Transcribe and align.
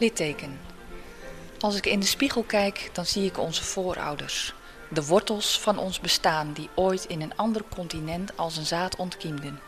Litteken. 0.00 0.58
Als 1.58 1.76
ik 1.76 1.86
in 1.86 2.00
de 2.00 2.06
spiegel 2.06 2.42
kijk, 2.42 2.90
dan 2.92 3.06
zie 3.06 3.24
ik 3.24 3.38
onze 3.38 3.64
voorouders. 3.64 4.54
De 4.88 5.06
wortels 5.06 5.60
van 5.60 5.78
ons 5.78 6.00
bestaan 6.00 6.52
die 6.52 6.68
ooit 6.74 7.04
in 7.04 7.20
een 7.20 7.36
ander 7.36 7.62
continent 7.74 8.36
als 8.36 8.56
een 8.56 8.66
zaad 8.66 8.96
ontkiemden. 8.96 9.60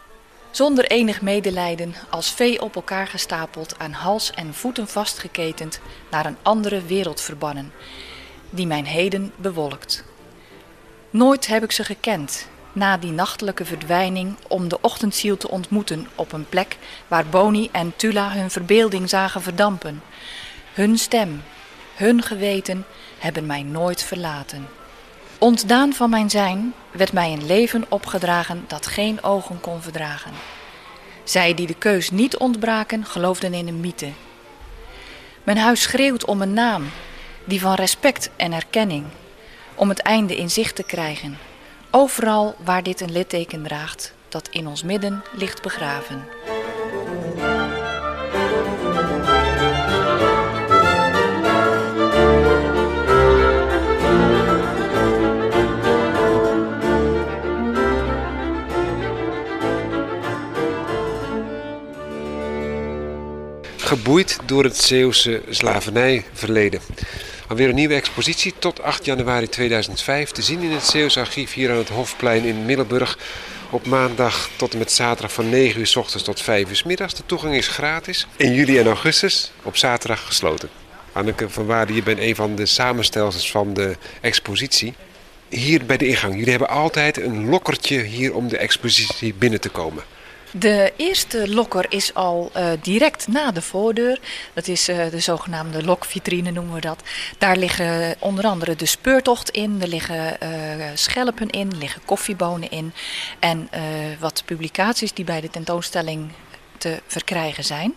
Zonder 0.50 0.84
enig 0.84 1.22
medelijden, 1.22 1.94
als 2.10 2.32
vee 2.32 2.62
op 2.62 2.74
elkaar 2.74 3.06
gestapeld, 3.06 3.78
aan 3.78 3.92
hals 3.92 4.30
en 4.30 4.54
voeten 4.54 4.88
vastgeketend, 4.88 5.80
naar 6.10 6.26
een 6.26 6.38
andere 6.42 6.82
wereld 6.82 7.20
verbannen, 7.20 7.72
die 8.50 8.66
mijn 8.66 8.86
heden 8.86 9.32
bewolkt. 9.36 10.04
Nooit 11.10 11.46
heb 11.46 11.62
ik 11.62 11.72
ze 11.72 11.84
gekend, 11.84 12.48
na 12.72 12.96
die 12.96 13.12
nachtelijke 13.12 13.64
verdwijning, 13.64 14.36
om 14.48 14.68
de 14.68 14.80
ochtendziel 14.80 15.36
te 15.36 15.48
ontmoeten 15.50 16.08
op 16.14 16.32
een 16.32 16.48
plek 16.48 16.76
waar 17.08 17.26
Boni 17.26 17.68
en 17.72 17.92
Tula 17.96 18.30
hun 18.30 18.50
verbeelding 18.50 19.08
zagen 19.08 19.42
verdampen. 19.42 20.02
Hun 20.72 20.98
stem, 20.98 21.42
hun 21.94 22.22
geweten 22.22 22.84
hebben 23.18 23.46
mij 23.46 23.62
nooit 23.62 24.02
verlaten. 24.02 24.68
Ontdaan 25.38 25.92
van 25.92 26.10
mijn 26.10 26.30
zijn 26.30 26.74
werd 26.90 27.12
mij 27.12 27.32
een 27.32 27.46
leven 27.46 27.84
opgedragen 27.88 28.64
dat 28.66 28.86
geen 28.86 29.22
ogen 29.22 29.60
kon 29.60 29.82
verdragen. 29.82 30.32
Zij 31.24 31.54
die 31.54 31.66
de 31.66 31.74
keus 31.74 32.10
niet 32.10 32.36
ontbraken, 32.36 33.04
geloofden 33.04 33.54
in 33.54 33.68
een 33.68 33.80
mythe. 33.80 34.12
Mijn 35.42 35.58
huis 35.58 35.82
schreeuwt 35.82 36.24
om 36.24 36.42
een 36.42 36.52
naam, 36.52 36.90
die 37.44 37.60
van 37.60 37.74
respect 37.74 38.30
en 38.36 38.52
erkenning, 38.52 39.04
om 39.74 39.88
het 39.88 39.98
einde 39.98 40.36
in 40.36 40.50
zicht 40.50 40.76
te 40.76 40.82
krijgen. 40.82 41.38
Overal 41.94 42.54
waar 42.64 42.82
dit 42.82 43.00
een 43.00 43.12
litteken 43.12 43.62
draagt, 43.62 44.14
dat 44.28 44.48
in 44.48 44.66
ons 44.66 44.82
midden 44.82 45.22
ligt 45.32 45.62
begraven. 45.62 46.24
geboeid 63.76 64.38
door 64.46 64.64
het 64.64 64.76
Zeeuwse 64.76 65.42
slavernijverleden. 65.48 66.80
Alweer 67.52 67.68
een 67.68 67.74
nieuwe 67.74 67.94
expositie 67.94 68.54
tot 68.58 68.82
8 68.82 69.04
januari 69.04 69.48
2005 69.48 70.30
te 70.30 70.42
zien 70.42 70.60
in 70.60 70.70
het 70.70 70.84
Zeeuws 70.84 71.16
archief 71.18 71.52
hier 71.52 71.70
aan 71.70 71.76
het 71.76 71.88
Hofplein 71.88 72.44
in 72.44 72.64
Middelburg. 72.64 73.18
Op 73.70 73.86
maandag 73.86 74.50
tot 74.56 74.72
en 74.72 74.78
met 74.78 74.92
zaterdag 74.92 75.32
van 75.32 75.48
9 75.48 75.80
uur 75.80 75.86
s 75.86 75.96
ochtends 75.96 76.24
tot 76.24 76.40
5 76.40 76.68
uur 76.68 76.76
s 76.76 76.82
middags. 76.82 77.14
De 77.14 77.22
toegang 77.26 77.54
is 77.54 77.68
gratis. 77.68 78.26
In 78.36 78.54
juli 78.54 78.78
en 78.78 78.86
augustus 78.86 79.52
op 79.62 79.76
zaterdag 79.76 80.26
gesloten. 80.26 80.68
Anneke 81.12 81.50
van 81.50 81.66
Waarden, 81.66 81.94
je 81.94 82.02
bent 82.02 82.18
een 82.18 82.34
van 82.34 82.54
de 82.54 82.66
samenstelsels 82.66 83.50
van 83.50 83.74
de 83.74 83.96
expositie. 84.20 84.94
Hier 85.48 85.84
bij 85.84 85.96
de 85.96 86.06
ingang, 86.06 86.34
jullie 86.34 86.50
hebben 86.50 86.68
altijd 86.68 87.16
een 87.16 87.48
lokkertje 87.48 88.02
hier 88.02 88.34
om 88.34 88.48
de 88.48 88.58
expositie 88.58 89.34
binnen 89.34 89.60
te 89.60 89.68
komen. 89.68 90.02
De 90.54 90.92
eerste 90.96 91.54
lokker 91.54 91.86
is 91.88 92.14
al 92.14 92.50
uh, 92.56 92.70
direct 92.82 93.28
na 93.28 93.50
de 93.50 93.62
voordeur. 93.62 94.20
Dat 94.52 94.68
is 94.68 94.88
uh, 94.88 95.10
de 95.10 95.20
zogenaamde 95.20 95.84
lokvitrine 95.84 96.50
noemen 96.50 96.74
we 96.74 96.80
dat. 96.80 97.02
Daar 97.38 97.56
liggen 97.56 98.16
onder 98.18 98.44
andere 98.44 98.76
de 98.76 98.86
speurtocht 98.86 99.50
in, 99.50 99.78
er 99.82 99.88
liggen 99.88 100.38
schelpen 100.94 101.50
in, 101.50 101.70
er 101.70 101.76
liggen 101.76 102.04
koffiebonen 102.04 102.70
in. 102.70 102.92
En 103.38 103.68
wat 104.18 104.42
publicaties 104.44 105.12
die 105.12 105.24
bij 105.24 105.40
de 105.40 105.50
tentoonstelling 105.50 106.32
te 106.78 107.02
verkrijgen 107.06 107.64
zijn. 107.64 107.94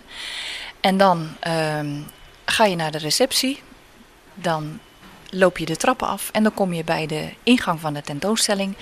En 0.79 0.97
dan 0.97 1.35
ehm, 1.39 2.01
ga 2.45 2.65
je 2.65 2.75
naar 2.75 2.91
de 2.91 2.97
receptie. 2.97 3.61
Dan 4.33 4.79
loop 5.29 5.57
je 5.57 5.65
de 5.65 5.75
trappen 5.75 6.07
af 6.07 6.29
en 6.31 6.43
dan 6.43 6.53
kom 6.53 6.73
je 6.73 6.83
bij 6.83 7.05
de 7.05 7.29
ingang 7.43 7.79
van 7.79 7.93
de 7.93 8.01
tentoonstelling. 8.01 8.75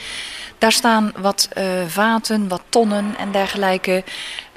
Daar 0.57 0.71
staan 0.71 1.11
wat 1.17 1.49
uh, 1.57 1.63
vaten, 1.87 2.47
wat 2.47 2.61
tonnen 2.69 3.17
en 3.17 3.31
dergelijke. 3.31 4.03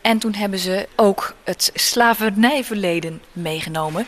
En 0.00 0.18
toen 0.18 0.34
hebben 0.34 0.58
ze 0.58 0.88
ook 0.96 1.34
het 1.44 1.70
slavernijverleden 1.74 3.22
meegenomen. 3.32 4.06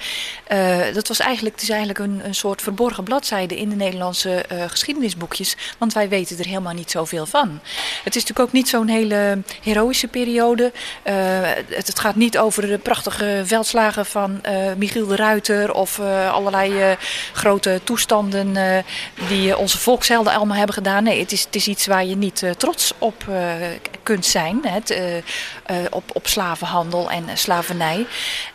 Dat 0.95 1.09
was 1.09 1.21
eigenlijk, 1.21 1.55
het 1.55 1.65
is 1.65 1.71
eigenlijk 1.71 1.99
een, 1.99 2.21
een 2.25 2.35
soort 2.35 2.63
verborgen 2.63 3.05
bladzijde 3.05 3.57
in 3.57 3.69
de 3.69 3.77
Nederlandse 3.77 4.45
geschiedenisboekjes. 4.67 5.57
Want 5.79 5.93
wij 5.93 6.09
weten 6.09 6.39
er 6.39 6.47
helemaal 6.47 6.75
niet 6.75 6.91
zoveel 6.91 7.27
van. 7.27 7.61
Het 8.05 8.17
is 8.17 8.23
natuurlijk 8.23 8.49
ook 8.49 8.53
niet 8.53 8.69
zo'n 8.69 8.89
hele 8.89 9.43
heroïsche 9.63 10.09
periode. 10.09 10.73
Het, 11.03 11.87
het 11.87 11.99
gaat 11.99 12.17
niet 12.17 12.39
over 12.39 12.67
de 12.67 12.79
prachtige 12.79 13.45
veldslagen 13.51 14.07
van 14.07 14.41
uh, 14.49 14.73
Michiel 14.77 15.07
de 15.07 15.17
Ruiter 15.17 15.75
of 15.75 15.99
uh, 15.99 16.33
allerlei 16.33 16.91
uh, 16.91 16.97
grote 17.33 17.81
toestanden 17.85 18.57
die 19.29 19.57
onze 19.57 19.79
volkshelden 19.79 20.33
allemaal 20.33 20.57
hebben 20.57 20.75
gedaan. 20.75 21.03
Nee, 21.03 21.21
het 21.21 21.33
is, 21.33 21.45
het 21.45 21.55
is 21.55 21.69
iets 21.69 21.87
waar 21.87 22.05
je 22.05 22.17
niet 22.17 22.43
trots 22.57 22.93
op 22.99 23.25
kunt 24.03 24.27
zijn. 24.27 24.61
Het, 24.67 25.01
op, 25.91 26.11
op 26.13 26.27
slavenhandel 26.27 27.11
en 27.11 27.25
slavernij. 27.35 28.07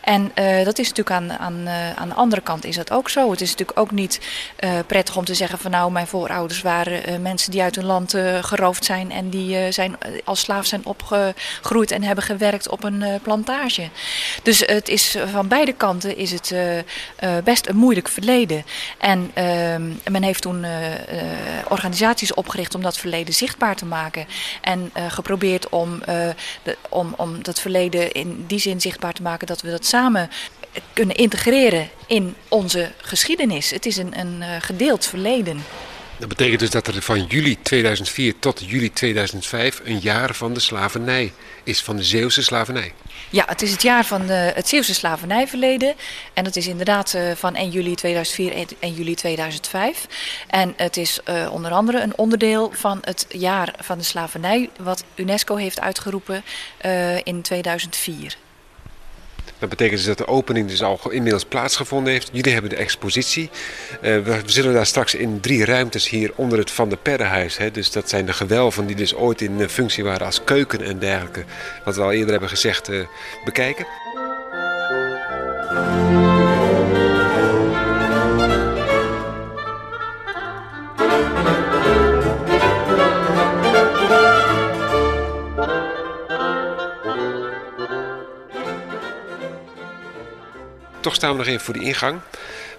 En 0.02 0.32
dat 0.64 0.80
is 0.80 0.88
natuurlijk 0.94 1.16
aan, 1.16 1.32
aan, 1.32 1.70
aan 1.96 2.10
de 2.10 2.16
andere 2.16 2.42
kant 2.42 2.66
is 2.66 2.76
dat 2.76 2.92
ook 2.92 3.10
zo. 3.10 3.32
Het 3.32 3.42
is 3.42 3.50
natuurlijk 3.50 3.80
ook 3.80 3.92
niet 3.92 4.20
prettig 4.88 5.18
om 5.18 5.26
te 5.26 5.34
zeggen 5.34 5.60
van 5.60 5.72
nou, 5.72 5.92
mijn 5.92 6.08
voorouders 6.08 6.62
waren 6.62 7.22
mensen 7.22 7.52
die 7.52 7.62
uit 7.62 7.76
hun 7.76 7.86
land 7.86 8.16
geroofd 8.42 8.86
zijn 8.86 9.12
en 9.12 9.30
die 9.30 9.72
zijn 9.72 9.98
als 10.24 10.40
slaaf 10.40 10.66
zijn 10.66 10.86
opgegroeid 10.86 11.92
en 11.92 12.04
hebben 12.04 12.24
gewerkt 12.24 12.70
op 12.70 12.84
een 12.84 13.04
plantage. 13.22 13.90
Dus 14.44 14.64
is 14.90 15.18
van 15.32 15.48
beide 15.48 15.74
kanten 15.74 16.18
is 16.18 16.32
het 16.32 16.52
uh, 16.52 16.78
uh, 16.78 16.84
best 17.44 17.68
een 17.68 17.76
moeilijk 17.76 18.08
verleden. 18.08 18.66
En 18.98 19.32
uh, 19.38 20.12
men 20.12 20.24
heeft 20.24 20.42
toen 20.42 20.66
organisaties 21.68 22.34
opgericht 22.34 22.76
om 22.76 22.82
dat 22.82 22.98
verleden 22.98 23.34
zichtbaar 23.34 23.76
te 23.76 23.86
maken. 23.86 24.26
En 24.62 24.92
geprobeerd 25.08 25.70
om, 25.70 26.02
om, 26.90 27.14
om 27.18 27.44
dat 27.44 27.60
verleden 27.60 28.12
in 28.12 28.44
die 28.48 28.60
zin 28.60 28.82
zichtbaar 28.82 29.14
te 29.14 29.22
maken 29.22 29.48
dat 29.48 29.62
we 29.62 29.70
dat 29.70 29.86
samen 29.86 30.30
kunnen 30.94 31.16
integreren 31.16 31.90
in 32.08 32.36
onze 32.48 32.92
geschiedenis. 32.98 33.70
Het 33.70 33.86
is 33.86 33.98
een, 33.98 34.20
een 34.20 34.62
gedeeld 34.62 35.06
verleden. 35.06 35.64
Dat 36.18 36.30
betekent 36.30 36.60
dus 36.60 36.70
dat 36.70 36.88
er 36.88 37.02
van 37.02 37.26
juli 37.26 37.62
2004 37.62 38.40
tot 38.40 38.62
juli 38.66 38.94
2005 38.94 39.82
een 39.84 40.00
jaar 40.00 40.36
van 40.36 40.54
de 40.54 40.60
slavernij 40.60 41.34
is, 41.64 41.82
van 41.82 41.96
de 41.96 42.04
Zeeuwse 42.04 42.44
slavernij. 42.44 42.94
Ja, 43.30 43.44
het 43.48 43.62
is 43.62 43.72
het 43.72 43.82
jaar 43.82 44.06
van 44.06 44.26
de, 44.26 44.34
het 44.34 44.68
Zeeuwse 44.68 44.94
slavernijverleden. 44.94 45.96
En 46.34 46.44
dat 46.44 46.56
is 46.56 46.68
inderdaad 46.68 47.14
uh, 47.14 47.32
van 47.32 47.56
1 47.56 47.70
juli 47.70 47.96
2004 47.96 48.54
en 48.54 48.68
1 48.80 48.94
juli 48.94 49.16
2005. 49.16 50.06
En 50.48 50.74
het 50.78 50.98
is 50.98 51.20
uh, 51.30 51.52
onder 51.52 51.72
andere 51.72 52.02
een 52.02 52.18
onderdeel 52.18 52.72
van 52.74 52.98
het 53.02 53.26
jaar 53.30 53.74
van 53.78 53.98
de 53.98 54.04
slavernij... 54.04 54.70
wat 54.80 55.04
UNESCO 55.16 55.56
heeft 55.56 55.80
uitgeroepen 55.80 56.44
in 57.24 57.42
2004. 57.42 58.38
Dat 59.66 59.78
betekent 59.78 60.06
dus 60.06 60.16
dat 60.16 60.28
de 60.28 60.34
opening 60.34 60.68
dus 60.68 60.84
al 60.84 61.00
inmiddels 61.10 61.46
plaatsgevonden 61.46 62.14
heeft. 62.14 62.30
Jullie 62.32 62.54
hebben 62.54 62.70
de 62.70 62.76
expositie. 62.76 63.50
Uh, 64.02 64.20
we 64.20 64.42
zullen 64.46 64.74
daar 64.74 64.86
straks 64.86 65.16
in 65.16 65.40
drie 65.40 65.66
ruimtes 65.66 66.10
hier 66.10 66.32
onder 66.36 66.58
het 66.58 66.72
Van 66.72 66.90
der 66.90 66.98
Perrenhuis. 66.98 67.58
Hè, 67.58 67.72
dus 67.72 67.92
dat 67.92 68.10
zijn 68.10 68.26
de 68.26 68.34
gewelven 68.34 68.86
die 68.86 68.96
dus 68.96 69.16
ooit 69.16 69.42
in 69.42 69.70
functie 69.70 70.04
waren 70.04 70.26
als 70.26 70.44
keuken 70.44 70.82
en 70.82 71.00
dergelijke. 71.00 71.44
Wat 71.86 71.96
we 71.96 72.02
al 72.02 72.12
eerder 72.12 72.32
hebben 72.32 72.50
gezegd, 72.50 72.90
uh, 72.90 73.06
bekijken. 73.46 74.05
Staan 91.16 91.32
we 91.32 91.38
nog 91.38 91.48
even 91.48 91.66
voor 91.66 91.74
de 91.74 91.84
ingang. 91.84 92.20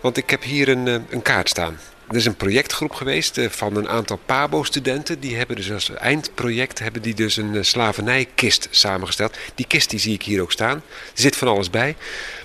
Want 0.00 0.17
ik 0.17 0.31
heb 0.31 0.43
hier 0.43 0.69
een, 0.69 0.88
eh, 0.88 0.94
een 1.09 1.23
kaart 1.23 1.49
staan. 1.49 1.79
Er 2.09 2.17
is 2.17 2.27
een 2.27 2.37
projectgroep 2.37 2.93
geweest 2.93 3.38
eh, 3.38 3.49
van 3.50 3.77
een 3.77 3.88
aantal 3.88 4.21
PABO-studenten. 4.27 5.21
Die 5.21 5.37
hebben 5.37 5.56
dus 5.56 5.73
als 5.73 5.94
eindproject 5.94 6.79
hebben 6.79 7.03
die 7.03 7.15
dus 7.15 7.37
een 7.37 7.55
eh, 7.55 7.62
slavernijkist 7.62 8.69
samengesteld. 8.71 9.37
Die 9.55 9.67
kist 9.67 9.91
die 9.91 9.99
zie 9.99 10.15
ik 10.15 10.23
hier 10.23 10.43
ook 10.43 10.53
staan. 10.53 10.77
Er 10.77 10.83
zit 11.21 11.37
van 11.37 11.49
alles 11.49 11.71
bij. 11.71 11.97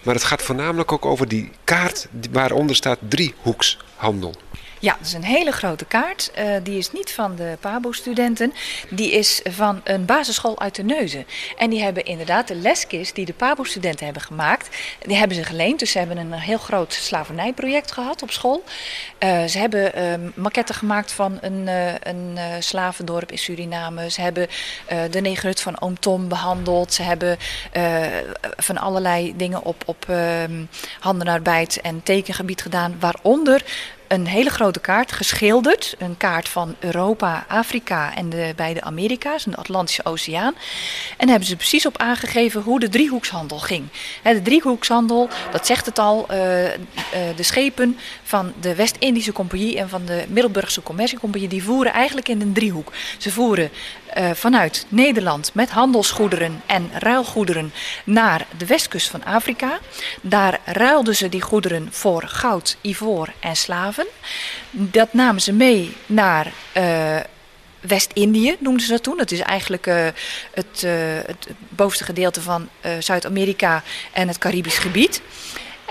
Maar 0.03 0.13
het 0.13 0.23
gaat 0.23 0.41
voornamelijk 0.41 0.91
ook 0.91 1.05
over 1.05 1.27
die 1.27 1.51
kaart 1.63 2.07
waaronder 2.31 2.75
staat 2.75 2.99
driehoekshandel. 3.07 4.35
Ja, 4.81 4.95
dat 4.97 5.07
is 5.07 5.13
een 5.13 5.23
hele 5.23 5.51
grote 5.51 5.85
kaart. 5.85 6.31
Uh, 6.39 6.55
die 6.63 6.77
is 6.77 6.91
niet 6.91 7.11
van 7.11 7.35
de 7.35 7.57
PABO-studenten. 7.59 8.53
Die 8.89 9.11
is 9.11 9.41
van 9.49 9.81
een 9.83 10.05
basisschool 10.05 10.59
uit 10.59 10.75
de 10.75 10.83
Neuzen. 10.83 11.25
En 11.57 11.69
die 11.69 11.81
hebben 11.81 12.05
inderdaad 12.05 12.47
de 12.47 12.55
leskist 12.55 13.15
die 13.15 13.25
de 13.25 13.33
PABO-studenten 13.33 14.05
hebben 14.05 14.23
gemaakt. 14.23 14.77
Die 14.99 15.15
hebben 15.15 15.37
ze 15.37 15.43
geleend. 15.43 15.79
Dus 15.79 15.91
ze 15.91 15.97
hebben 15.97 16.17
een 16.17 16.33
heel 16.33 16.57
groot 16.57 16.93
slavernijproject 16.93 17.91
gehad 17.91 18.21
op 18.21 18.31
school. 18.31 18.63
Uh, 19.19 19.43
ze 19.43 19.57
hebben 19.57 19.91
uh, 20.45 20.65
gemaakt 20.65 21.11
van 21.11 21.37
een, 21.41 21.67
uh, 21.67 21.93
een 21.99 22.37
slavendorp 22.59 23.31
in 23.31 23.37
Suriname. 23.37 24.09
Ze 24.09 24.21
hebben 24.21 24.47
de 25.11 25.21
negerhut 25.21 25.61
van 25.61 25.81
Oom 25.81 25.99
Tom 25.99 26.27
behandeld. 26.27 26.93
Ze 26.93 27.03
hebben 27.03 27.37
van 28.57 28.77
allerlei 28.77 29.33
dingen 29.35 29.63
op, 29.63 29.83
op 29.85 30.05
ehm, 30.09 30.63
handenarbeid 30.99 31.81
en 31.81 32.03
tekengebied 32.03 32.61
gedaan. 32.61 32.95
Waaronder 32.99 33.63
een 34.11 34.27
hele 34.27 34.49
grote 34.49 34.79
kaart 34.79 35.11
geschilderd. 35.11 35.95
Een 35.97 36.17
kaart 36.17 36.49
van 36.49 36.75
Europa, 36.79 37.45
Afrika 37.47 38.15
en 38.15 38.29
de 38.29 38.53
beide 38.55 38.81
Amerika's, 38.81 39.43
de 39.43 39.55
Atlantische 39.55 40.05
Oceaan. 40.05 40.55
En 41.17 41.29
hebben 41.29 41.47
ze 41.47 41.55
precies 41.55 41.85
op 41.85 41.97
aangegeven 41.97 42.61
hoe 42.61 42.79
de 42.79 42.89
driehoekshandel 42.89 43.59
ging. 43.59 43.87
De 44.23 44.41
driehoekshandel, 44.41 45.29
dat 45.51 45.65
zegt 45.65 45.85
het 45.85 45.99
al, 45.99 46.27
uh, 46.31 46.63
uh, 46.63 46.71
de 47.35 47.43
schepen 47.43 47.97
van 48.23 48.53
de 48.59 48.75
West-Indische 48.75 49.31
Compagnie 49.31 49.77
en 49.77 49.89
van 49.89 50.05
de 50.05 50.25
Middelburgse 50.27 50.83
Commerciecompagnie, 50.83 51.49
die 51.49 51.63
voeren 51.63 51.93
eigenlijk 51.93 52.27
in 52.27 52.41
een 52.41 52.53
driehoek. 52.53 52.91
Ze 53.17 53.31
voeren 53.31 53.69
vanuit 54.33 54.85
Nederland 54.89 55.53
met 55.53 55.69
handelsgoederen 55.69 56.61
en 56.65 56.89
ruilgoederen 56.93 57.73
naar 58.03 58.45
de 58.57 58.65
westkust 58.65 59.09
van 59.09 59.23
Afrika. 59.23 59.79
Daar 60.21 60.59
ruilden 60.65 61.15
ze 61.15 61.29
die 61.29 61.41
goederen 61.41 61.87
voor 61.91 62.23
goud, 62.27 62.77
ivoor 62.81 63.33
en 63.39 63.55
slaven. 63.55 64.07
Dat 64.71 65.13
namen 65.13 65.41
ze 65.41 65.53
mee 65.53 65.95
naar 66.05 66.51
uh, 66.77 67.17
West-Indië, 67.79 68.55
noemden 68.59 68.85
ze 68.85 68.91
dat 68.91 69.03
toen. 69.03 69.17
Dat 69.17 69.31
is 69.31 69.39
eigenlijk 69.39 69.87
uh, 69.87 70.07
het, 70.53 70.81
het, 71.25 71.47
bovenste 71.69 72.03
gedeelte 72.03 72.41
van 72.41 72.69
Zuid-Amerika 72.99 73.83
en 74.11 74.27
het 74.27 74.37
Caribisch 74.37 74.77
gebied. 74.77 75.21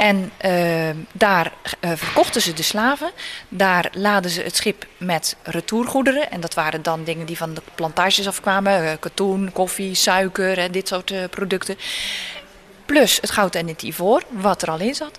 En 0.01 0.33
uh, 0.45 0.91
daar 1.13 1.53
uh, 1.81 1.91
verkochten 1.95 2.41
ze 2.41 2.53
de 2.53 2.63
slaven. 2.63 3.11
Daar 3.49 3.91
laden 3.93 4.31
ze 4.31 4.43
het 4.43 4.57
schip 4.57 4.87
met 4.97 5.37
retourgoederen. 5.43 6.31
En 6.31 6.41
dat 6.41 6.55
waren 6.55 6.83
dan 6.83 7.05
dingen 7.05 7.27
die 7.27 7.37
van 7.37 7.55
de 7.55 7.63
plantages 7.75 8.27
afkwamen. 8.27 8.85
Uh, 8.85 8.91
katoen, 9.01 9.53
koffie, 9.53 9.95
suiker, 9.95 10.73
dit 10.73 10.89
soort 10.89 11.13
producten. 11.31 11.79
Plus 12.87 13.21
het 13.21 13.31
goud 13.31 13.55
en 13.55 13.69
het 13.69 13.83
ivoor, 13.83 14.23
wat 14.29 14.63
er 14.63 14.71
al 14.71 14.79
in 14.79 14.95
zat. 14.95 15.19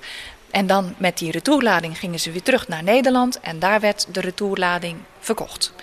En 0.51 0.67
dan 0.67 0.95
met 0.97 1.17
die 1.17 1.31
retourlading 1.31 1.97
gingen 1.97 2.19
ze 2.19 2.31
weer 2.31 2.43
terug 2.43 2.67
naar 2.67 2.83
Nederland. 2.83 3.39
En 3.39 3.59
daar 3.59 3.79
werd 3.79 4.07
de 4.13 4.21
retourlading 4.21 4.97
verkocht. 5.19 5.73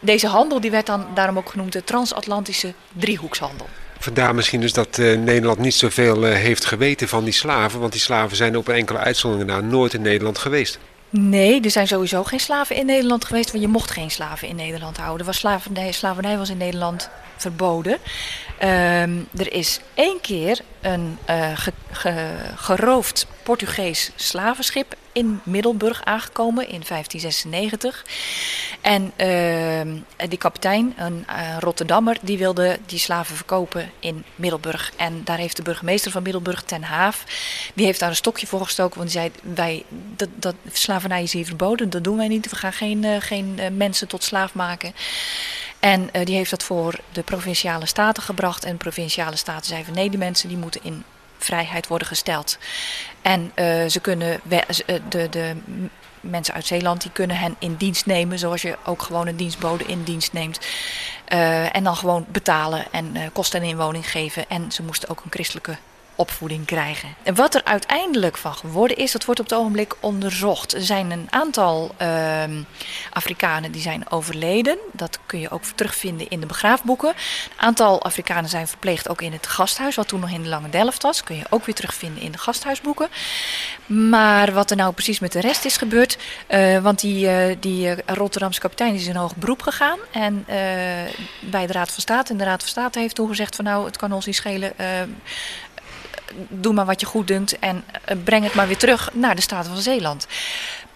Deze 0.00 0.26
handel 0.26 0.60
die 0.60 0.70
werd 0.70 0.86
dan 0.86 1.06
daarom 1.14 1.38
ook 1.38 1.50
genoemd 1.50 1.72
de 1.72 1.84
transatlantische 1.84 2.74
driehoekshandel. 2.92 3.66
Vandaar 4.04 4.34
misschien 4.34 4.60
dus 4.60 4.72
dat 4.72 4.98
uh, 4.98 5.18
Nederland 5.18 5.58
niet 5.58 5.74
zoveel 5.74 6.26
uh, 6.26 6.34
heeft 6.34 6.64
geweten 6.64 7.08
van 7.08 7.24
die 7.24 7.32
slaven. 7.32 7.80
Want 7.80 7.92
die 7.92 8.00
slaven 8.00 8.36
zijn 8.36 8.56
op 8.56 8.68
enkele 8.68 8.98
uitzonderingen 8.98 9.54
na 9.54 9.60
nooit 9.60 9.94
in 9.94 10.02
Nederland 10.02 10.38
geweest. 10.38 10.78
Nee, 11.10 11.60
er 11.60 11.70
zijn 11.70 11.86
sowieso 11.86 12.24
geen 12.24 12.40
slaven 12.40 12.76
in 12.76 12.86
Nederland 12.86 13.24
geweest. 13.24 13.50
Want 13.50 13.62
je 13.62 13.68
mocht 13.68 13.90
geen 13.90 14.10
slaven 14.10 14.48
in 14.48 14.56
Nederland 14.56 14.96
houden. 14.96 15.26
Was 15.26 15.38
slavernij, 15.38 15.92
slavernij 15.92 16.38
was 16.38 16.50
in 16.50 16.56
Nederland 16.56 17.08
verboden. 17.36 17.98
Um, 18.62 19.28
er 19.36 19.52
is 19.52 19.80
één 19.94 20.20
keer 20.20 20.60
een 20.80 21.18
ge, 21.92 22.12
geroofd 22.54 23.26
Portugees 23.42 24.10
slavenschip 24.16 24.96
in 25.14 25.40
Middelburg 25.42 26.04
aangekomen 26.04 26.68
in 26.68 26.82
1596. 26.88 28.04
En 28.80 29.12
uh, 29.16 30.28
die 30.28 30.38
kapitein, 30.38 30.94
een 30.96 31.26
uh, 31.28 31.56
Rotterdammer, 31.58 32.18
die 32.20 32.38
wilde 32.38 32.78
die 32.86 32.98
slaven 32.98 33.36
verkopen 33.36 33.90
in 33.98 34.24
Middelburg. 34.34 34.92
En 34.96 35.20
daar 35.24 35.38
heeft 35.38 35.56
de 35.56 35.62
burgemeester 35.62 36.10
van 36.10 36.22
Middelburg, 36.22 36.62
Ten 36.62 36.82
Haaf, 36.82 37.24
die 37.74 37.86
heeft 37.86 38.00
daar 38.00 38.08
een 38.08 38.16
stokje 38.16 38.46
voor 38.46 38.60
gestoken. 38.64 38.98
Want 38.98 39.12
die 39.12 39.20
zei, 39.20 39.32
wij, 39.54 39.84
dat, 40.16 40.28
dat, 40.34 40.54
slavernij 40.72 41.22
is 41.22 41.32
hier 41.32 41.46
verboden, 41.46 41.90
dat 41.90 42.04
doen 42.04 42.16
wij 42.16 42.28
niet. 42.28 42.50
We 42.50 42.56
gaan 42.56 42.72
geen, 42.72 43.02
uh, 43.02 43.16
geen 43.18 43.60
mensen 43.76 44.08
tot 44.08 44.24
slaaf 44.24 44.54
maken. 44.54 44.94
En 45.80 46.10
die 46.24 46.36
heeft 46.36 46.50
dat 46.50 46.62
voor 46.62 46.98
de 47.12 47.22
provinciale 47.22 47.86
staten 47.86 48.22
gebracht. 48.22 48.53
En 48.62 48.76
provinciale 48.76 49.36
staten 49.36 49.66
zeiden 49.66 49.86
van 49.86 49.94
nee, 49.94 50.10
die 50.10 50.18
mensen 50.18 50.48
die 50.48 50.56
moeten 50.56 50.80
in 50.82 51.04
vrijheid 51.38 51.86
worden 51.86 52.08
gesteld. 52.08 52.58
En 53.22 53.40
uh, 53.40 53.86
ze 53.86 54.00
kunnen 54.00 54.40
de, 55.08 55.28
de 55.30 55.56
mensen 56.20 56.54
uit 56.54 56.66
Zeeland 56.66 57.02
die 57.02 57.10
kunnen 57.10 57.36
hen 57.36 57.56
in 57.58 57.74
dienst 57.74 58.06
nemen, 58.06 58.38
zoals 58.38 58.62
je 58.62 58.76
ook 58.84 59.02
gewoon 59.02 59.26
een 59.26 59.36
dienstbode 59.36 59.84
in 59.84 60.02
dienst 60.02 60.32
neemt. 60.32 60.58
En 61.72 61.84
dan 61.84 61.96
gewoon 61.96 62.26
betalen 62.28 62.86
en 62.90 63.30
kosten 63.32 63.60
en 63.60 63.68
inwoning 63.68 64.10
geven. 64.10 64.48
En 64.48 64.72
ze 64.72 64.82
moesten 64.82 65.08
ook 65.08 65.20
een 65.24 65.30
christelijke 65.30 65.76
opvoeding 66.16 66.66
krijgen. 66.66 67.14
En 67.22 67.34
wat 67.34 67.54
er 67.54 67.64
uiteindelijk 67.64 68.36
van 68.36 68.54
geworden 68.54 68.96
is, 68.96 69.12
dat 69.12 69.24
wordt 69.24 69.40
op 69.40 69.48
het 69.48 69.58
ogenblik 69.58 69.94
onderzocht. 70.00 70.74
Er 70.74 70.82
zijn 70.82 71.10
een 71.10 71.26
aantal 71.30 71.94
uh, 72.02 72.42
Afrikanen 73.10 73.72
die 73.72 73.82
zijn 73.82 74.10
overleden. 74.10 74.78
Dat 74.92 75.18
kun 75.26 75.40
je 75.40 75.50
ook 75.50 75.62
terugvinden 75.74 76.28
in 76.28 76.40
de 76.40 76.46
begraafboeken. 76.46 77.08
Een 77.08 77.14
aantal 77.56 78.02
Afrikanen 78.02 78.50
zijn 78.50 78.68
verpleegd 78.68 79.08
ook 79.08 79.22
in 79.22 79.32
het 79.32 79.46
gasthuis, 79.46 79.94
wat 79.94 80.08
toen 80.08 80.20
nog 80.20 80.30
in 80.30 80.42
de 80.42 80.48
Lange 80.48 80.70
Delft 80.70 81.02
was. 81.02 81.22
Kun 81.22 81.36
je 81.36 81.44
ook 81.50 81.64
weer 81.64 81.74
terugvinden 81.74 82.22
in 82.22 82.32
de 82.32 82.38
gasthuisboeken. 82.38 83.08
Maar 83.86 84.52
wat 84.52 84.70
er 84.70 84.76
nou 84.76 84.92
precies 84.92 85.18
met 85.18 85.32
de 85.32 85.40
rest 85.40 85.64
is 85.64 85.76
gebeurd, 85.76 86.18
uh, 86.48 86.78
want 86.78 87.00
die, 87.00 87.26
uh, 87.26 87.56
die 87.60 87.94
Rotterdamse 88.06 88.60
kapitein 88.60 88.94
is 88.94 89.06
in 89.06 89.16
hoog 89.16 89.36
beroep 89.36 89.62
gegaan. 89.62 89.98
En 90.10 90.44
bij 91.40 91.66
de 91.66 91.72
Raad 91.72 91.92
van 91.92 92.02
State. 92.02 92.32
En 92.32 92.38
de 92.38 92.44
Raad 92.44 92.60
van 92.60 92.68
State 92.68 92.98
heeft 92.98 93.14
toen 93.14 93.28
gezegd 93.28 93.56
van 93.56 93.64
nou, 93.64 93.84
het 93.84 93.96
kan 93.96 94.12
ons 94.12 94.26
niet 94.26 94.34
schelen 94.34 94.72
doe 96.48 96.72
maar 96.72 96.86
wat 96.86 97.00
je 97.00 97.06
goed 97.06 97.26
dunkt 97.26 97.58
en 97.58 97.84
breng 98.24 98.44
het 98.44 98.54
maar 98.54 98.66
weer 98.66 98.76
terug 98.76 99.10
naar 99.12 99.34
de 99.34 99.42
Staten 99.42 99.72
van 99.72 99.82
Zeeland. 99.82 100.26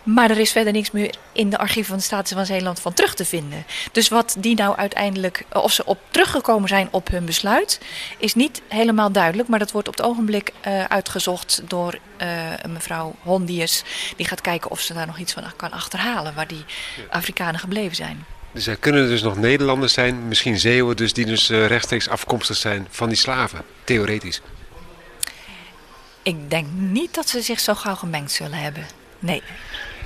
Maar 0.02 0.30
er 0.30 0.38
is 0.38 0.52
verder 0.52 0.72
niks 0.72 0.90
meer 0.90 1.14
in 1.32 1.50
de 1.50 1.58
archieven 1.58 1.90
van 1.90 1.96
de 1.98 2.04
Staten 2.04 2.36
van 2.36 2.46
Zeeland 2.46 2.80
van 2.80 2.92
terug 2.92 3.14
te 3.14 3.24
vinden. 3.24 3.64
Dus 3.92 4.08
wat 4.08 4.36
die 4.38 4.54
nou 4.54 4.76
uiteindelijk, 4.76 5.44
of 5.52 5.72
ze 5.72 5.84
op 5.84 5.98
teruggekomen 6.10 6.68
zijn 6.68 6.88
op 6.90 7.08
hun 7.08 7.24
besluit, 7.24 7.80
is 8.18 8.34
niet 8.34 8.62
helemaal 8.68 9.12
duidelijk. 9.12 9.48
Maar 9.48 9.58
dat 9.58 9.70
wordt 9.70 9.88
op 9.88 9.96
het 9.96 10.06
ogenblik 10.06 10.52
uh, 10.66 10.84
uitgezocht 10.84 11.62
door 11.66 11.98
uh, 12.22 12.28
mevrouw 12.68 13.14
Hondius. 13.22 13.82
Die 14.16 14.26
gaat 14.26 14.40
kijken 14.40 14.70
of 14.70 14.80
ze 14.80 14.94
daar 14.94 15.06
nog 15.06 15.18
iets 15.18 15.32
van 15.32 15.42
kan 15.56 15.72
achterhalen, 15.72 16.34
waar 16.34 16.48
die 16.48 16.64
Afrikanen 17.10 17.60
gebleven 17.60 17.96
zijn. 17.96 18.24
Dus 18.52 18.66
er 18.66 18.76
kunnen 18.76 19.08
dus 19.08 19.22
nog 19.22 19.36
Nederlanders 19.36 19.92
zijn, 19.92 20.28
misschien 20.28 20.58
Zeeuwen, 20.58 20.96
dus 20.96 21.12
die 21.12 21.26
dus 21.26 21.48
rechtstreeks 21.48 22.08
afkomstig 22.08 22.56
zijn 22.56 22.86
van 22.90 23.08
die 23.08 23.18
slaven, 23.18 23.62
theoretisch. 23.84 24.40
Ik 26.28 26.50
denk 26.50 26.66
niet 26.74 27.14
dat 27.14 27.28
ze 27.28 27.40
zich 27.40 27.60
zo 27.60 27.74
gauw 27.74 27.94
gemengd 27.94 28.30
zullen 28.30 28.58
hebben. 28.58 28.86
Nee. 29.18 29.42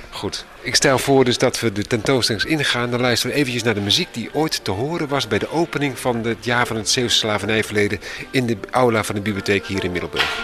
Goed. 0.09 0.45
Ik 0.61 0.75
stel 0.75 0.97
voor 0.97 1.25
dus 1.25 1.37
dat 1.37 1.59
we 1.59 1.71
de 1.71 1.83
tentoonstelling 1.83 2.43
ingaan. 2.43 2.91
Dan 2.91 3.01
luisteren 3.01 3.35
we 3.35 3.41
eventjes 3.41 3.63
naar 3.63 3.73
de 3.73 3.81
muziek 3.81 4.07
die 4.11 4.29
ooit 4.33 4.63
te 4.63 4.71
horen 4.71 5.07
was 5.07 5.27
bij 5.27 5.39
de 5.39 5.49
opening 5.49 5.99
van 5.99 6.23
het 6.23 6.45
jaar 6.45 6.67
van 6.67 6.75
het 6.75 6.89
Zeeuwse 6.89 7.17
slavernijverleden 7.17 7.99
in 8.31 8.45
de 8.45 8.57
aula 8.71 9.03
van 9.03 9.15
de 9.15 9.21
bibliotheek 9.21 9.65
hier 9.65 9.83
in 9.83 9.91
Middelburg. 9.91 10.41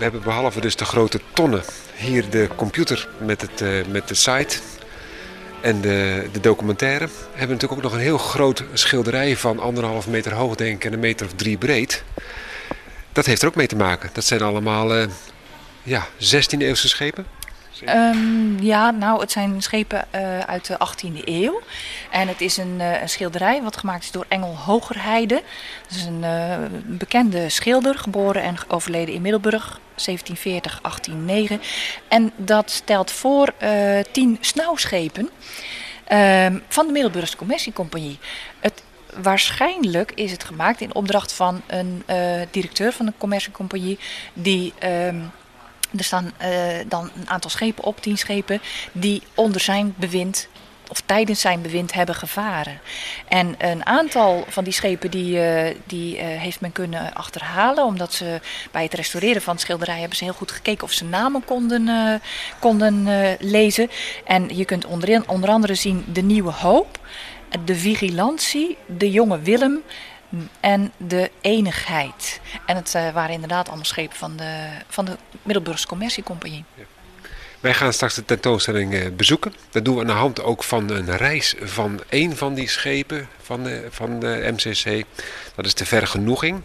We 0.00 0.06
hebben 0.06 0.24
behalve 0.24 0.60
dus 0.60 0.76
de 0.76 0.84
grote 0.84 1.20
tonnen 1.32 1.62
hier 1.94 2.30
de 2.30 2.48
computer 2.56 3.08
met, 3.18 3.40
het, 3.40 3.60
uh, 3.60 3.86
met 3.86 4.08
de 4.08 4.14
site 4.14 4.58
en 5.60 5.80
de, 5.80 6.28
de 6.32 6.40
documentaire. 6.40 7.06
We 7.06 7.12
hebben 7.30 7.56
natuurlijk 7.56 7.72
ook 7.72 7.82
nog 7.82 7.92
een 7.92 8.06
heel 8.06 8.18
groot 8.18 8.64
schilderij 8.72 9.36
van 9.36 9.58
anderhalf 9.58 10.06
meter 10.06 10.34
hoog 10.34 10.54
denk 10.54 10.76
ik 10.76 10.84
en 10.84 10.92
een 10.92 11.00
meter 11.00 11.26
of 11.26 11.32
drie 11.32 11.58
breed. 11.58 12.04
Dat 13.12 13.26
heeft 13.26 13.42
er 13.42 13.48
ook 13.48 13.54
mee 13.54 13.66
te 13.66 13.76
maken. 13.76 14.10
Dat 14.12 14.24
zijn 14.24 14.42
allemaal 14.42 14.96
uh, 14.96 15.04
ja, 15.82 16.06
16e 16.06 16.58
eeuwse 16.58 16.88
schepen. 16.88 17.26
Um, 17.88 18.60
ja, 18.62 18.90
nou, 18.90 19.20
het 19.20 19.32
zijn 19.32 19.62
schepen 19.62 20.04
uh, 20.14 20.38
uit 20.38 20.66
de 20.66 20.78
18e 20.78 21.24
eeuw. 21.24 21.60
En 22.10 22.28
het 22.28 22.40
is 22.40 22.56
een, 22.56 22.74
uh, 22.78 23.00
een, 23.00 23.08
schilderij 23.08 23.62
wat 23.62 23.76
gemaakt 23.76 24.02
is 24.02 24.10
door 24.10 24.26
Engel 24.28 24.56
Hogerheide. 24.56 25.42
Dat 25.88 25.96
is 25.96 26.04
een 26.04 26.22
uh, 26.22 26.56
bekende 26.86 27.48
schilder, 27.48 27.98
geboren 27.98 28.42
en 28.42 28.56
overleden 28.68 29.14
in 29.14 29.22
Middelburg, 29.22 29.80
1740, 29.94 30.80
1809. 30.82 31.60
En 32.08 32.32
dat 32.36 32.70
stelt 32.70 33.10
voor 33.10 33.54
tien 34.12 34.38
snauwschepen 34.40 35.30
ehm, 36.04 36.58
van 36.68 36.86
de 36.86 36.92
Middelburgse 36.92 37.36
Commerciecompagnie. 37.36 38.18
Het 38.60 38.82
waarschijnlijk 39.22 40.12
is 40.14 40.30
het 40.30 40.44
gemaakt 40.44 40.80
in 40.80 40.94
opdracht 40.94 41.32
van 41.32 41.62
een 41.66 42.04
directeur 42.50 42.92
van 42.92 43.06
de 43.06 43.12
commerciecompagnie 43.18 43.98
die 44.34 44.72
um, 44.84 45.30
er 45.96 46.04
staan 46.04 46.32
uh, 46.42 46.48
dan 46.88 47.10
een 47.16 47.30
aantal 47.30 47.50
schepen 47.50 47.84
op, 47.84 48.00
tien 48.00 48.18
schepen, 48.18 48.60
die 48.92 49.22
onder 49.34 49.60
zijn 49.60 49.94
bewind 49.96 50.48
of 50.88 51.02
tijdens 51.06 51.40
zijn 51.40 51.62
bewind 51.62 51.92
hebben 51.92 52.14
gevaren. 52.14 52.80
En 53.28 53.54
een 53.58 53.86
aantal 53.86 54.44
van 54.48 54.64
die 54.64 54.72
schepen 54.72 55.10
die, 55.10 55.36
uh, 55.36 55.74
die 55.86 56.16
uh, 56.16 56.22
heeft 56.22 56.60
men 56.60 56.72
kunnen 56.72 57.14
achterhalen, 57.14 57.84
omdat 57.84 58.12
ze 58.12 58.40
bij 58.70 58.82
het 58.82 58.94
restaureren 58.94 59.42
van 59.42 59.52
het 59.52 59.62
schilderij 59.62 59.98
hebben 59.98 60.16
ze 60.16 60.24
heel 60.24 60.32
goed 60.32 60.52
gekeken 60.52 60.84
of 60.84 60.92
ze 60.92 61.04
namen 61.04 61.44
konden, 61.44 61.90
konden 62.58 63.08
lezen. 63.38 63.90
En 64.24 64.56
je 64.56 64.64
kunt 64.64 64.86
onder, 64.86 65.22
onder 65.26 65.50
andere 65.50 65.74
zien 65.74 66.04
de 66.12 66.22
Nieuwe 66.22 66.52
Hoop, 66.52 66.98
de 67.64 67.76
Vigilantie, 67.76 68.76
de 68.86 69.10
Jonge 69.10 69.40
Willem, 69.40 69.82
en 70.60 70.92
de 70.96 71.30
enigheid. 71.40 72.40
En 72.66 72.76
het 72.76 72.94
uh, 72.96 73.12
waren 73.12 73.34
inderdaad 73.34 73.66
allemaal 73.66 73.84
schepen 73.84 74.16
van 74.16 74.36
de, 74.36 74.68
van 74.88 75.04
de 75.04 75.16
Middelburgse 75.42 75.86
Commerciecompagnie. 75.86 76.64
Ja. 76.74 76.84
Wij 77.60 77.74
gaan 77.74 77.92
straks 77.92 78.14
de 78.14 78.24
tentoonstelling 78.24 78.94
uh, 78.94 79.06
bezoeken. 79.16 79.54
Dat 79.70 79.84
doen 79.84 79.94
we 79.94 80.00
aan 80.00 80.06
de 80.06 80.12
hand 80.12 80.42
ook 80.42 80.64
van 80.64 80.90
een 80.90 81.16
reis 81.16 81.54
van 81.60 82.00
één 82.08 82.36
van 82.36 82.54
die 82.54 82.68
schepen 82.68 83.28
van 83.42 83.62
de, 83.62 83.86
van 83.90 84.20
de 84.20 84.52
MCC. 84.52 85.04
Dat 85.54 85.66
is 85.66 85.74
de 85.74 85.86
Vergenoeging. 85.86 86.62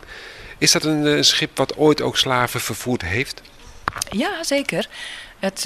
Is 0.57 0.71
dat 0.71 0.83
een, 0.83 1.05
een 1.05 1.23
schip 1.23 1.57
wat 1.57 1.77
ooit 1.77 2.01
ook 2.01 2.17
slaven 2.17 2.61
vervoerd 2.61 3.01
heeft? 3.01 3.41
Ja, 4.09 4.43
zeker. 4.43 4.89
Het, 5.39 5.63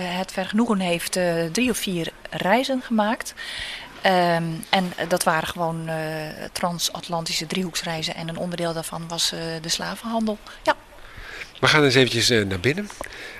het 0.00 0.32
Vergenoegen 0.32 0.78
heeft 0.78 1.18
drie 1.52 1.70
of 1.70 1.78
vier 1.78 2.12
reizen 2.30 2.82
gemaakt. 2.82 3.34
Um, 4.06 4.64
en 4.68 4.92
dat 5.08 5.22
waren 5.22 5.48
gewoon 5.48 5.88
uh, 5.88 5.94
transatlantische 6.52 7.46
driehoeksreizen. 7.46 8.14
En 8.14 8.28
een 8.28 8.36
onderdeel 8.36 8.72
daarvan 8.72 9.08
was 9.08 9.32
uh, 9.34 9.40
de 9.60 9.68
slavenhandel. 9.68 10.38
Ja. 10.62 10.76
We 11.60 11.66
gaan 11.66 11.84
eens 11.84 11.94
eventjes 11.94 12.30
uh, 12.30 12.44
naar 12.44 12.60
binnen. 12.60 12.88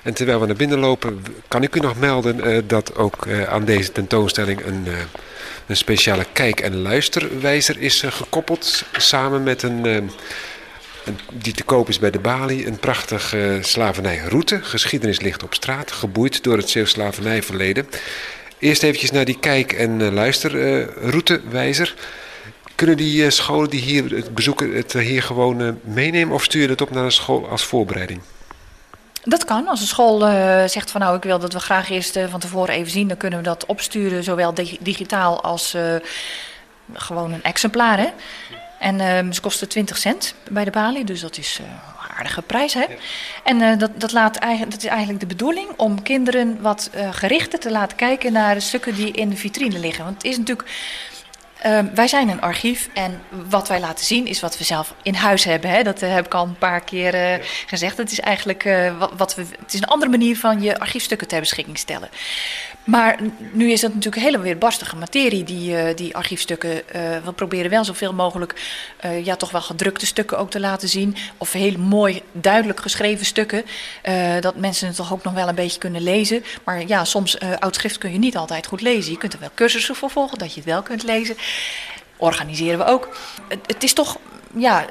En 0.03 0.13
terwijl 0.13 0.39
we 0.39 0.45
naar 0.45 0.55
binnen 0.55 0.79
lopen, 0.79 1.25
kan 1.47 1.63
ik 1.63 1.75
u 1.75 1.79
nog 1.79 1.95
melden 1.95 2.67
dat 2.67 2.95
ook 2.95 3.27
aan 3.47 3.65
deze 3.65 3.91
tentoonstelling 3.91 4.65
een, 4.65 4.87
een 5.67 5.77
speciale 5.77 6.25
kijk- 6.33 6.59
en 6.59 6.81
luisterwijzer 6.81 7.79
is 7.79 8.03
gekoppeld. 8.07 8.83
Samen 8.91 9.43
met 9.43 9.63
een, 9.63 9.85
een, 9.85 10.11
die 11.33 11.53
te 11.53 11.63
koop 11.63 11.89
is 11.89 11.99
bij 11.99 12.11
de 12.11 12.19
Bali. 12.19 12.65
Een 12.65 12.79
prachtige 12.79 13.59
slavernijroute. 13.61 14.63
Geschiedenis 14.63 15.19
ligt 15.19 15.43
op 15.43 15.53
straat, 15.53 15.91
geboeid 15.91 16.43
door 16.43 16.57
het 16.57 16.69
Zeeuws 16.69 16.89
slavernijverleden. 16.89 17.89
Eerst 18.59 18.83
eventjes 18.83 19.11
naar 19.11 19.25
die 19.25 19.39
kijk- 19.39 19.73
en 19.73 19.99
uh, 19.99 20.11
luisterroutewijzer. 20.11 21.95
Kunnen 22.75 22.97
die 22.97 23.23
uh, 23.23 23.29
scholen 23.29 23.69
die 23.69 23.81
hier 23.81 24.11
het 24.11 24.33
bezoeken 24.33 24.73
het 24.73 24.93
hier 24.93 25.23
gewoon 25.23 25.79
meenemen 25.83 26.33
of 26.33 26.43
stuur 26.43 26.61
je 26.61 26.67
het 26.67 26.81
op 26.81 26.91
naar 26.91 27.03
een 27.03 27.11
school 27.11 27.49
als 27.49 27.63
voorbereiding? 27.63 28.21
Dat 29.23 29.45
kan. 29.45 29.67
Als 29.67 29.81
een 29.81 29.87
school 29.87 30.19
zegt 30.67 30.91
van 30.91 31.01
nou 31.01 31.17
ik 31.17 31.23
wil 31.23 31.39
dat 31.39 31.53
we 31.53 31.59
graag 31.59 31.89
eerst 31.89 32.19
van 32.29 32.39
tevoren 32.39 32.75
even 32.75 32.91
zien, 32.91 33.07
dan 33.07 33.17
kunnen 33.17 33.39
we 33.39 33.45
dat 33.45 33.65
opsturen, 33.65 34.23
zowel 34.23 34.53
digitaal 34.79 35.41
als 35.41 35.75
gewoon 36.93 37.33
een 37.33 37.43
exemplaar. 37.43 37.97
Hè? 37.97 38.07
En 38.79 38.99
ehm, 38.99 39.31
ze 39.31 39.41
kosten 39.41 39.69
20 39.69 39.97
cent 39.97 40.35
bij 40.49 40.63
de 40.63 40.71
balie, 40.71 41.03
dus 41.03 41.21
dat 41.21 41.37
is 41.37 41.59
aardige 42.17 42.41
prijs. 42.41 42.73
Hè? 42.73 42.81
Ja. 42.81 42.95
En 43.43 43.61
uh, 43.61 43.77
dat, 43.77 43.91
dat, 43.99 44.11
laat, 44.11 44.41
dat 44.69 44.77
is 44.77 44.85
eigenlijk 44.85 45.19
de 45.19 45.25
bedoeling 45.25 45.67
om 45.77 46.01
kinderen 46.01 46.61
wat 46.61 46.89
uh, 46.95 47.13
gerichter 47.13 47.59
te 47.59 47.71
laten 47.71 47.97
kijken 47.97 48.33
naar 48.33 48.53
de 48.53 48.59
stukken 48.59 48.95
die 48.95 49.11
in 49.11 49.29
de 49.29 49.35
vitrine 49.35 49.79
liggen. 49.79 50.03
Want 50.03 50.15
het 50.15 50.25
is 50.31 50.37
natuurlijk. 50.37 50.69
Uh, 51.65 51.79
wij 51.93 52.07
zijn 52.07 52.29
een 52.29 52.41
archief 52.41 52.89
en 52.93 53.21
wat 53.49 53.67
wij 53.67 53.79
laten 53.79 54.05
zien 54.05 54.27
is 54.27 54.39
wat 54.39 54.57
we 54.57 54.63
zelf 54.63 54.93
in 55.01 55.13
huis 55.13 55.43
hebben. 55.43 55.69
Hè? 55.69 55.83
Dat 55.83 55.99
heb 55.99 56.25
ik 56.25 56.33
al 56.33 56.43
een 56.43 56.57
paar 56.57 56.81
keer 56.81 57.15
ja. 57.15 57.39
gezegd. 57.65 57.97
Het 57.97 58.11
is 58.11 58.19
eigenlijk 58.19 58.63
wat, 58.99 59.11
wat, 59.17 59.35
we. 59.35 59.45
Het 59.59 59.73
is 59.73 59.79
een 59.79 59.87
andere 59.87 60.11
manier 60.11 60.37
van 60.37 60.61
je 60.61 60.79
archiefstukken 60.79 61.27
ter 61.27 61.39
beschikking 61.39 61.77
stellen. 61.77 62.09
Maar 62.85 63.19
nu 63.51 63.71
is 63.71 63.81
dat 63.81 63.89
natuurlijk 63.89 64.15
een 64.15 64.31
hele 64.31 64.39
weerbarstige 64.43 64.95
materie, 64.95 65.43
die, 65.43 65.71
uh, 65.71 65.95
die 65.95 66.15
archiefstukken. 66.15 66.71
Uh, 66.71 66.81
we 67.23 67.31
proberen 67.35 67.69
wel 67.69 67.85
zoveel 67.85 68.13
mogelijk, 68.13 68.61
uh, 69.05 69.25
ja, 69.25 69.35
toch 69.35 69.51
wel 69.51 69.61
gedrukte 69.61 70.05
stukken 70.05 70.37
ook 70.37 70.49
te 70.49 70.59
laten 70.59 70.89
zien. 70.89 71.15
Of 71.37 71.51
heel 71.51 71.77
mooi, 71.77 72.21
duidelijk 72.31 72.79
geschreven 72.79 73.25
stukken. 73.25 73.65
dat 74.39 74.55
mensen 74.55 74.87
het 74.87 74.95
toch 74.95 75.13
ook 75.13 75.23
nog 75.23 75.33
wel 75.33 75.47
een 75.47 75.55
beetje 75.55 75.79
kunnen 75.79 76.01
lezen. 76.01 76.43
Maar 76.63 76.87
ja, 76.87 77.05
soms 77.05 77.39
oud 77.59 77.75
schrift 77.75 77.97
kun 77.97 78.11
je 78.11 78.17
niet 78.17 78.37
altijd 78.37 78.67
goed 78.67 78.81
lezen. 78.81 79.11
Je 79.11 79.17
kunt 79.17 79.33
er 79.33 79.39
wel 79.39 79.49
cursussen 79.53 79.95
voor 79.95 80.09
volgen, 80.09 80.37
dat 80.37 80.53
je 80.53 80.59
het 80.59 80.69
wel 80.69 80.81
kunt 80.81 81.03
lezen. 81.03 81.37
Organiseren 82.17 82.77
we 82.77 82.85
ook. 82.85 83.17
Het, 83.47 83.59
het 83.67 83.83
is 83.83 83.93
toch, 83.93 84.17
ja 84.53 84.85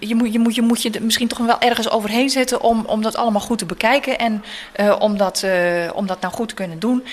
je, 0.00 0.14
moet, 0.14 0.32
je, 0.32 0.38
moet, 0.38 0.54
je 0.54 0.62
moet 0.62 0.82
je 0.82 1.00
misschien 1.00 1.28
toch 1.28 1.38
wel 1.38 1.60
ergens 1.60 1.90
overheen 1.90 2.30
zetten 2.30 2.60
om, 2.60 2.84
om 2.86 3.02
dat 3.02 3.16
allemaal 3.16 3.40
goed 3.40 3.58
te 3.58 3.66
bekijken. 3.66 4.18
En 4.18 4.44
uh, 4.80 4.96
om, 4.98 5.16
dat, 5.16 5.42
uh, 5.44 5.90
om 5.94 6.06
dat 6.06 6.20
nou 6.20 6.34
goed 6.34 6.48
te 6.48 6.54
kunnen 6.54 6.78
doen, 6.78 7.04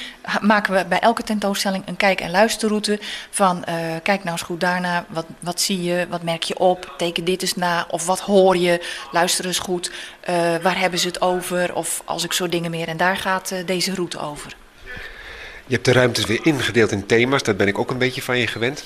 maken 0.42 0.74
we 0.74 0.86
bij 0.86 1.00
elke 1.00 1.24
tentoonstelling 1.24 1.84
een 1.88 1.98
kijk- 1.98 2.22
en 2.22 2.32
luisterroute. 2.32 3.00
Van 3.30 3.58
uh, 3.70 3.76
kijk 4.04 4.24
nou 4.24 4.32
eens 4.32 4.42
goed 4.42 4.60
daarna, 4.60 5.06
wat, 5.10 5.26
wat 5.40 5.62
zie 5.62 5.84
je, 5.84 6.08
wat 6.10 6.24
merk 6.24 6.44
je 6.44 6.60
op, 6.60 6.94
teken 6.98 7.24
dit 7.24 7.42
eens 7.42 7.56
na. 7.56 7.86
Of 7.90 8.06
wat 8.06 8.20
hoor 8.20 8.58
je, 8.58 8.86
luister 9.12 9.46
eens 9.46 9.60
goed, 9.60 9.92
waar 10.62 10.80
hebben 10.80 11.00
ze 11.00 11.08
het 11.08 11.22
over. 11.22 11.76
Of 11.76 12.02
als 12.06 12.24
ik 12.24 12.34
zo 12.34 12.50
dingen 12.50 12.72
meer. 12.72 12.88
En 12.88 12.98
daar 12.98 13.18
gaat 13.18 13.54
deze 13.66 13.94
route 13.94 14.20
over. 14.20 14.56
Je 15.66 15.74
hebt 15.74 15.86
de 15.86 15.92
ruimtes 15.92 16.26
weer 16.26 16.40
ingedeeld 16.44 16.92
in 16.92 17.06
thema's, 17.06 17.44
dat 17.44 17.58
ben 17.58 17.68
ik 17.68 17.78
ook 17.78 17.92
een 17.92 17.98
beetje 17.98 18.22
van 18.22 18.38
je 18.38 18.48
gewend. 18.48 18.84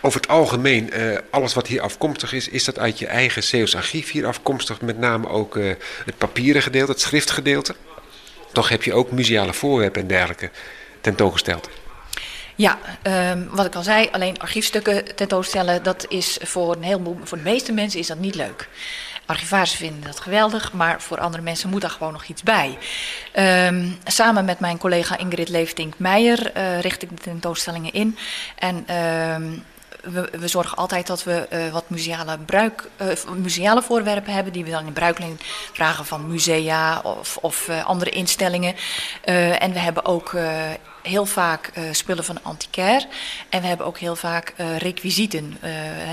Over 0.00 0.20
het 0.20 0.30
algemeen, 0.30 0.90
uh, 0.92 1.18
alles 1.30 1.54
wat 1.54 1.66
hier 1.66 1.80
afkomstig 1.80 2.32
is, 2.32 2.48
is 2.48 2.64
dat 2.64 2.78
uit 2.78 2.98
je 2.98 3.06
eigen 3.06 3.42
Zeeuws 3.42 3.76
archief 3.76 4.10
hier 4.10 4.26
afkomstig. 4.26 4.80
Met 4.80 4.98
name 4.98 5.28
ook 5.28 5.56
uh, 5.56 5.74
het 6.04 6.18
papieren 6.18 6.62
gedeelte, 6.62 6.92
het 6.92 7.00
schriftgedeelte. 7.00 7.74
Toch 8.52 8.68
heb 8.68 8.82
je 8.82 8.94
ook 8.94 9.10
museale 9.10 9.52
voorwerpen 9.52 10.00
en 10.00 10.08
dergelijke 10.08 10.50
tentoongesteld. 11.00 11.68
Ja, 12.54 12.78
um, 13.32 13.48
wat 13.50 13.66
ik 13.66 13.74
al 13.74 13.82
zei, 13.82 14.08
alleen 14.12 14.38
archiefstukken 14.38 15.16
tentoonstellen, 15.16 15.82
dat 15.82 16.06
is 16.08 16.38
voor 16.42 16.76
een 16.76 16.82
heleboel, 16.82 17.18
voor 17.24 17.38
de 17.38 17.44
meeste 17.44 17.72
mensen 17.72 18.00
is 18.00 18.06
dat 18.06 18.18
niet 18.18 18.34
leuk. 18.34 18.68
Archivarissen 19.30 19.78
vinden 19.78 20.02
dat 20.02 20.20
geweldig, 20.20 20.72
maar 20.72 21.00
voor 21.00 21.20
andere 21.20 21.42
mensen 21.42 21.70
moet 21.70 21.80
daar 21.80 21.90
gewoon 21.90 22.12
nog 22.12 22.24
iets 22.24 22.42
bij. 22.42 22.78
Um, 23.66 23.98
samen 24.04 24.44
met 24.44 24.60
mijn 24.60 24.78
collega 24.78 25.18
Ingrid 25.18 25.48
Leeftink 25.48 25.94
Meijer 25.96 26.56
uh, 26.56 26.80
richt 26.80 27.02
ik 27.02 27.08
de 27.08 27.22
tentoonstellingen 27.22 27.92
in. 27.92 28.16
En 28.58 28.96
um, 28.96 29.64
we, 30.38 30.48
zorgen 30.48 30.76
altijd 30.76 31.06
dat 31.06 31.24
we 31.24 31.48
uh, 31.52 31.72
wat 31.72 31.90
museale, 31.90 32.38
bruik, 32.38 32.88
uh, 33.00 33.34
museale 33.36 33.82
voorwerpen 33.82 34.32
hebben 34.32 34.52
die 34.52 34.64
we 34.64 34.70
dan 34.70 34.86
in 34.86 34.92
bruikleen 34.92 35.40
vragen 35.72 36.06
van 36.06 36.28
musea 36.28 37.00
of, 37.00 37.36
of 37.36 37.68
uh, 37.68 37.84
andere 37.84 38.10
instellingen. 38.10 38.74
en 39.58 39.72
we 39.72 39.78
hebben 39.78 40.04
ook 40.04 40.36
heel 41.02 41.26
vaak 41.26 41.72
spullen 41.92 42.24
van 42.24 42.42
antiquair 42.42 43.06
en 43.48 43.60
we 43.60 43.66
hebben 43.66 43.86
ook 43.86 43.98
heel 43.98 44.16
vaak 44.16 44.54
requisieten, 44.78 45.58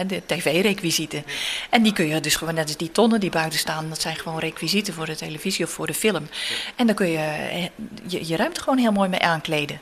de 0.07 0.21
tv-requisieten. 0.25 1.25
En 1.69 1.83
die 1.83 1.93
kun 1.93 2.07
je 2.07 2.19
dus 2.19 2.35
gewoon, 2.35 2.53
net 2.53 2.67
als 2.67 2.77
die 2.77 2.91
tonnen 2.91 3.19
die 3.19 3.29
buiten 3.29 3.59
staan, 3.59 3.89
dat 3.89 4.01
zijn 4.01 4.15
gewoon 4.15 4.39
requisieten 4.39 4.93
voor 4.93 5.05
de 5.05 5.15
televisie 5.15 5.65
of 5.65 5.71
voor 5.71 5.87
de 5.87 5.93
film. 5.93 6.27
En 6.75 6.85
dan 6.85 6.95
kun 6.95 7.07
je 7.07 7.69
je, 8.07 8.27
je 8.27 8.35
ruimte 8.35 8.61
gewoon 8.61 8.77
heel 8.77 8.91
mooi 8.91 9.09
mee 9.09 9.21
aankleden. 9.21 9.79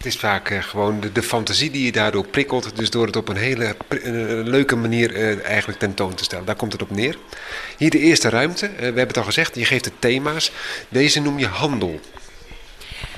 Het 0.00 0.08
is 0.08 0.16
vaak 0.16 0.50
uh, 0.50 0.62
gewoon 0.62 1.00
de, 1.00 1.12
de, 1.12 1.22
fantasie 1.22 1.70
die 1.70 1.84
je 1.84 1.92
daardoor 1.92 2.26
prikkelt. 2.26 2.76
Dus 2.76 2.90
door 2.90 3.06
het 3.06 3.16
op 3.16 3.28
een 3.28 3.36
hele 3.36 3.76
leuke 4.44 4.76
manier 4.76 5.16
uh, 5.16 5.44
eigenlijk 5.44 5.78
tentoon 5.78 6.14
te 6.14 6.24
stellen. 6.24 6.44
Daar 6.44 6.56
komt 6.56 6.72
het 6.72 6.82
op 6.82 6.90
neer. 6.90 7.16
Hier 7.76 7.90
de 7.90 7.98
eerste 7.98 8.28
ruimte. 8.28 8.70
we 8.76 8.82
hebben 8.82 9.06
het 9.06 9.16
al 9.16 9.24
gezegd, 9.24 9.54
je 9.54 9.64
geeft 9.64 9.84
de 9.84 9.92
thema's. 9.98 10.52
Deze 10.88 11.20
noem 11.20 11.38
je 11.38 11.46
handel. 11.46 12.00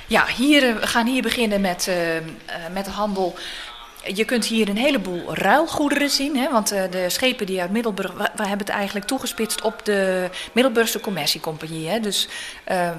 Ja, 0.07 0.25
hier, 0.27 0.79
we 0.79 0.87
gaan 0.87 1.07
hier 1.07 1.21
beginnen 1.21 1.61
met, 1.61 1.89
met 2.73 2.85
de 2.85 2.91
handel 2.91 3.35
je 4.03 4.25
kunt 4.25 4.45
hier 4.45 4.69
een 4.69 4.77
heleboel 4.77 5.35
ruilgoederen 5.35 6.09
zien. 6.09 6.37
Hè, 6.37 6.51
want 6.51 6.73
uh, 6.73 6.81
de 6.89 7.09
schepen 7.09 7.45
die 7.45 7.61
uit 7.61 7.71
Middelburg. 7.71 8.13
We, 8.13 8.23
hebben 8.47 8.57
het 8.57 8.69
eigenlijk 8.69 9.05
toegespitst 9.05 9.61
op 9.61 9.85
de 9.85 10.29
Middelburgse 10.53 10.99
Commerciecompagnie. 10.99 11.87
Hè. 11.87 11.99
Dus 11.99 12.27
uh, 12.71 12.89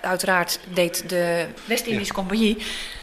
uiteraard 0.00 0.60
deed 0.74 1.08
de 1.08 1.46
West-Indische 1.64 2.12
ja. 2.12 2.18
Compagnie. 2.18 2.56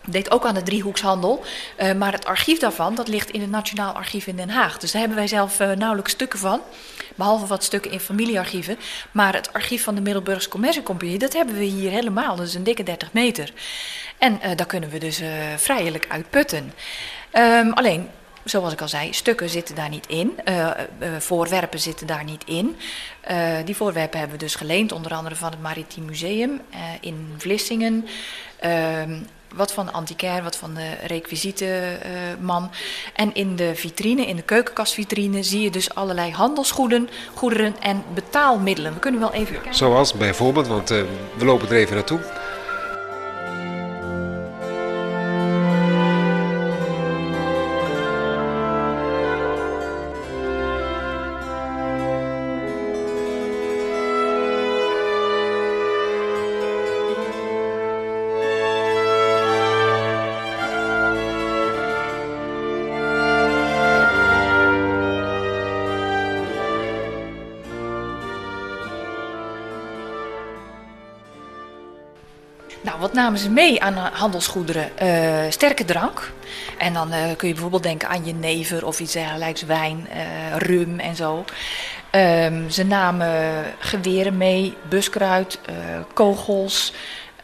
deed 0.06 0.32
ook 0.32 0.46
aan 0.46 0.54
de 0.54 0.64
driehoekshandel. 0.64 1.44
Uh, 1.82 1.94
maar 1.94 2.12
het 2.12 2.26
archief 2.26 2.60
daarvan 2.60 2.96
dat 2.96 3.08
ligt 3.08 3.30
in 3.30 3.42
het 3.42 3.50
Nationaal 3.50 3.94
Archief 3.94 4.28
in 4.28 4.36
Den 4.36 4.50
Haag. 4.50 4.78
Dus 4.78 4.92
daar 4.92 5.02
hebben 5.02 5.20
wij 5.20 5.28
zelf 5.28 5.60
nauwelijks 5.60 6.12
stukken 6.12 6.40
van. 6.40 6.62
Behalve 7.16 7.46
wat 7.46 7.64
stukken 7.64 7.92
in 7.92 8.00
familiearchieven. 8.00 8.78
Maar 9.12 9.34
het 9.34 9.54
archief 9.54 9.84
van 9.84 9.96
de 9.96 10.02
Middelburgse 10.02 10.50
Commerciecompagnie. 10.50 11.18
dat 11.18 11.34
hebben 11.34 11.56
we 11.58 11.64
hier 11.64 11.92
helemaal. 11.92 12.36
Dat 12.36 12.48
is 12.48 12.54
een 12.54 12.64
dikke 12.64 12.84
30 12.84 13.14
meter. 13.14 13.54
En 14.18 14.40
daar 14.56 14.66
kunnen 14.66 14.90
we 14.90 14.98
dus 14.98 15.22
vrijelijk 15.58 16.06
uit 16.10 16.30
putten. 16.30 16.74
Um, 17.34 17.72
alleen, 17.74 18.10
zoals 18.44 18.74
ik 18.74 18.82
al 18.82 18.88
zei, 18.88 19.14
stukken 19.14 19.50
zitten 19.50 19.76
daar 19.76 19.90
niet 19.90 20.08
in. 20.08 20.40
Uh, 20.46 20.56
uh, 20.56 21.10
voorwerpen 21.20 21.80
zitten 21.80 22.08
daar 22.08 22.24
niet 22.24 22.44
in. 22.46 22.76
Die 23.66 23.76
voorwerpen 23.76 24.20
hebben 24.20 24.38
we 24.38 24.44
dus 24.44 24.56
geleend, 24.56 24.92
onder 24.92 25.14
andere 25.14 25.36
van 25.36 25.52
het 25.52 25.62
Maritiem 25.62 26.06
Museum 26.06 26.62
in 27.02 27.34
Vlissingen. 27.38 28.08
Ehm, 28.60 29.20
wat 29.54 29.72
van 29.72 29.86
de 29.86 29.92
antiquair, 29.92 30.44
wat 30.44 30.56
van 30.56 30.74
de 30.74 30.94
requisietenman. 31.08 32.72
en 33.14 33.34
in 33.34 33.56
de 33.56 33.76
vitrine, 33.76 34.28
in 34.28 34.36
de 34.36 34.42
keukenkastvitrine, 34.42 35.44
zie 35.44 35.62
je 35.62 35.70
dus 35.70 35.96
allerlei 35.96 36.32
handelsgoederen 36.32 37.10
goederen 37.34 37.76
en 37.80 38.04
betaalmiddelen. 38.14 38.94
We 38.94 39.00
kunnen 39.00 39.20
wel 39.20 39.34
even. 39.34 39.56
Zoals 39.70 40.14
bijvoorbeeld, 40.14 40.68
want 40.68 40.90
we 40.90 41.46
lopen 41.46 41.68
er 41.68 41.76
even 41.76 41.96
naartoe. 41.96 42.20
Namen 73.22 73.40
ze 73.40 73.50
mee 73.50 73.82
aan 73.82 73.94
handelsgoederen? 74.14 74.90
Uh, 75.04 75.52
sterke 75.52 75.86
drank. 75.86 76.32
En 76.78 76.94
dan 76.94 77.14
uh, 77.14 77.18
kun 77.38 77.48
je 77.48 77.54
bijvoorbeeld 77.54 77.84
denken 77.84 78.08
aan 78.08 78.24
jenever 78.24 78.86
of 78.86 79.00
iets 79.00 79.14
dergelijks, 79.14 79.64
wijn, 79.64 80.08
uh, 80.10 80.58
rum 80.58 81.00
en 81.00 81.16
zo. 81.16 81.46
Um, 82.16 82.70
ze 82.70 82.84
namen 82.84 83.66
geweren 83.80 84.38
mee, 84.38 84.78
buskruid, 84.90 85.60
kogels, 86.14 86.94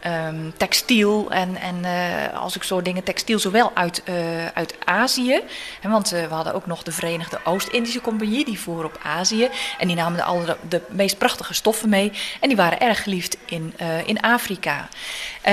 Um, 0.06 0.52
textiel 0.56 1.30
en, 1.30 1.56
en 1.56 1.76
uh, 1.84 2.40
als 2.40 2.56
ik 2.56 2.62
zo 2.62 2.82
dingen, 2.82 3.02
textiel 3.02 3.38
zowel 3.38 3.70
uit, 3.74 4.02
uh, 4.08 4.14
uit 4.46 4.74
Azië. 4.84 5.40
Hè, 5.80 5.90
want 5.90 6.12
uh, 6.12 6.26
we 6.26 6.34
hadden 6.34 6.54
ook 6.54 6.66
nog 6.66 6.82
de 6.82 6.92
Verenigde 6.92 7.38
Oost-Indische 7.44 8.00
Compagnie, 8.00 8.44
die 8.44 8.60
voer 8.60 8.84
op 8.84 8.98
Azië. 9.02 9.48
En 9.78 9.86
die 9.86 9.96
namen 9.96 10.16
de, 10.16 10.22
alle, 10.22 10.56
de 10.68 10.82
meest 10.88 11.18
prachtige 11.18 11.54
stoffen 11.54 11.88
mee. 11.88 12.12
En 12.40 12.48
die 12.48 12.56
waren 12.56 12.80
erg 12.80 13.02
geliefd 13.02 13.36
in, 13.44 13.74
in 14.06 14.20
Afrika. 14.20 14.88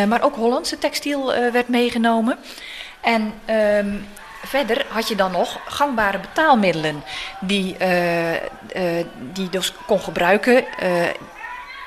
maar 0.07 0.23
ook 0.23 0.35
Hollandse 0.35 0.77
textiel 0.77 1.25
werd 1.51 1.67
meegenomen. 1.67 2.37
En 3.01 3.33
um, 3.77 4.07
verder 4.43 4.85
had 4.89 5.07
je 5.07 5.15
dan 5.15 5.31
nog 5.31 5.59
gangbare 5.65 6.19
betaalmiddelen 6.19 7.03
die, 7.39 7.75
die 9.33 9.49
dus 9.49 9.73
kon 9.85 9.99
gebruiken 9.99 10.65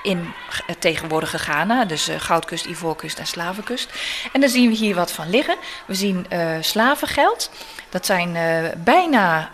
in 0.08 0.32
tegenwoordige 0.78 1.38
Ghana, 1.38 1.84
dus 1.84 2.08
uh, 2.08 2.20
Goudkust, 2.20 2.64
Ivoorkust 2.64 3.18
en 3.18 3.26
Slavenkust. 3.26 3.90
En 4.32 4.40
daar 4.40 4.50
zien 4.50 4.68
we 4.68 4.76
hier 4.76 4.94
wat 4.94 5.12
van 5.12 5.30
liggen. 5.30 5.56
We 5.86 5.94
zien 5.94 6.26
uh, 6.32 6.56
slavengeld. 6.60 7.50
Dat 7.88 8.06
zijn 8.06 8.34
uh, 8.34 8.70
bijna 8.84 9.50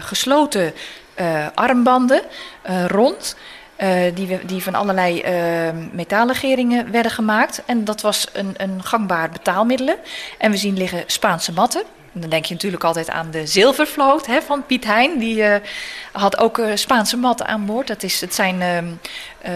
gesloten 0.00 0.74
armbanden, 1.54 2.22
rond. 2.86 3.36
die, 4.14 4.44
die 4.44 4.62
van 4.62 4.74
allerlei 4.74 5.22
metaallegeringen 5.92 6.90
werden 6.90 7.12
gemaakt. 7.12 7.62
En 7.66 7.84
dat 7.84 8.00
was 8.00 8.26
een, 8.32 8.54
een 8.56 8.82
gangbaar 8.84 9.30
betaalmiddelen. 9.30 9.96
En 10.38 10.50
we 10.50 10.56
zien 10.56 10.76
liggen 10.76 11.04
Spaanse 11.06 11.52
matten. 11.52 11.82
Dan 12.12 12.30
denk 12.30 12.44
je 12.44 12.54
natuurlijk 12.54 12.84
altijd 12.84 13.10
aan 13.10 13.30
de 13.30 13.46
zilvervloot 13.46 14.26
hè, 14.26 14.42
van 14.42 14.66
Piet 14.66 14.84
Hein. 14.84 15.18
Die 15.18 15.36
uh, 15.36 15.54
had 16.12 16.38
ook 16.38 16.58
uh, 16.58 16.70
Spaanse 16.74 17.16
matten 17.16 17.46
aan 17.46 17.66
boord. 17.66 17.86
Dat 17.86 18.02
is, 18.02 18.20
het 18.20 18.34
zijn 18.34 18.60
uh, 18.60 19.52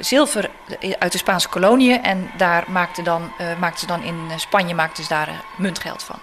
zilver 0.00 0.50
uit 0.98 1.12
de 1.12 1.18
Spaanse 1.18 1.48
koloniën. 1.48 2.02
En 2.02 2.30
daar 2.36 2.64
maakten, 2.68 3.04
dan, 3.04 3.32
maakten 3.58 3.80
ze 3.80 3.86
dan 3.86 4.02
in 4.02 4.16
Spanje 4.36 4.74
maakten 4.74 5.02
ze 5.02 5.08
daar 5.08 5.44
muntgeld 5.56 6.02
van. 6.02 6.18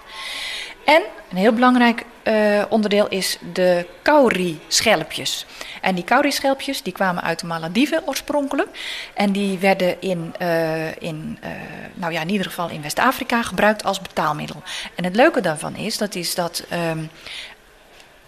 En 0.86 1.02
een 1.30 1.36
heel 1.36 1.52
belangrijk 1.52 2.04
uh, 2.24 2.62
onderdeel 2.68 3.08
is 3.08 3.38
de 3.52 3.86
kauri-schelpjes. 4.02 5.46
En 5.80 5.94
die 5.94 6.04
kauri-schelpjes 6.04 6.82
die 6.82 6.92
kwamen 6.92 7.22
uit 7.22 7.40
de 7.40 7.46
Malediven 7.46 8.02
oorspronkelijk. 8.06 8.68
En 9.14 9.32
die 9.32 9.58
werden 9.58 10.00
in, 10.00 10.34
uh, 10.42 10.96
in, 11.02 11.38
uh, 11.44 11.50
nou 11.94 12.12
ja, 12.12 12.20
in 12.20 12.28
ieder 12.30 12.46
geval 12.46 12.68
in 12.68 12.82
West-Afrika 12.82 13.42
gebruikt 13.42 13.84
als 13.84 14.00
betaalmiddel. 14.00 14.62
En 14.94 15.04
het 15.04 15.16
leuke 15.16 15.40
daarvan 15.40 15.76
is, 15.76 15.98
dat 15.98 16.14
is 16.14 16.34
dat 16.34 16.64
um, 16.90 17.10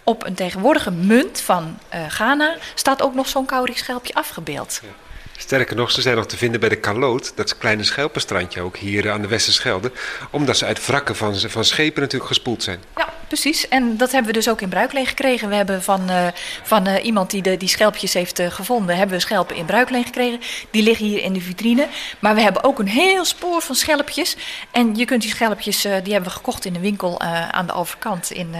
op 0.03 0.25
een 0.25 0.35
tegenwoordige 0.35 0.91
munt 0.91 1.41
van 1.41 1.79
Ghana 2.07 2.55
staat 2.73 3.01
ook 3.01 3.13
nog 3.13 3.27
zo'n 3.27 3.45
kauri-schelpje 3.45 4.13
afgebeeld. 4.13 4.79
Ja. 4.83 5.08
Sterker 5.41 5.75
nog, 5.75 5.91
ze 5.91 6.01
zijn 6.01 6.15
nog 6.15 6.25
te 6.25 6.37
vinden 6.37 6.59
bij 6.59 6.69
de 6.69 6.75
Kaloot, 6.75 7.31
dat 7.35 7.57
kleine 7.57 7.83
schelpenstrandje 7.83 8.61
ook 8.61 8.77
hier 8.77 9.11
aan 9.11 9.21
de 9.21 9.27
Westerschelde. 9.27 9.91
Omdat 10.31 10.57
ze 10.57 10.65
uit 10.65 10.85
wrakken 10.85 11.15
van, 11.15 11.39
van 11.39 11.65
schepen 11.65 12.01
natuurlijk 12.01 12.29
gespoeld 12.29 12.63
zijn. 12.63 12.79
Ja, 12.97 13.09
precies. 13.27 13.67
En 13.67 13.97
dat 13.97 14.11
hebben 14.11 14.31
we 14.31 14.37
dus 14.37 14.49
ook 14.49 14.61
in 14.61 14.69
bruikleen 14.69 15.05
gekregen. 15.05 15.49
We 15.49 15.55
hebben 15.55 15.83
van, 15.83 16.09
uh, 16.09 16.27
van 16.63 16.87
uh, 16.87 17.05
iemand 17.05 17.31
die 17.31 17.41
de, 17.41 17.57
die 17.57 17.67
schelpjes 17.67 18.13
heeft 18.13 18.41
gevonden, 18.49 18.97
hebben 18.97 19.15
we 19.15 19.21
schelpen 19.21 19.55
in 19.55 19.65
bruikleen 19.65 20.03
gekregen. 20.03 20.39
Die 20.71 20.83
liggen 20.83 21.05
hier 21.05 21.21
in 21.21 21.33
de 21.33 21.41
vitrine. 21.41 21.87
Maar 22.19 22.35
we 22.35 22.41
hebben 22.41 22.63
ook 22.63 22.79
een 22.79 22.87
heel 22.87 23.25
spoor 23.25 23.61
van 23.61 23.75
schelpjes. 23.75 24.37
En 24.71 24.95
je 24.95 25.05
kunt 25.05 25.21
die 25.21 25.31
schelpjes, 25.31 25.81
die 25.81 25.91
hebben 25.91 26.23
we 26.23 26.29
gekocht 26.29 26.65
in 26.65 26.75
een 26.75 26.81
winkel 26.81 27.19
aan 27.51 27.65
de 27.67 27.73
overkant 27.73 28.31
in, 28.31 28.55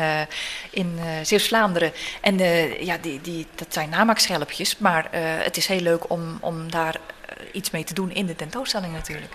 in 0.79 0.99
Zeeuws-Vlaanderen. 1.23 1.91
En 2.21 2.37
ja, 2.85 2.97
die, 3.01 3.21
die, 3.21 3.47
dat 3.55 3.67
zijn 3.69 3.89
namaakschelpjes. 3.89 4.77
Maar 4.77 5.07
het 5.43 5.57
is 5.57 5.67
heel 5.67 5.81
leuk 5.81 6.09
om, 6.09 6.37
om 6.41 6.71
daar 6.71 6.95
iets 7.51 7.71
mee 7.71 7.83
te 7.83 7.93
doen 7.93 8.11
in 8.11 8.25
de 8.25 8.35
tentoonstelling 8.35 8.93
natuurlijk. 8.93 9.33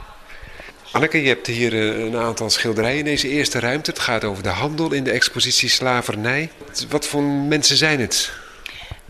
Anneke, 0.93 1.23
je 1.23 1.29
hebt 1.29 1.47
hier 1.47 1.75
een 1.75 2.17
aantal 2.17 2.51
schilderijen 2.51 2.99
in 2.99 3.05
deze 3.05 3.29
eerste 3.29 3.61
ruimte. 3.61 3.91
Het 3.91 3.99
gaat 3.99 4.25
over 4.25 4.43
de 4.43 4.49
handel 4.49 4.93
in 4.93 5.05
de 5.05 5.11
expositie 5.11 5.69
slavernij. 5.69 6.51
Wat 6.89 7.07
voor 7.07 7.23
mensen 7.23 7.77
zijn 7.77 8.01
het? 8.01 8.33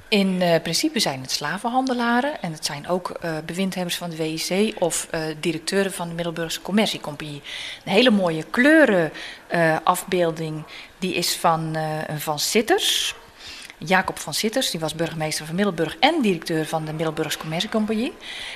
In 0.08 0.40
uh, 0.40 0.54
principe 0.62 1.00
zijn 1.00 1.20
het 1.20 1.30
slavenhandelaren 1.30 2.42
en 2.42 2.52
het 2.52 2.64
zijn 2.64 2.88
ook 2.88 3.18
uh, 3.24 3.36
bewindhebbers 3.46 3.96
van 3.96 4.10
de 4.10 4.16
WIC 4.16 4.74
of 4.78 5.08
uh, 5.14 5.20
directeuren 5.40 5.92
van 5.92 6.08
de 6.08 6.14
Middelburgse 6.14 6.62
Commerciecompagnie. 6.62 7.42
Een 7.84 7.92
hele 7.92 8.10
mooie 8.10 8.44
kleurenafbeelding, 8.50 10.62
die 11.04 11.14
is 11.14 11.36
van, 11.36 11.76
van 12.18 12.38
Sitters. 12.38 13.14
Jacob 13.78 14.18
van 14.18 14.34
Sitters, 14.34 14.70
die 14.70 14.80
was 14.80 14.94
burgemeester 14.94 15.46
van 15.46 15.54
Middelburg 15.54 15.96
en 15.98 16.22
directeur 16.22 16.66
van 16.66 16.84
de 16.84 16.92
Middelburgse 16.92 17.38
Commerciecompagnie. 17.38 18.12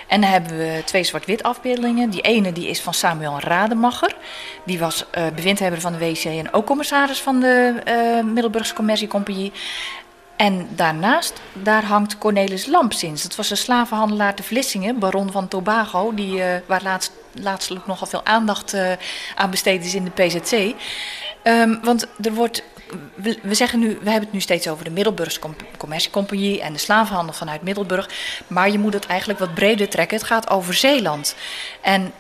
En 0.07 0.21
dan 0.21 0.31
hebben 0.31 0.59
we 0.59 0.83
twee 0.85 1.05
zwart-wit 1.05 1.43
afbeeldingen. 1.43 2.11
Die 2.11 2.21
ene 2.21 2.53
die 2.53 2.69
is 2.69 2.81
van 2.81 2.95
Samuel 2.95 3.41
Rademacher. 3.41 4.17
Die 4.65 4.79
was 4.79 5.05
uh, 5.19 5.27
bewindhebber 5.35 5.81
van 5.81 5.93
de 5.93 5.99
WC 5.99 6.25
en 6.25 6.53
ook 6.53 6.67
commissaris 6.67 7.21
van 7.21 7.41
de 7.41 7.75
uh, 7.87 8.33
Middelburgse 8.33 8.75
Commerciecompagnie. 8.75 9.53
En 10.37 10.69
daarnaast, 10.71 11.41
daar 11.53 11.85
hangt 11.85 12.19
Cornelis 12.19 12.67
Lampsins. 12.67 13.23
Dat 13.23 13.37
was 13.37 13.51
een 13.51 13.57
slavenhandelaar 13.57 14.35
te 14.35 14.43
Vlissingen, 14.43 14.99
baron 14.99 15.33
van 15.33 15.49
Tobago, 15.49 16.15
die, 16.15 16.37
uh, 16.37 16.45
waar 16.67 16.83
laatst, 16.83 17.13
laatstelijk 17.33 17.87
nogal 17.87 18.07
veel 18.07 18.25
aandacht 18.25 18.75
uh, 18.75 18.93
aan 19.35 19.51
besteed 19.51 19.85
is 19.85 19.95
in 19.95 20.05
de 20.05 20.11
PZC. 20.11 20.75
Um, 21.45 21.79
want 21.83 22.07
er 22.21 22.35
wordt 22.35 22.63
we, 23.15 23.55
zeggen 23.55 23.79
nu, 23.79 23.89
we 23.89 24.11
hebben 24.11 24.23
het 24.23 24.33
nu 24.33 24.41
steeds 24.41 24.69
over 24.69 24.85
de 24.85 24.91
Middelburgse 24.91 25.41
Commerciecompagnie 25.77 26.61
en 26.61 26.73
de 26.73 26.79
slavenhandel 26.79 27.35
vanuit 27.35 27.63
Middelburg. 27.63 28.11
Maar 28.47 28.71
je 28.71 28.79
moet 28.79 28.93
het 28.93 29.07
eigenlijk 29.07 29.39
wat 29.39 29.55
breder 29.55 29.89
trekken. 29.89 30.17
Het 30.17 30.27
gaat 30.27 30.51
over 30.51 30.75
Zeeland. 30.75 31.35
En 31.81 32.03
uh, 32.03 32.11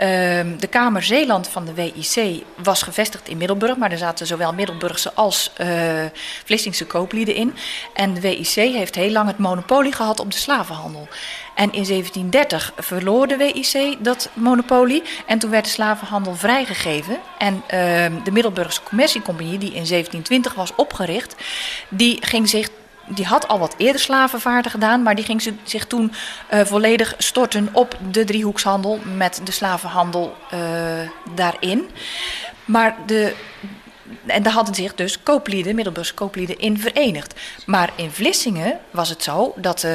de 0.58 0.66
Kamer 0.70 1.02
Zeeland 1.02 1.48
van 1.48 1.64
de 1.64 1.74
WIC 1.74 2.44
was 2.62 2.82
gevestigd 2.82 3.28
in 3.28 3.36
Middelburg. 3.36 3.76
Maar 3.76 3.92
er 3.92 3.98
zaten 3.98 4.26
zowel 4.26 4.52
Middelburgse 4.52 5.12
als 5.12 5.52
uh, 5.60 6.04
Vlissingse 6.44 6.86
kooplieden 6.86 7.34
in. 7.34 7.54
En 7.94 8.14
de 8.14 8.20
WIC 8.20 8.54
heeft 8.54 8.94
heel 8.94 9.10
lang 9.10 9.26
het 9.26 9.38
monopolie 9.38 9.92
gehad 9.92 10.20
op 10.20 10.32
de 10.32 10.38
slavenhandel. 10.38 11.08
En 11.58 11.72
in 11.72 11.84
1730 11.84 12.72
verloor 12.76 13.26
de 13.26 13.36
WIC 13.36 13.96
dat 14.04 14.30
monopolie 14.32 15.02
en 15.26 15.38
toen 15.38 15.50
werd 15.50 15.64
de 15.64 15.70
slavenhandel 15.70 16.34
vrijgegeven. 16.34 17.18
En 17.38 17.54
uh, 17.54 17.70
de 18.24 18.30
Middelburgse 18.32 18.82
Commerciecompagnie, 18.82 19.58
die 19.58 19.68
in 19.68 19.86
1720 19.86 20.54
was 20.54 20.74
opgericht, 20.76 21.34
die 21.88 22.18
ging 22.20 22.48
zich 22.48 22.68
die 23.06 23.24
had 23.24 23.48
al 23.48 23.58
wat 23.58 23.74
eerder 23.76 24.00
slavenvaarten 24.00 24.70
gedaan, 24.70 25.02
maar 25.02 25.14
die 25.14 25.24
ging 25.24 25.52
zich 25.62 25.86
toen 25.86 26.12
uh, 26.52 26.60
volledig 26.60 27.14
storten 27.18 27.68
op 27.72 27.98
de 28.10 28.24
driehoekshandel 28.24 28.98
met 29.16 29.40
de 29.44 29.52
slavenhandel 29.52 30.36
uh, 30.54 30.60
daarin. 31.34 31.88
Maar 32.64 32.96
de, 33.06 33.34
en 34.26 34.42
daar 34.42 34.52
hadden 34.52 34.74
zich 34.74 34.94
dus 34.94 35.22
kooplieden, 35.22 35.74
Middelburgse 35.74 36.14
kooplieden, 36.14 36.58
in 36.58 36.78
verenigd. 36.78 37.34
Maar 37.66 37.90
in 37.94 38.10
Vlissingen 38.10 38.78
was 38.90 39.08
het 39.08 39.22
zo 39.22 39.52
dat 39.56 39.82
uh, 39.82 39.92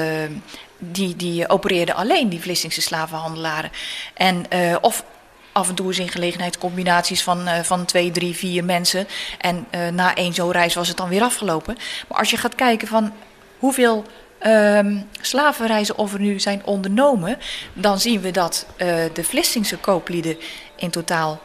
die, 0.91 1.15
die 1.15 1.49
opereerden 1.49 1.95
alleen, 1.95 2.29
die 2.29 2.41
Vlissingse 2.41 2.81
slavenhandelaren. 2.81 3.71
En 4.13 4.45
uh, 4.53 4.75
of 4.81 5.03
af 5.51 5.69
en 5.69 5.75
toe 5.75 5.87
eens 5.87 5.99
in 5.99 6.09
gelegenheidscombinaties 6.09 7.23
van, 7.23 7.47
uh, 7.47 7.59
van 7.59 7.85
twee, 7.85 8.11
drie, 8.11 8.35
vier 8.35 8.63
mensen. 8.63 9.07
En 9.37 9.65
uh, 9.71 9.87
na 9.87 10.15
één 10.15 10.33
zo'n 10.33 10.51
reis 10.51 10.73
was 10.73 10.87
het 10.87 10.97
dan 10.97 11.09
weer 11.09 11.21
afgelopen. 11.21 11.77
Maar 12.07 12.17
als 12.17 12.29
je 12.29 12.37
gaat 12.37 12.55
kijken 12.55 12.87
van 12.87 13.13
hoeveel 13.59 14.05
um, 14.45 15.09
slavenreizen 15.21 15.97
of 15.97 16.13
er 16.13 16.19
nu 16.19 16.39
zijn 16.39 16.61
ondernomen, 16.65 17.37
dan 17.73 17.99
zien 17.99 18.21
we 18.21 18.31
dat 18.31 18.65
de 19.13 19.23
Vlissingse 19.23 19.77
kooplieden 19.77 20.37
in 20.75 20.89
totaal 20.89 21.41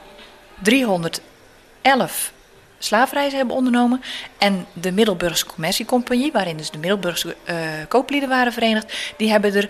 311 0.63 2.33
slaafreizen 2.79 3.39
hebben 3.39 3.57
ondernomen. 3.57 4.03
En 4.39 4.67
de 4.73 4.93
Middelburgse 4.93 5.47
Commerciecompagnie, 5.47 6.33
waarin 6.33 6.57
dus 6.57 6.71
de 6.71 6.79
Middelburgse 6.79 7.37
uh, 7.49 7.57
kooplieden 7.89 8.29
waren 8.29 8.53
verenigd, 8.53 9.15
die 9.17 9.31
hebben 9.31 9.55
er 9.55 9.69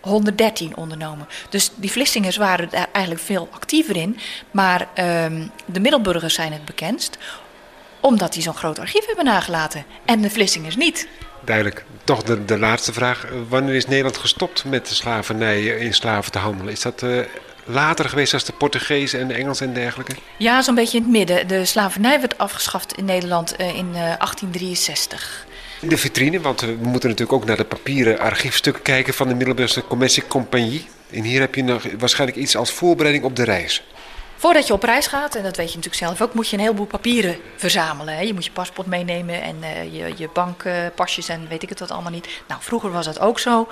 113 0.00 0.76
ondernomen. 0.76 1.26
Dus 1.48 1.70
die 1.74 1.90
Vlissingers 1.90 2.36
waren 2.36 2.68
daar 2.70 2.88
eigenlijk 2.92 3.24
veel 3.24 3.48
actiever 3.50 3.96
in. 3.96 4.18
Maar 4.50 4.88
um, 5.24 5.50
de 5.66 5.80
Middelburgers 5.80 6.34
zijn 6.34 6.52
het 6.52 6.64
bekendst 6.64 7.18
omdat 8.00 8.32
die 8.32 8.42
zo'n 8.42 8.54
groot 8.54 8.78
archief 8.78 9.06
hebben 9.06 9.24
nagelaten. 9.24 9.84
En 10.04 10.20
de 10.20 10.30
Vlissingers 10.30 10.76
niet. 10.76 11.08
Duidelijk. 11.44 11.84
Toch 12.04 12.22
de, 12.22 12.44
de 12.44 12.58
laatste 12.58 12.92
vraag. 12.92 13.26
Wanneer 13.48 13.74
is 13.74 13.86
Nederland 13.86 14.16
gestopt 14.16 14.64
met 14.64 14.88
de 14.88 14.94
slavernij 14.94 15.64
in 15.64 15.94
slaven 15.94 16.32
te 16.32 16.38
handelen? 16.38 16.72
Is 16.72 16.80
dat 16.80 17.02
uh, 17.02 17.20
later 17.64 18.08
geweest 18.08 18.32
als 18.32 18.44
de 18.44 18.52
Portugezen 18.52 19.20
en 19.20 19.28
de 19.28 19.34
Engelsen 19.34 19.66
en 19.66 19.74
dergelijke? 19.74 20.14
Ja, 20.38 20.62
zo'n 20.62 20.74
beetje 20.74 20.96
in 20.96 21.02
het 21.02 21.12
midden. 21.12 21.48
De 21.48 21.64
slavernij 21.64 22.20
werd 22.20 22.38
afgeschaft 22.38 22.96
in 22.96 23.04
Nederland 23.04 23.54
uh, 23.60 23.66
in 23.66 23.88
uh, 23.88 23.94
1863. 23.94 25.46
De 25.80 25.96
vitrine, 25.96 26.40
want 26.40 26.60
we 26.60 26.76
moeten 26.80 27.08
natuurlijk 27.08 27.32
ook 27.32 27.44
naar 27.44 27.56
de 27.56 27.64
papieren 27.64 28.18
archiefstukken 28.18 28.82
kijken 28.82 29.14
van 29.14 29.28
de 29.28 29.34
Middelburgse 29.34 29.86
Commerciecompagnie. 29.86 30.86
En 31.10 31.22
hier 31.22 31.40
heb 31.40 31.54
je 31.54 31.64
nog 31.64 31.84
waarschijnlijk 31.98 32.40
iets 32.40 32.56
als 32.56 32.72
voorbereiding 32.72 33.24
op 33.24 33.36
de 33.36 33.44
reis. 33.44 33.82
Voordat 34.36 34.66
je 34.66 34.72
op 34.72 34.82
reis 34.82 35.06
gaat, 35.06 35.34
en 35.34 35.42
dat 35.42 35.56
weet 35.56 35.70
je 35.70 35.76
natuurlijk 35.76 36.04
zelf 36.04 36.20
ook, 36.22 36.34
moet 36.34 36.48
je 36.48 36.56
een 36.56 36.62
heleboel 36.62 36.86
papieren 36.86 37.36
verzamelen. 37.56 38.14
Hè. 38.14 38.20
Je 38.20 38.34
moet 38.34 38.44
je 38.44 38.50
paspoort 38.50 38.86
meenemen 38.86 39.42
en 39.42 39.56
uh, 39.60 39.94
je, 39.94 40.12
je 40.16 40.28
bankpasjes 40.32 41.28
en 41.28 41.48
weet 41.48 41.62
ik 41.62 41.68
het 41.68 41.80
wat 41.80 41.90
allemaal 41.90 42.10
niet. 42.10 42.28
Nou, 42.48 42.62
vroeger 42.62 42.90
was 42.90 43.04
dat 43.04 43.20
ook 43.20 43.38
zo. 43.38 43.68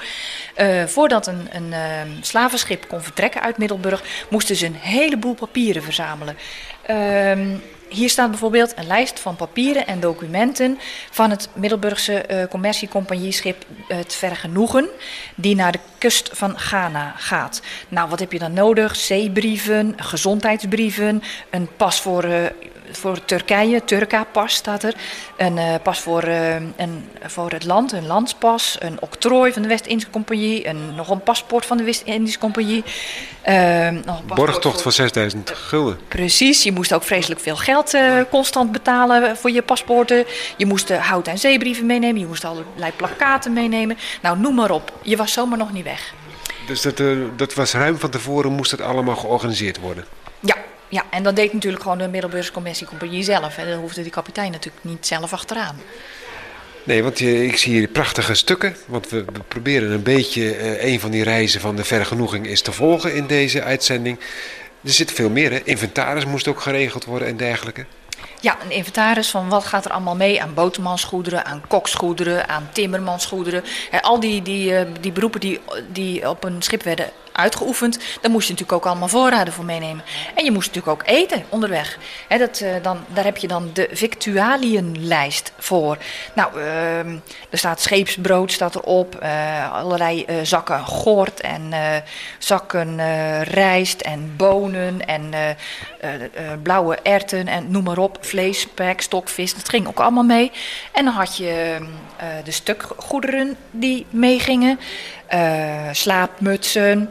Uh, 0.56 0.84
voordat 0.84 1.26
een, 1.26 1.48
een 1.50 1.68
uh, 1.68 1.78
slavenschip 2.20 2.88
kon 2.88 3.02
vertrekken 3.02 3.42
uit 3.42 3.58
Middelburg, 3.58 4.02
moesten 4.30 4.56
ze 4.56 4.66
een 4.66 4.74
heleboel 4.74 5.34
papieren 5.34 5.82
verzamelen. 5.82 6.36
Hier 7.92 8.08
staat 8.08 8.30
bijvoorbeeld 8.30 8.72
een 8.76 8.86
lijst 8.86 9.20
van 9.20 9.36
papieren 9.36 9.86
en 9.86 10.00
documenten 10.00 10.78
van 11.10 11.30
het 11.30 11.48
Middelburgse 11.54 12.24
uh, 12.30 12.44
commerciecompagnieschip 12.44 13.64
Het 13.88 14.14
Vergenoegen, 14.14 14.88
die 15.34 15.54
naar 15.54 15.72
de 15.72 15.78
kust 15.98 16.30
van 16.32 16.58
Ghana 16.58 17.14
gaat. 17.16 17.62
Nou, 17.88 18.08
wat 18.08 18.18
heb 18.18 18.32
je 18.32 18.38
dan 18.38 18.52
nodig? 18.52 18.96
Zeebrieven, 18.96 19.94
gezondheidsbrieven, 19.96 21.22
een 21.50 21.68
pas 21.76 22.00
voor 22.00 22.24
uh, 22.24 22.46
voor 22.98 23.24
Turkije, 23.24 23.84
Turka-pas 23.84 24.54
staat 24.54 24.82
er. 24.82 24.94
Een 25.36 25.56
uh, 25.56 25.74
pas 25.82 26.00
voor, 26.00 26.24
uh, 26.24 26.54
een, 26.54 27.08
voor 27.22 27.50
het 27.50 27.64
land, 27.64 27.92
een 27.92 28.06
landspas. 28.06 28.76
Een 28.80 28.96
octrooi 29.00 29.52
van 29.52 29.62
de 29.62 29.68
West-Indische 29.68 30.10
Compagnie. 30.10 30.68
Een, 30.68 30.94
nog 30.94 31.08
een 31.08 31.22
paspoort 31.22 31.66
van 31.66 31.76
de 31.76 31.84
West-Indische 31.84 32.38
Compagnie. 32.38 32.84
Borgtocht 34.26 34.74
voor... 34.74 34.82
van 34.82 34.92
6000 34.92 35.50
gulden. 35.50 35.98
Precies, 36.08 36.62
je 36.62 36.72
moest 36.72 36.94
ook 36.94 37.02
vreselijk 37.02 37.40
veel 37.40 37.56
geld 37.56 37.96
constant 38.30 38.72
betalen 38.72 39.36
voor 39.36 39.50
je 39.50 39.62
paspoorten. 39.62 40.24
Je 40.56 40.66
moest 40.66 40.88
hout- 40.88 41.28
en 41.28 41.38
zeebrieven 41.38 41.86
meenemen. 41.86 42.20
Je 42.20 42.26
moest 42.26 42.44
allerlei 42.44 42.92
plakkaten 42.96 43.52
meenemen. 43.52 43.98
Nou, 44.22 44.38
noem 44.38 44.54
maar 44.54 44.70
op. 44.70 44.92
Je 45.02 45.16
was 45.16 45.32
zomaar 45.32 45.58
nog 45.58 45.72
niet 45.72 45.84
weg. 45.84 46.14
Dus 46.66 46.82
dat, 46.82 47.02
dat 47.36 47.54
was 47.54 47.72
ruim 47.72 47.98
van 47.98 48.10
tevoren, 48.10 48.52
moest 48.52 48.70
het 48.70 48.80
allemaal 48.80 49.16
georganiseerd 49.16 49.80
worden? 49.80 50.04
Ja, 50.40 50.56
ja, 50.92 51.04
en 51.10 51.22
dat 51.22 51.36
deed 51.36 51.52
natuurlijk 51.52 51.82
gewoon 51.82 51.98
de 51.98 52.08
Middelburgse 52.08 52.52
Commerciecompagnie 52.52 53.22
zelf. 53.22 53.56
En 53.56 53.66
daar 53.66 53.76
hoefde 53.76 54.02
die 54.02 54.10
kapitein 54.10 54.50
natuurlijk 54.50 54.84
niet 54.84 55.06
zelf 55.06 55.32
achteraan. 55.32 55.80
Nee, 56.84 57.02
want 57.02 57.18
je, 57.18 57.46
ik 57.46 57.56
zie 57.56 57.72
hier 57.72 57.88
prachtige 57.88 58.34
stukken. 58.34 58.76
Want 58.86 59.08
we, 59.08 59.24
proberen 59.48 59.90
een 59.90 60.02
beetje 60.02 60.58
uh, 60.58 60.84
een 60.84 61.00
van 61.00 61.10
die 61.10 61.22
reizen 61.22 61.60
van 61.60 61.76
de 61.76 61.84
vergenoeging 61.84 62.46
is 62.46 62.62
te 62.62 62.72
volgen 62.72 63.14
in 63.14 63.26
deze 63.26 63.62
uitzending. 63.62 64.18
Er 64.84 64.90
zit 64.90 65.12
veel 65.12 65.30
meer, 65.30 65.50
hè? 65.50 65.60
Inventaris 65.64 66.24
moest 66.24 66.48
ook 66.48 66.60
geregeld 66.60 67.04
worden 67.04 67.28
en 67.28 67.36
dergelijke. 67.36 67.84
Ja, 68.40 68.56
een 68.64 68.70
inventaris 68.70 69.30
van 69.30 69.48
wat 69.48 69.64
gaat 69.64 69.84
er 69.84 69.90
allemaal 69.90 70.16
mee 70.16 70.42
aan 70.42 70.54
botermansgoederen, 70.54 71.44
aan 71.44 71.62
koksgoederen, 71.68 72.48
aan 72.48 72.68
timmermansgoederen. 72.72 73.64
al 74.00 74.20
die, 74.20 74.42
die, 74.42 74.70
uh, 74.70 74.80
die 75.00 75.12
beroepen 75.12 75.40
die, 75.40 75.60
die 75.92 76.28
op 76.28 76.44
een 76.44 76.62
schip 76.62 76.82
werden 76.82 77.10
uitgeoefend, 77.32 77.98
daar 78.20 78.30
moest 78.30 78.46
je 78.46 78.52
natuurlijk 78.52 78.78
ook 78.78 78.90
allemaal 78.90 79.08
voorraden 79.08 79.52
voor 79.52 79.64
meenemen. 79.64 80.04
En 80.34 80.44
je 80.44 80.50
moest 80.50 80.74
natuurlijk 80.74 81.00
ook 81.00 81.08
eten 81.08 81.44
onderweg. 81.48 81.98
Dat, 82.28 82.60
uh, 82.60 82.68
dan, 82.82 82.98
daar 83.08 83.24
heb 83.24 83.36
je 83.36 83.48
dan 83.48 83.70
de 83.72 83.88
victualienlijst 83.92 85.52
voor. 85.58 85.98
Nou, 86.34 86.58
uh, 86.58 86.98
er 86.98 87.58
staat 87.58 87.80
scheepsbrood 87.80 88.52
staat 88.52 88.74
erop, 88.74 89.18
uh, 89.22 89.72
allerlei 89.72 90.24
uh, 90.28 90.36
zakken 90.42 90.84
gort 90.84 91.40
en 91.40 91.72
zakken 92.38 93.00
rijst 93.44 94.00
en 94.00 94.34
bonen 94.36 95.06
en 95.06 95.30
blauwe 96.62 96.98
erten 97.02 97.48
en 97.48 97.70
noem 97.70 97.84
maar 97.84 97.98
op, 97.98 98.18
vlees, 98.20 98.60
spek, 98.60 99.00
stokvis, 99.00 99.54
dat 99.54 99.68
ging 99.68 99.86
ook 99.86 100.00
allemaal 100.00 100.22
mee. 100.22 100.52
En 100.92 101.04
dan 101.04 101.14
had 101.14 101.36
je 101.36 101.78
de 102.44 102.50
stukgoederen 102.50 103.56
die 103.70 104.06
meegingen. 104.10 104.78
Uh, 105.34 105.88
slaapmutsen. 105.92 107.10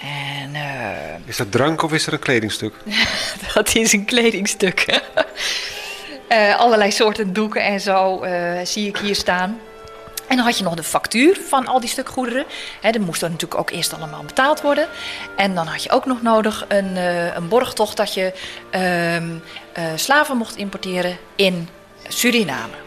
En, 0.00 0.54
uh, 0.54 1.28
is 1.28 1.36
dat 1.36 1.52
drank 1.52 1.82
of 1.82 1.92
is 1.92 2.06
er 2.06 2.12
een 2.12 2.18
kledingstuk? 2.18 2.74
dat 3.54 3.74
is 3.74 3.92
een 3.92 4.04
kledingstuk. 4.04 5.02
uh, 6.28 6.58
allerlei 6.62 6.90
soorten 6.92 7.32
doeken 7.32 7.62
en 7.64 7.80
zo 7.80 8.24
zie 8.64 8.88
ik 8.88 8.96
hier 8.96 9.14
staan. 9.14 9.60
En 10.28 10.36
dan 10.36 10.44
had 10.44 10.58
je 10.58 10.64
nog 10.64 10.74
de 10.74 10.82
factuur 10.82 11.36
van 11.48 11.66
al 11.66 11.80
die 11.80 11.88
stuk 11.88 12.08
goederen. 12.08 12.44
He, 12.80 12.90
dat 12.90 13.02
moest 13.02 13.20
dan 13.20 13.30
natuurlijk 13.30 13.60
ook 13.60 13.70
eerst 13.70 13.94
allemaal 13.94 14.22
betaald 14.22 14.60
worden. 14.60 14.88
En 15.36 15.54
dan 15.54 15.66
had 15.66 15.82
je 15.82 15.90
ook 15.90 16.06
nog 16.06 16.22
nodig 16.22 16.64
een, 16.68 16.96
een 17.36 17.48
borgtocht 17.48 17.96
dat 17.96 18.14
je 18.14 18.32
ehm, 18.70 19.36
slaven 19.94 20.36
mocht 20.36 20.56
importeren 20.56 21.16
in 21.36 21.68
Suriname. 22.08 22.85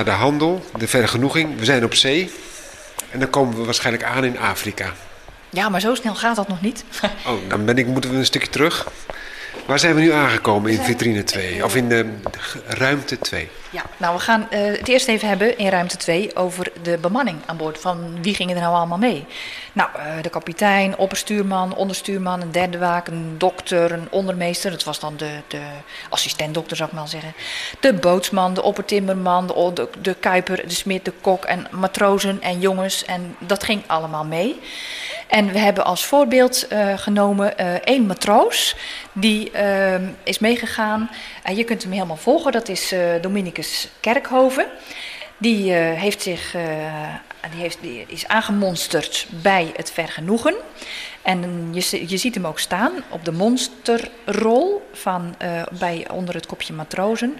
Nou, 0.00 0.12
na 0.12 0.18
de 0.18 0.24
handel, 0.24 0.64
de 0.78 0.88
vergenoeging, 0.88 1.58
we 1.58 1.64
zijn 1.64 1.84
op 1.84 1.94
zee. 1.94 2.30
En 3.10 3.18
dan 3.18 3.30
komen 3.30 3.56
we 3.56 3.64
waarschijnlijk 3.64 4.04
aan 4.04 4.24
in 4.24 4.38
Afrika. 4.38 4.92
Ja, 5.50 5.68
maar 5.68 5.80
zo 5.80 5.94
snel 5.94 6.14
gaat 6.14 6.36
dat 6.36 6.48
nog 6.48 6.60
niet. 6.60 6.84
Oh, 7.26 7.48
dan 7.48 7.64
ben 7.64 7.76
ik, 7.78 7.86
moeten 7.86 8.10
we 8.10 8.16
een 8.16 8.24
stukje 8.24 8.48
terug. 8.48 8.88
Waar 9.70 9.78
zijn 9.78 9.94
we 9.94 10.00
nu 10.00 10.12
aangekomen 10.12 10.70
in 10.70 10.78
vitrine 10.78 11.24
2? 11.24 11.64
Of 11.64 11.76
in 11.76 11.88
de 11.88 12.14
ruimte 12.66 13.18
2? 13.18 13.48
Ja, 13.70 13.82
nou 13.96 14.14
we 14.14 14.20
gaan 14.20 14.48
uh, 14.50 14.60
het 14.64 14.88
eerst 14.88 15.08
even 15.08 15.28
hebben 15.28 15.58
in 15.58 15.68
ruimte 15.68 15.96
2 15.96 16.36
over 16.36 16.72
de 16.82 16.98
bemanning 16.98 17.38
aan 17.46 17.56
boord. 17.56 17.78
Van 17.78 18.22
wie 18.22 18.34
gingen 18.34 18.56
er 18.56 18.62
nou 18.62 18.74
allemaal 18.74 18.98
mee? 18.98 19.26
Nou, 19.72 19.88
uh, 19.96 20.22
de 20.22 20.28
kapitein, 20.28 20.96
opperstuurman, 20.96 21.74
onderstuurman, 21.74 22.40
een 22.40 22.52
derde 22.52 22.78
waak, 22.78 23.06
een 23.06 23.34
dokter, 23.38 23.92
een 23.92 24.06
ondermeester. 24.10 24.70
Dat 24.70 24.84
was 24.84 25.00
dan 25.00 25.16
de, 25.16 25.30
de 25.48 25.60
assistentdokter, 26.08 26.76
zou 26.76 26.88
ik 26.88 26.94
maar 26.94 27.08
zeggen. 27.08 27.32
De 27.80 27.92
bootsman, 27.92 28.54
de 28.54 28.62
oppertimmerman, 28.62 29.46
de, 29.46 29.70
de, 29.74 29.88
de 30.00 30.14
kuiper, 30.14 30.68
de 30.68 30.74
smid, 30.74 31.04
de 31.04 31.12
kok 31.20 31.44
en 31.44 31.66
matrozen 31.70 32.42
en 32.42 32.60
jongens. 32.60 33.04
En 33.04 33.36
dat 33.38 33.64
ging 33.64 33.82
allemaal 33.86 34.24
mee. 34.24 34.60
En 35.30 35.52
we 35.52 35.58
hebben 35.58 35.84
als 35.84 36.04
voorbeeld 36.04 36.72
uh, 36.72 36.98
genomen 36.98 37.54
uh, 37.60 37.74
één 37.74 38.06
matroos. 38.06 38.76
Die 39.12 39.50
uh, 39.54 39.94
is 40.22 40.38
meegegaan. 40.38 41.10
En 41.42 41.56
je 41.56 41.64
kunt 41.64 41.82
hem 41.82 41.92
helemaal 41.92 42.16
volgen. 42.16 42.52
Dat 42.52 42.68
is 42.68 42.94
Dominicus 43.20 43.88
Kerkhoven. 44.00 44.66
Die, 45.38 45.72
heeft 45.72 46.22
zich, 46.22 46.56
die, 47.50 47.60
heeft, 47.60 47.78
die 47.80 48.04
is 48.06 48.28
aangemonsterd 48.28 49.26
bij 49.30 49.72
het 49.76 49.90
vergenoegen. 49.90 50.54
En 51.22 51.68
je, 51.72 52.08
je 52.08 52.16
ziet 52.16 52.34
hem 52.34 52.46
ook 52.46 52.58
staan 52.58 52.92
op 53.08 53.24
de 53.24 53.32
monsterrol 53.32 54.88
van, 54.92 55.34
bij, 55.70 56.06
onder 56.12 56.34
het 56.34 56.46
kopje 56.46 56.72
matrozen. 56.72 57.38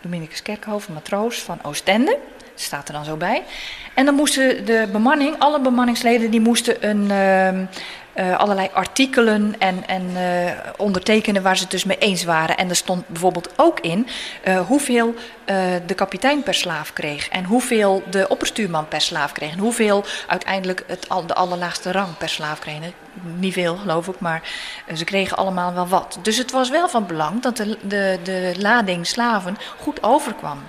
Dominicus 0.00 0.42
Kerkhoven, 0.42 0.94
matroos 0.94 1.38
van 1.38 1.58
Oostende 1.62 2.18
staat 2.64 2.88
er 2.88 2.94
dan 2.94 3.04
zo 3.04 3.16
bij. 3.16 3.42
En 3.94 4.04
dan 4.04 4.14
moesten 4.14 4.64
de 4.64 4.88
bemanning, 4.92 5.34
alle 5.38 5.60
bemanningsleden, 5.60 6.30
die 6.30 6.40
moesten 6.40 6.88
een, 6.88 7.10
uh, 8.14 8.38
allerlei 8.38 8.68
artikelen 8.72 9.54
en, 9.58 9.86
en 9.86 10.10
uh, 10.10 10.52
ondertekenen 10.76 11.42
waar 11.42 11.56
ze 11.56 11.62
het 11.62 11.70
dus 11.70 11.84
mee 11.84 11.98
eens 11.98 12.24
waren. 12.24 12.56
En 12.56 12.68
er 12.68 12.76
stond 12.76 13.08
bijvoorbeeld 13.08 13.52
ook 13.56 13.80
in 13.80 14.06
uh, 14.44 14.60
hoeveel 14.60 15.14
de 15.86 15.94
kapitein 15.94 16.42
per 16.42 16.54
slaaf 16.54 16.92
kreeg. 16.92 17.28
En 17.28 17.44
hoeveel 17.44 18.02
de 18.10 18.28
opperstuurman 18.28 18.88
per 18.88 19.00
slaaf 19.00 19.32
kreeg. 19.32 19.52
En 19.52 19.58
hoeveel 19.58 20.04
uiteindelijk 20.26 20.84
het, 20.86 21.06
de 21.26 21.34
allerlaagste 21.34 21.92
rang 21.92 22.16
per 22.16 22.28
slaaf 22.28 22.58
kreeg. 22.58 22.78
Niet 23.22 23.52
veel 23.52 23.76
geloof 23.76 24.08
ik, 24.08 24.20
maar 24.20 24.42
ze 24.94 25.04
kregen 25.04 25.36
allemaal 25.36 25.74
wel 25.74 25.88
wat. 25.88 26.18
Dus 26.22 26.36
het 26.36 26.50
was 26.50 26.70
wel 26.70 26.88
van 26.88 27.06
belang 27.06 27.42
dat 27.42 27.56
de, 27.56 27.78
de, 27.82 28.18
de 28.22 28.54
lading 28.58 29.06
slaven 29.06 29.56
goed 29.78 30.02
overkwam. 30.02 30.62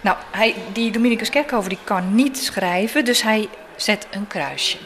Nou, 0.00 0.16
hij, 0.30 0.54
die 0.72 0.90
Dominicus 0.90 1.30
Kerkhoven 1.30 1.68
die 1.68 1.78
kan 1.84 2.14
niet 2.14 2.38
schrijven, 2.38 3.04
dus 3.04 3.22
hij 3.22 3.48
zet 3.76 4.06
een 4.10 4.26
kruisje. 4.26 4.76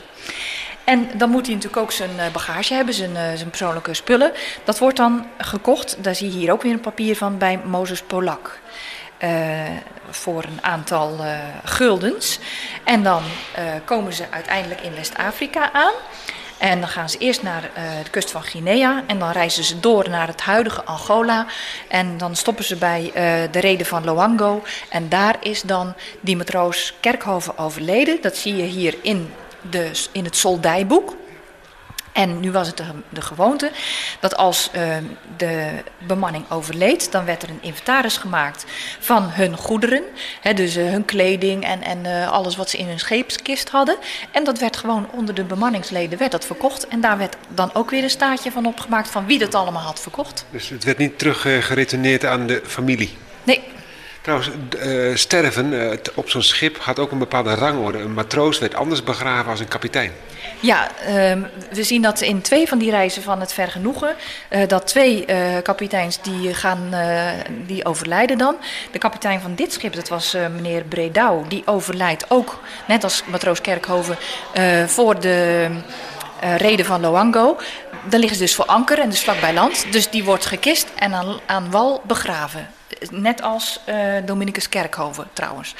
En 0.85 1.11
dan 1.15 1.31
moet 1.31 1.47
hij 1.47 1.55
natuurlijk 1.55 1.83
ook 1.83 1.93
zijn 1.93 2.11
bagage 2.33 2.75
hebben, 2.75 2.95
zijn, 2.95 3.15
zijn 3.37 3.49
persoonlijke 3.49 3.95
spullen. 3.95 4.33
Dat 4.65 4.79
wordt 4.79 4.97
dan 4.97 5.27
gekocht, 5.39 5.97
daar 6.05 6.15
zie 6.15 6.31
je 6.33 6.39
hier 6.39 6.53
ook 6.53 6.63
weer 6.63 6.73
een 6.73 6.81
papier 6.81 7.17
van, 7.17 7.39
bij 7.39 7.61
Mozes 7.65 8.03
Polak. 8.03 8.61
Voor 10.11 10.45
een 10.45 10.59
aantal 10.63 11.21
guldens. 11.65 12.39
En 12.85 13.03
dan 13.03 13.23
komen 13.85 14.13
ze 14.13 14.25
uiteindelijk 14.31 14.81
in 14.81 14.95
West-Afrika 14.95 15.73
aan. 15.73 15.93
En 16.63 16.81
dan 16.81 16.89
gaan 16.89 17.11
ze 17.11 17.19
eerst 17.19 17.43
naar 17.43 17.63
uh, 17.63 17.83
de 18.05 18.11
kust 18.11 18.31
van 18.31 18.43
Guinea 18.43 19.03
en 19.07 19.19
dan 19.19 19.31
reizen 19.31 19.65
ze 19.65 19.81
door 19.81 20.09
naar 20.09 20.27
het 20.27 20.41
huidige 20.41 20.85
Angola. 20.85 21.47
En 21.89 22.19
dan 22.19 22.37
stoppen 22.37 22.65
ze 22.65 22.77
bij 22.77 23.03
uh, 23.05 23.13
de 23.53 23.61
reden 23.61 23.87
van 23.87 24.05
Loango. 24.05 24.63
En 24.89 25.09
daar 25.09 25.37
is 25.41 25.63
dan 25.63 25.95
die 26.21 26.37
matroos 26.37 26.95
Kerkhoven 27.01 27.59
overleden. 27.59 28.19
Dat 28.21 28.37
zie 28.37 28.57
je 28.57 28.63
hier 28.63 28.95
in, 29.03 29.33
de, 29.71 29.91
in 30.13 30.25
het 30.25 30.37
soldijboek. 30.37 31.15
En 32.13 32.41
nu 32.41 32.53
was 32.53 32.67
het 32.67 32.77
de, 32.77 32.85
de 33.09 33.21
gewoonte 33.21 33.71
dat 34.21 34.37
als 34.37 34.71
uh, 34.77 34.97
de 35.37 35.69
bemanning 35.99 36.51
overleed, 36.51 37.13
dan 37.13 37.25
werd 37.25 37.43
er 37.43 37.51
een 37.51 37.63
inventaris 37.63 38.17
gemaakt 38.17 38.65
van 39.01 39.29
hun 39.31 39.57
goederen. 39.57 40.03
Hè, 40.41 40.55
dus 40.55 40.77
uh, 40.77 40.91
hun 40.91 41.05
kleding 41.05 41.65
en, 41.65 41.83
en 41.83 42.05
uh, 42.05 42.31
alles 42.31 42.57
wat 42.57 42.71
ze 42.71 42.77
in 42.77 42.87
hun 42.87 42.99
scheepskist 42.99 43.69
hadden. 43.69 43.97
En 44.31 44.45
dat 44.45 44.59
werd 44.59 44.77
gewoon 44.77 45.09
onder 45.11 45.35
de 45.35 45.45
bemanningsleden 45.45 46.19
werd 46.19 46.31
dat 46.31 46.47
verkocht. 46.47 46.89
En 46.89 47.01
daar 47.01 47.19
werd 47.19 47.37
dan 47.49 47.71
ook 47.75 47.91
weer 47.91 48.03
een 48.03 48.11
staartje 48.11 48.51
van 48.51 48.67
opgemaakt 48.67 49.09
van 49.09 49.27
wie 49.27 49.39
dat 49.39 49.55
allemaal 49.55 49.83
had 49.83 50.01
verkocht. 50.01 50.45
Dus 50.51 50.69
het 50.69 50.85
werd 50.85 50.99
niet 50.99 51.19
teruggeretourneerd 51.19 52.25
aan 52.25 52.47
de 52.47 52.63
familie? 52.67 53.17
Nee, 53.45 53.63
Trouwens, 54.23 54.51
uh, 54.85 55.17
sterven 55.17 55.73
uh, 55.73 55.93
op 56.15 56.31
zo'n 56.31 56.43
schip 56.43 56.79
had 56.79 56.99
ook 56.99 57.11
een 57.11 57.19
bepaalde 57.19 57.55
rangorde. 57.55 57.99
Een 57.99 58.15
matroos 58.15 58.59
werd 58.59 58.75
anders 58.75 59.03
begraven 59.03 59.51
als 59.51 59.61
een 59.61 59.69
kapitein. 59.69 60.13
Ja, 60.61 60.89
uh, 61.01 61.15
we 61.71 61.83
zien 61.83 62.03
dat 62.03 62.21
in 62.21 62.41
twee 62.41 62.69
van 62.69 62.79
die 62.79 62.91
reizen 62.91 63.23
van 63.23 63.41
het 63.41 63.53
vergenoegen... 63.53 64.15
Uh, 64.51 64.69
dat 64.69 64.87
twee 64.87 65.25
kapiteins 65.63 66.23
die, 66.23 66.55
gaan, 66.55 66.95
die 67.67 67.85
overlijden 67.85 68.39
dan. 68.39 68.57
De 68.91 68.99
kapitein 68.99 69.41
van 69.41 69.55
dit 69.55 69.73
schip, 69.73 69.95
dat 69.95 70.09
was 70.09 70.33
meneer 70.33 70.85
Bredau... 70.85 71.49
die 71.49 71.63
overlijdt 71.67 72.25
ook, 72.29 72.61
net 72.87 73.05
als 73.05 73.23
matroos 73.27 73.61
Kerkhoven... 73.61 74.17
voor 74.87 75.21
de 75.21 75.71
reden 76.57 76.87
van 76.87 77.01
Loango. 77.01 77.59
Dan 78.09 78.21
liggen 78.21 78.39
ze 78.39 78.45
dus 78.45 78.55
voor 78.55 78.67
anker 78.67 78.99
en 78.99 79.11
dus 79.11 79.23
vlakbij 79.23 79.55
land. 79.55 79.93
Dus 79.93 80.11
die 80.11 80.25
wordt 80.25 80.47
gekist 80.47 80.87
en 80.95 81.15
aan, 81.15 81.41
aan 81.47 81.71
wal 81.71 82.03
begraven. 82.07 82.69
Net 83.11 83.43
als 83.43 83.81
Dominicus 84.25 84.69
Kerkhoven 84.69 85.29
trouwens. 85.33 85.75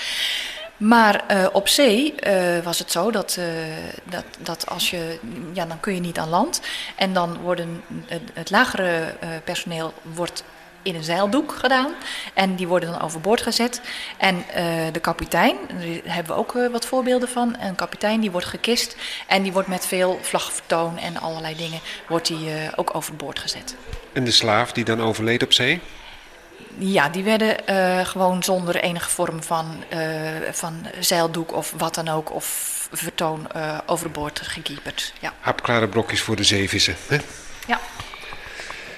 Maar 0.83 1.25
uh, 1.31 1.47
op 1.53 1.69
zee 1.69 2.15
uh, 2.27 2.59
was 2.65 2.79
het 2.79 2.93
zo 2.93 3.11
dat, 3.11 3.37
uh, 3.39 3.45
dat, 4.05 4.25
dat 4.39 4.69
als 4.69 4.91
je, 4.91 5.19
ja, 5.53 5.67
dan 5.67 5.81
kun 5.81 5.95
je 5.95 6.01
niet 6.01 6.19
aan 6.19 6.29
land. 6.29 6.61
En 6.97 7.13
dan 7.13 7.39
worden 7.41 7.83
het, 8.07 8.23
het 8.35 8.51
lagere 8.51 9.15
personeel 9.45 9.93
wordt 10.03 10.45
in 10.83 10.95
een 10.95 11.05
zeildoek 11.05 11.53
gedaan. 11.53 11.93
En 12.35 12.55
die 12.55 12.69
worden 12.69 12.91
dan 12.91 13.01
overboord 13.01 13.43
gezet. 13.43 13.81
En 14.17 14.45
de 14.93 15.01
kapitein, 15.01 15.57
daar 15.69 16.15
hebben 16.15 16.35
we 16.35 16.41
ook 16.41 16.53
wat 16.73 16.87
voorbeelden 16.87 17.29
van. 17.29 17.57
Een 17.61 17.75
kapitein 17.75 18.21
die 18.21 18.31
wordt 18.31 18.47
gekist 18.47 18.97
en 19.27 19.43
die 19.43 19.53
wordt 19.53 19.69
met 19.69 19.87
veel 19.87 20.19
vlagvertoon 20.23 20.99
en 20.99 21.21
allerlei 21.21 21.57
dingen 21.57 21.81
wordt 22.09 22.27
die, 22.27 22.51
ook 22.77 22.95
overboord 22.95 23.39
gezet. 23.39 23.77
En 24.13 24.25
de 24.25 24.31
slaaf 24.31 24.73
die 24.73 24.85
dan 24.85 25.01
overleed 25.01 25.43
op 25.43 25.53
zee? 25.53 25.81
Ja, 26.79 27.09
die 27.09 27.23
werden 27.25 27.57
uh, 27.71 28.07
gewoon 28.07 28.43
zonder 28.43 28.77
enige 28.77 29.11
vorm 29.11 29.43
van, 29.43 29.85
uh, 29.93 29.99
van 30.51 30.87
zeildoek 31.01 31.53
of 31.53 31.75
wat 31.77 31.95
dan 31.95 32.09
ook, 32.09 32.35
of 32.35 32.71
vertoon 32.93 33.47
uh, 33.57 33.79
overboord 33.87 34.41
gekieperd. 34.45 35.13
Ja. 35.21 35.33
Hapklare 35.41 35.89
blokjes 35.89 36.21
voor 36.21 36.37
de 36.37 36.45
zeevissen. 36.45 36.97
Hè? 37.09 37.17
Ja. 37.67 37.81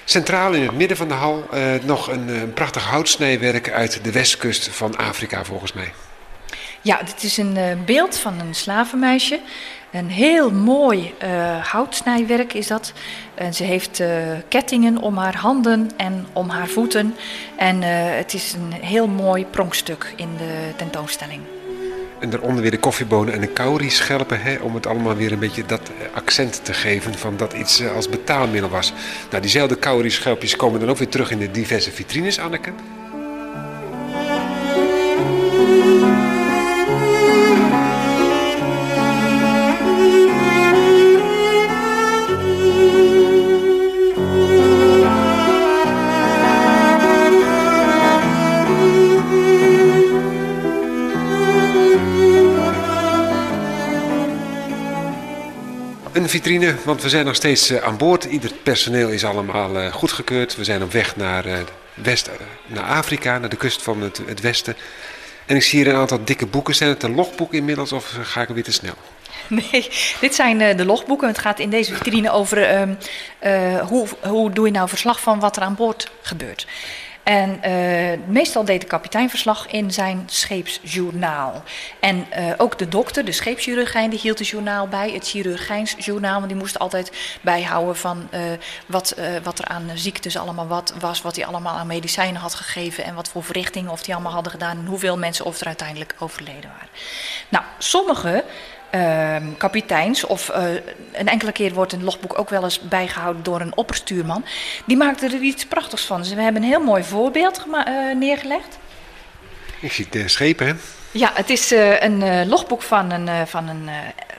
Centraal 0.05 0.53
in 0.53 0.61
het 0.61 0.71
midden 0.71 0.97
van 0.97 1.07
de 1.07 1.13
hal 1.13 1.49
nog 1.81 2.07
een, 2.07 2.27
een 2.27 2.53
prachtig 2.53 2.83
houtsnijwerk 2.83 3.71
uit 3.71 4.03
de 4.03 4.11
westkust 4.11 4.67
van 4.67 4.97
Afrika, 4.97 5.43
volgens 5.43 5.73
mij. 5.73 5.93
Ja, 6.81 7.03
dit 7.03 7.23
is 7.23 7.37
een 7.37 7.83
beeld 7.85 8.17
van 8.17 8.39
een 8.39 8.55
slavenmeisje. 8.55 9.39
Een 9.91 10.09
heel 10.09 10.51
mooi 10.51 11.13
houtsnijwerk 11.61 12.53
is 12.53 12.67
dat. 12.67 12.93
En 13.35 13.53
ze 13.53 13.63
heeft 13.63 13.99
uh, 13.99 14.07
kettingen 14.47 14.97
om 14.97 15.17
haar 15.17 15.35
handen 15.35 15.91
en 15.97 16.25
om 16.33 16.49
haar 16.49 16.67
voeten. 16.67 17.15
En 17.57 17.75
uh, 17.75 17.87
het 17.91 18.33
is 18.33 18.53
een 18.53 18.71
heel 18.71 19.07
mooi 19.07 19.45
pronkstuk 19.45 20.13
in 20.15 20.29
de 20.37 20.69
tentoonstelling. 20.75 21.41
En 22.19 22.29
daaronder 22.29 22.61
weer 22.61 22.71
de 22.71 22.79
koffiebonen 22.79 23.33
en 23.33 23.41
de 23.41 23.53
cowrie-schelpen, 23.53 24.41
hè, 24.41 24.55
om 24.55 24.75
het 24.75 24.87
allemaal 24.87 25.15
weer 25.15 25.31
een 25.31 25.39
beetje 25.39 25.65
dat 25.65 25.91
accent 26.13 26.65
te 26.65 26.73
geven 26.73 27.13
van 27.13 27.37
dat 27.37 27.53
iets 27.53 27.83
als 27.87 28.09
betaalmiddel 28.09 28.69
was. 28.69 28.93
Nou, 29.29 29.41
diezelfde 29.41 29.79
cowrie-schelpjes 29.79 30.55
komen 30.55 30.79
dan 30.79 30.89
ook 30.89 30.97
weer 30.97 31.09
terug 31.09 31.31
in 31.31 31.39
de 31.39 31.51
diverse 31.51 31.91
vitrines, 31.91 32.39
Anneke. 32.39 32.71
Een 56.15 56.29
vitrine, 56.29 56.75
want 56.83 57.01
we 57.01 57.09
zijn 57.09 57.25
nog 57.25 57.35
steeds 57.35 57.79
aan 57.79 57.97
boord. 57.97 58.23
Ieder 58.23 58.51
personeel 58.63 59.09
is 59.09 59.25
allemaal 59.25 59.91
goedgekeurd. 59.91 60.55
We 60.55 60.63
zijn 60.63 60.83
op 60.83 60.91
weg 60.91 61.15
naar, 61.15 61.45
west, 61.93 62.29
naar 62.67 62.83
Afrika, 62.83 63.37
naar 63.37 63.49
de 63.49 63.55
kust 63.55 63.81
van 63.81 64.01
het, 64.01 64.41
westen. 64.41 64.75
En 65.45 65.55
ik 65.55 65.63
zie 65.63 65.83
hier 65.83 65.93
een 65.93 65.99
aantal 65.99 66.19
dikke 66.23 66.45
boeken. 66.45 66.75
Zijn 66.75 66.89
het 66.89 67.01
de 67.01 67.09
logboeken 67.09 67.57
inmiddels 67.57 67.91
of 67.91 68.17
ga 68.21 68.41
ik 68.41 68.47
weer 68.47 68.63
te 68.63 68.71
snel? 68.71 68.93
Nee, 69.47 69.89
dit 70.21 70.35
zijn 70.35 70.77
de 70.77 70.85
logboeken. 70.85 71.27
Het 71.27 71.37
gaat 71.37 71.59
in 71.59 71.69
deze 71.69 71.93
vitrine 71.93 72.31
over 72.31 72.87
uh, 73.43 73.79
hoe, 73.79 74.07
hoe 74.21 74.51
doe 74.51 74.65
je 74.65 74.71
nou 74.71 74.89
verslag 74.89 75.19
van 75.19 75.39
wat 75.39 75.55
er 75.55 75.63
aan 75.63 75.75
boord 75.75 76.11
gebeurt. 76.21 76.67
En 77.25 77.59
meestal 78.27 78.65
deed 78.65 78.81
de 78.81 78.87
kapitein 78.87 79.29
verslag 79.29 79.67
in 79.67 79.91
zijn 79.91 80.23
scheepsjournaal. 80.25 81.63
En 81.99 82.27
ook 82.57 82.77
de 82.77 82.87
dokter, 82.87 83.25
de 83.25 83.31
scheepschirurgijn, 83.31 84.09
die 84.09 84.19
hield 84.19 84.39
het 84.39 84.47
journaal 84.47 84.87
bij. 84.87 85.11
Het 85.11 85.27
chirurgijnsjournaal, 85.27 86.35
want 86.35 86.47
die 86.47 86.57
moest 86.57 86.79
altijd 86.79 87.11
bijhouden 87.41 87.95
van 87.95 88.29
wat, 88.85 89.15
wat 89.43 89.59
er 89.59 89.65
aan 89.65 89.91
ziektes 89.95 90.37
allemaal 90.37 90.67
wat 90.67 90.93
was. 90.99 91.21
Wat 91.21 91.35
hij 91.35 91.45
allemaal 91.45 91.77
aan 91.77 91.87
medicijnen 91.87 92.41
had 92.41 92.53
gegeven. 92.53 93.03
En 93.03 93.15
wat 93.15 93.27
voor 93.27 93.43
verrichtingen 93.43 93.91
of 93.91 94.01
die 94.03 94.13
allemaal 94.13 94.33
hadden 94.33 94.51
gedaan. 94.51 94.77
En 94.77 94.85
hoeveel 94.85 95.17
mensen 95.17 95.45
of 95.45 95.59
er 95.59 95.67
uiteindelijk 95.67 96.15
overleden 96.19 96.69
waren. 96.69 96.89
Nou, 97.49 97.63
sommige 97.77 98.43
uh, 98.95 99.35
kapiteins, 99.57 100.25
of 100.25 100.49
uh, 100.49 100.63
een 101.11 101.27
enkele 101.27 101.51
keer 101.51 101.73
wordt 101.73 101.93
een 101.93 102.03
logboek 102.03 102.39
ook 102.39 102.49
wel 102.49 102.63
eens 102.63 102.79
bijgehouden 102.79 103.43
door 103.43 103.61
een 103.61 103.77
opperstuurman, 103.77 104.45
die 104.85 104.97
maakten 104.97 105.33
er 105.33 105.41
iets 105.41 105.65
prachtigs 105.65 106.05
van. 106.05 106.21
Dus 106.21 106.33
we 106.33 106.41
hebben 106.41 106.61
een 106.61 106.69
heel 106.69 106.83
mooi 106.83 107.03
voorbeeld 107.03 107.65
uh, 107.67 108.15
neergelegd. 108.15 108.77
Ik 109.79 109.91
zie 109.91 110.07
de 110.09 110.27
schepen, 110.27 110.67
hè? 110.67 110.73
Ja, 111.11 111.31
het 111.33 111.49
is 111.49 111.71
uh, 111.71 112.01
een 112.01 112.21
uh, 112.21 112.41
logboek 112.45 112.81
van 112.81 113.11
een, 113.11 113.27
uh, 113.27 113.41
van 113.45 113.67
een, 113.67 113.89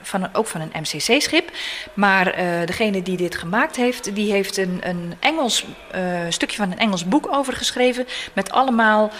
van 0.01 0.23
een, 0.23 0.35
ook 0.35 0.47
van 0.47 0.61
een 0.61 0.81
MCC-schip. 0.81 1.51
Maar 1.93 2.35
degene 2.65 3.01
die 3.01 3.17
dit 3.17 3.35
gemaakt 3.35 3.75
heeft, 3.75 4.15
die 4.15 4.31
heeft 4.31 4.57
een, 4.57 4.79
een 4.81 5.13
Engels, 5.19 5.65
stukje 6.29 6.57
van 6.57 6.71
een 6.71 6.77
Engels 6.77 7.05
boek 7.05 7.27
overgeschreven. 7.33 8.07
Met 8.33 8.51
allemaal 8.51 9.11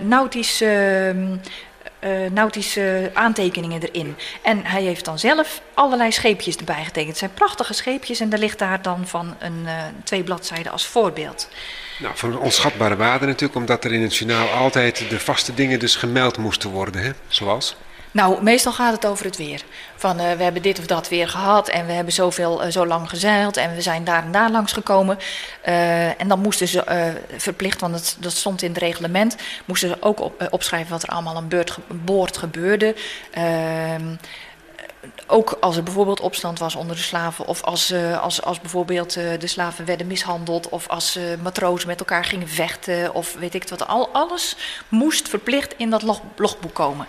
nautische 0.00 0.66
ehm, 1.14 1.36
uh, 2.04 2.30
nautische 2.30 3.10
aantekeningen 3.14 3.82
erin. 3.82 4.16
En 4.42 4.64
hij 4.64 4.82
heeft 4.82 5.04
dan 5.04 5.18
zelf 5.18 5.60
allerlei 5.74 6.12
scheepjes 6.12 6.56
erbij 6.56 6.84
getekend. 6.84 7.08
Het 7.08 7.18
zijn 7.18 7.34
prachtige 7.34 7.72
scheepjes 7.72 8.20
en 8.20 8.28
daar 8.28 8.38
ligt 8.38 8.58
daar 8.58 8.82
dan 8.82 9.06
van 9.06 9.34
een, 9.38 9.62
uh, 9.64 9.72
twee 10.04 10.22
bladzijden 10.22 10.72
als 10.72 10.86
voorbeeld. 10.86 11.48
Nou, 11.98 12.16
van 12.16 12.38
onschatbare 12.38 12.96
waarde 12.96 13.26
natuurlijk, 13.26 13.58
omdat 13.58 13.84
er 13.84 13.92
in 13.92 14.02
het 14.02 14.16
journaal 14.16 14.48
altijd 14.48 15.04
de 15.10 15.20
vaste 15.20 15.54
dingen 15.54 15.78
dus 15.78 15.96
gemeld 15.96 16.36
moesten 16.36 16.70
worden, 16.70 17.02
hè? 17.02 17.10
zoals? 17.28 17.76
Nou, 18.12 18.42
meestal 18.42 18.72
gaat 18.72 18.92
het 18.92 19.06
over 19.06 19.24
het 19.24 19.36
weer. 19.36 19.62
Van 19.96 20.20
uh, 20.20 20.32
we 20.32 20.42
hebben 20.42 20.62
dit 20.62 20.78
of 20.78 20.86
dat 20.86 21.08
weer 21.08 21.28
gehad 21.28 21.68
en 21.68 21.86
we 21.86 21.92
hebben 21.92 22.12
zoveel, 22.12 22.64
uh, 22.64 22.70
zo 22.70 22.86
lang 22.86 23.08
gezeild 23.08 23.56
en 23.56 23.74
we 23.74 23.80
zijn 23.80 24.04
daar 24.04 24.24
en 24.24 24.32
daar 24.32 24.50
langs 24.50 24.72
gekomen. 24.72 25.18
Uh, 25.68 26.20
en 26.20 26.28
dan 26.28 26.40
moesten 26.40 26.68
ze 26.68 27.14
verplicht, 27.36 27.80
want 27.80 27.94
het, 27.94 28.16
dat 28.20 28.32
stond 28.32 28.62
in 28.62 28.68
het 28.68 28.78
reglement, 28.78 29.36
moesten 29.64 29.88
ze 29.88 29.96
ook 30.00 30.20
op, 30.20 30.48
opschrijven 30.50 30.90
wat 30.90 31.02
er 31.02 31.08
allemaal 31.08 31.36
aan 31.36 31.48
boord 32.04 32.36
gebeurde. 32.36 32.94
Ehm, 33.30 34.16
ook 35.26 35.56
als 35.60 35.76
er 35.76 35.82
bijvoorbeeld 35.82 36.20
opstand 36.20 36.58
was 36.58 36.74
onder 36.74 36.96
de 36.96 37.02
slaven, 37.02 37.46
of 37.46 37.62
als, 37.62 37.94
als, 38.20 38.42
als 38.42 38.60
bijvoorbeeld 38.60 39.12
de 39.12 39.46
slaven 39.46 39.84
werden 39.84 40.06
mishandeld, 40.06 40.68
of 40.68 40.88
als 40.88 41.18
matrozen 41.42 41.88
met 41.88 41.98
elkaar 41.98 42.24
gingen 42.24 42.48
vechten, 42.48 43.14
of 43.14 43.34
weet 43.34 43.54
ik 43.54 43.68
wat. 43.68 43.86
Al, 43.86 44.08
alles 44.12 44.56
moest 44.88 45.28
verplicht 45.28 45.74
in 45.76 45.90
dat 45.90 46.02
log, 46.02 46.20
logboek 46.36 46.74
komen. 46.74 47.06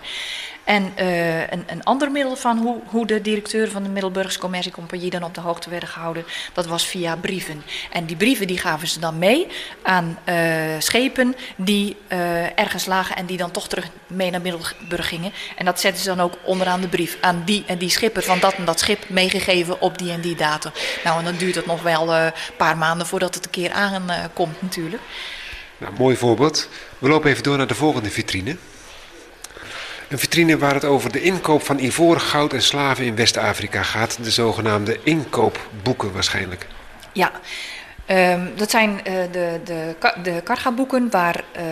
En 0.64 0.92
uh, 0.98 1.40
een, 1.40 1.64
een, 1.66 1.84
ander 1.84 2.10
middel 2.10 2.36
van 2.36 2.58
hoe, 2.58 2.80
hoe 2.86 3.06
de 3.06 3.20
directeur 3.20 3.70
van 3.70 3.82
de 3.82 3.88
Middelburgse 3.88 4.38
Commerciecompagnie 4.38 5.10
dan 5.10 5.24
op 5.24 5.34
de 5.34 5.40
hoogte 5.40 5.70
werden 5.70 5.88
gehouden, 5.88 6.24
dat 6.52 6.66
was 6.66 6.86
via 6.86 7.16
brieven. 7.16 7.62
En 7.92 8.04
die 8.04 8.16
brieven 8.16 8.46
die 8.46 8.58
gaven 8.58 8.88
ze 8.88 9.00
dan 9.00 9.18
mee 9.18 9.46
aan 9.82 10.18
uh, 10.28 10.34
schepen 10.78 11.36
die 11.56 11.96
uh, 12.08 12.58
ergens 12.58 12.86
lagen 12.86 13.16
en 13.16 13.26
die 13.26 13.36
dan 13.36 13.50
toch 13.50 13.68
terug 13.68 13.88
mee 14.06 14.30
naar 14.30 14.40
Middelburg 14.40 15.08
gingen. 15.08 15.32
En 15.56 15.64
dat 15.64 15.80
zetten 15.80 16.02
ze 16.02 16.08
dan 16.08 16.20
ook 16.20 16.38
onderaan 16.44 16.80
de 16.80 16.88
brief 16.88 17.16
aan 17.20 17.42
die 17.44 17.64
en 17.66 17.78
die 17.78 17.90
schipper 17.90 18.22
van 18.22 18.38
dat 18.38 18.54
en 18.54 18.64
dat 18.64 18.80
schip 18.80 19.08
meegegeven 19.08 19.80
op 19.80 19.98
die 19.98 20.12
en 20.12 20.20
die 20.20 20.36
datum. 20.36 20.72
Nou, 21.04 21.18
en 21.18 21.24
dan 21.24 21.36
duurt 21.36 21.54
het 21.54 21.66
nog 21.66 21.82
wel 21.82 22.14
een 22.14 22.32
paar 22.56 22.76
maanden 22.76 23.06
voordat 23.06 23.34
het 23.34 23.44
een 23.44 23.50
keer 23.50 23.72
aankomt 23.72 24.62
natuurlijk. 24.62 25.02
Nou, 25.78 25.92
mooi 25.98 26.16
voorbeeld. 26.16 26.68
We 26.98 27.08
lopen 27.08 27.30
even 27.30 27.42
door 27.42 27.56
naar 27.56 27.66
de 27.66 27.74
volgende 27.74 28.10
vitrine. 28.10 28.56
Een 30.14 30.20
vitrine 30.20 30.58
waar 30.58 30.74
het 30.74 30.84
over 30.84 31.12
de 31.12 31.22
inkoop 31.22 31.62
van 31.62 31.78
ivoren, 31.78 32.20
goud 32.20 32.52
en 32.52 32.62
slaven 32.62 33.04
in 33.04 33.16
West-Afrika 33.16 33.82
gaat. 33.82 34.18
De 34.24 34.30
zogenaamde 34.30 34.98
inkoopboeken 35.02 36.12
waarschijnlijk. 36.12 36.66
Ja, 37.12 37.32
um, 38.06 38.52
dat 38.56 38.70
zijn 38.70 38.90
uh, 38.90 39.02
de, 39.32 39.60
de, 39.64 39.94
de 40.22 40.40
kargaboeken 40.44 41.10
waar, 41.10 41.44
uh, 41.56 41.62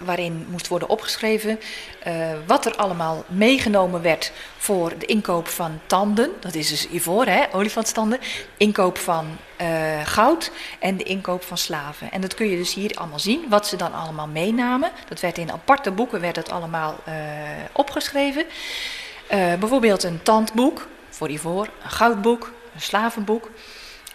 waarin 0.00 0.46
moest 0.50 0.68
worden 0.68 0.88
opgeschreven 0.88 1.60
uh, 2.06 2.14
wat 2.46 2.66
er 2.66 2.76
allemaal 2.76 3.24
meegenomen 3.28 4.02
werd 4.02 4.32
voor 4.56 4.98
de 4.98 5.06
inkoop 5.06 5.48
van 5.48 5.80
tanden. 5.86 6.30
Dat 6.40 6.54
is 6.54 6.68
dus 6.68 6.88
ivoor, 6.88 7.26
hè, 7.26 7.44
olifantstanden. 7.52 8.18
Inkoop 8.56 8.98
van 8.98 9.26
uh, 9.60 9.66
goud 10.04 10.50
en 10.78 10.96
de 10.96 11.04
inkoop 11.04 11.42
van 11.42 11.58
slaven. 11.58 12.10
En 12.10 12.20
dat 12.20 12.34
kun 12.34 12.48
je 12.48 12.56
dus 12.56 12.74
hier 12.74 12.94
allemaal 12.94 13.18
zien, 13.18 13.48
wat 13.48 13.66
ze 13.66 13.76
dan 13.76 13.92
allemaal 13.92 14.26
meenamen. 14.26 14.90
Dat 15.08 15.20
werd 15.20 15.38
in 15.38 15.52
aparte 15.52 15.90
boeken 15.90 16.20
werd 16.20 16.36
het 16.36 16.50
allemaal 16.50 16.96
uh, 17.08 17.14
opgeschreven. 17.72 18.44
bijvoorbeeld 19.28 20.02
een 20.02 20.22
tandboek 20.22 20.86
voor 21.10 21.30
ivoor, 21.30 21.68
een 21.82 21.90
goudboek, 21.90 22.52
een 22.74 22.80
slavenboek. 22.80 23.50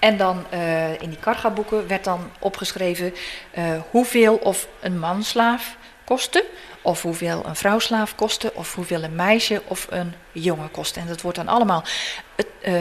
En 0.04 0.18
dan 0.18 0.46
uh, 0.54 1.02
in 1.02 1.10
die 1.10 1.20
kargaboeken 1.20 1.88
werd 1.88 2.04
dan 2.04 2.32
opgeschreven 2.40 3.14
uh, 3.58 3.64
hoeveel 3.90 4.36
of 4.36 4.68
een 4.80 5.00
manslaaf 5.00 5.78
kostte, 6.04 6.46
of 6.82 7.02
hoeveel 7.02 7.44
een 7.46 7.56
vrouwslaaf 7.56 8.16
kostte, 8.16 8.52
of 8.54 8.76
hoeveel 8.76 9.04
een 9.04 9.16
meisje 9.16 9.62
of 9.68 9.88
een 9.90 10.14
jongen 10.32 10.72
kostte. 10.72 11.00
En 11.00 11.08
dat 11.08 11.22
wordt 11.22 11.38
dan 11.38 11.48
allemaal. 11.48 11.84
Het, 12.36 12.48
uh, 12.68 12.74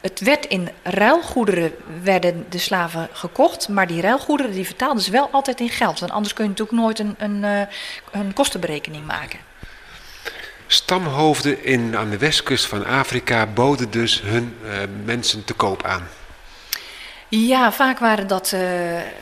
het 0.00 0.20
werd 0.20 0.46
in 0.46 0.68
ruilgoederen 0.82 1.74
werden 2.02 2.46
de 2.48 2.58
slaven 2.58 3.08
gekocht, 3.12 3.68
maar 3.68 3.86
die 3.86 4.00
ruilgoederen 4.00 4.52
die 4.52 4.66
vertaalden 4.66 5.02
ze 5.02 5.10
wel 5.10 5.28
altijd 5.30 5.60
in 5.60 5.68
geld. 5.70 6.00
Want 6.00 6.12
anders 6.12 6.34
kun 6.34 6.44
je 6.44 6.50
natuurlijk 6.50 6.78
nooit 6.78 6.98
een, 6.98 7.14
een, 7.18 7.68
een 8.10 8.32
kostenberekening 8.32 9.06
maken. 9.06 9.38
Stamhoofden 10.66 11.64
in, 11.64 11.96
aan 11.96 12.10
de 12.10 12.18
westkust 12.18 12.66
van 12.66 12.86
Afrika 12.86 13.46
boden 13.46 13.90
dus 13.90 14.22
hun 14.22 14.56
mensen 15.04 15.44
te 15.44 15.54
koop 15.54 15.82
aan. 15.82 16.08
Ja, 17.30 17.72
vaak 17.72 17.98
waren 17.98 18.26
dat, 18.26 18.52
uh, 18.54 18.60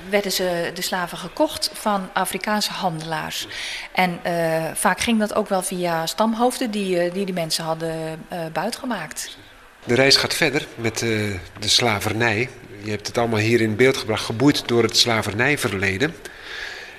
werden 0.08 0.32
ze 0.32 0.70
de 0.74 0.82
slaven 0.82 1.18
gekocht 1.18 1.70
van 1.72 2.08
Afrikaanse 2.12 2.72
handelaars. 2.72 3.46
En 3.92 4.20
uh, 4.26 4.64
vaak 4.74 5.00
ging 5.00 5.18
dat 5.18 5.34
ook 5.34 5.48
wel 5.48 5.62
via 5.62 6.06
stamhoofden 6.06 6.70
die 6.70 7.04
uh, 7.04 7.12
die, 7.12 7.24
die 7.24 7.34
mensen 7.34 7.64
hadden 7.64 8.24
buitgemaakt. 8.52 9.36
De 9.84 9.94
reis 9.94 10.16
gaat 10.16 10.34
verder 10.34 10.66
met 10.74 10.98
de 10.98 11.38
slavernij. 11.60 12.48
Je 12.82 12.90
hebt 12.90 13.06
het 13.06 13.18
allemaal 13.18 13.38
hier 13.38 13.60
in 13.60 13.76
beeld 13.76 13.96
gebracht, 13.96 14.24
geboeid 14.24 14.68
door 14.68 14.82
het 14.82 14.96
slavernijverleden. 14.96 16.14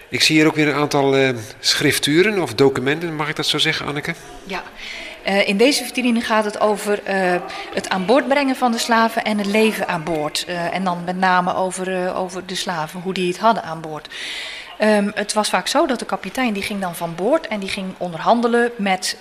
Ik 0.10 0.22
zie 0.22 0.36
hier 0.36 0.48
ook 0.48 0.56
weer 0.56 0.68
een 0.68 0.74
aantal 0.74 1.34
schrifturen 1.60 2.42
of 2.42 2.54
documenten, 2.54 3.16
mag 3.16 3.30
ik 3.30 3.36
dat 3.36 3.46
zo 3.46 3.58
zeggen, 3.58 3.86
Anneke? 3.86 4.14
Ja, 4.44 4.64
uh, 5.28 5.48
in 5.48 5.58
deze 5.58 5.84
vitrine 5.84 6.22
gaat 6.22 6.46
het 6.46 6.60
over 6.60 7.00
uh, 7.08 7.42
het 7.74 7.90
aan 7.90 8.06
boord 8.06 8.28
brengen 8.28 8.56
van 8.56 8.72
de 8.72 8.78
slaven 8.78 9.24
en 9.24 9.38
het 9.38 9.48
leven 9.48 9.88
aan 9.88 10.04
boord. 10.04 10.46
Uh, 10.50 10.74
en 10.74 10.84
dan 10.84 11.04
met 11.06 11.18
name 11.18 11.56
over, 11.56 12.16
over 12.16 12.46
de 12.46 12.56
slaven, 12.56 13.00
hoe 13.00 13.14
die 13.14 13.28
het 13.28 13.40
hadden 13.40 13.64
aan 13.64 13.82
boord. 13.82 14.08
Um, 14.82 15.12
het 15.16 15.34
was 15.34 15.50
vaak 15.50 15.68
zo 15.68 15.86
dat 15.86 16.00
de 16.00 16.06
kapitein 16.06 16.54
die 16.54 16.64
ging 16.64 16.82
dan 16.82 16.96
van 16.96 17.16
boord 17.16 17.48
en 17.48 17.60
die 17.60 17.70
ging 17.70 17.94
onderhandelen 17.98 18.72
met, 18.78 19.18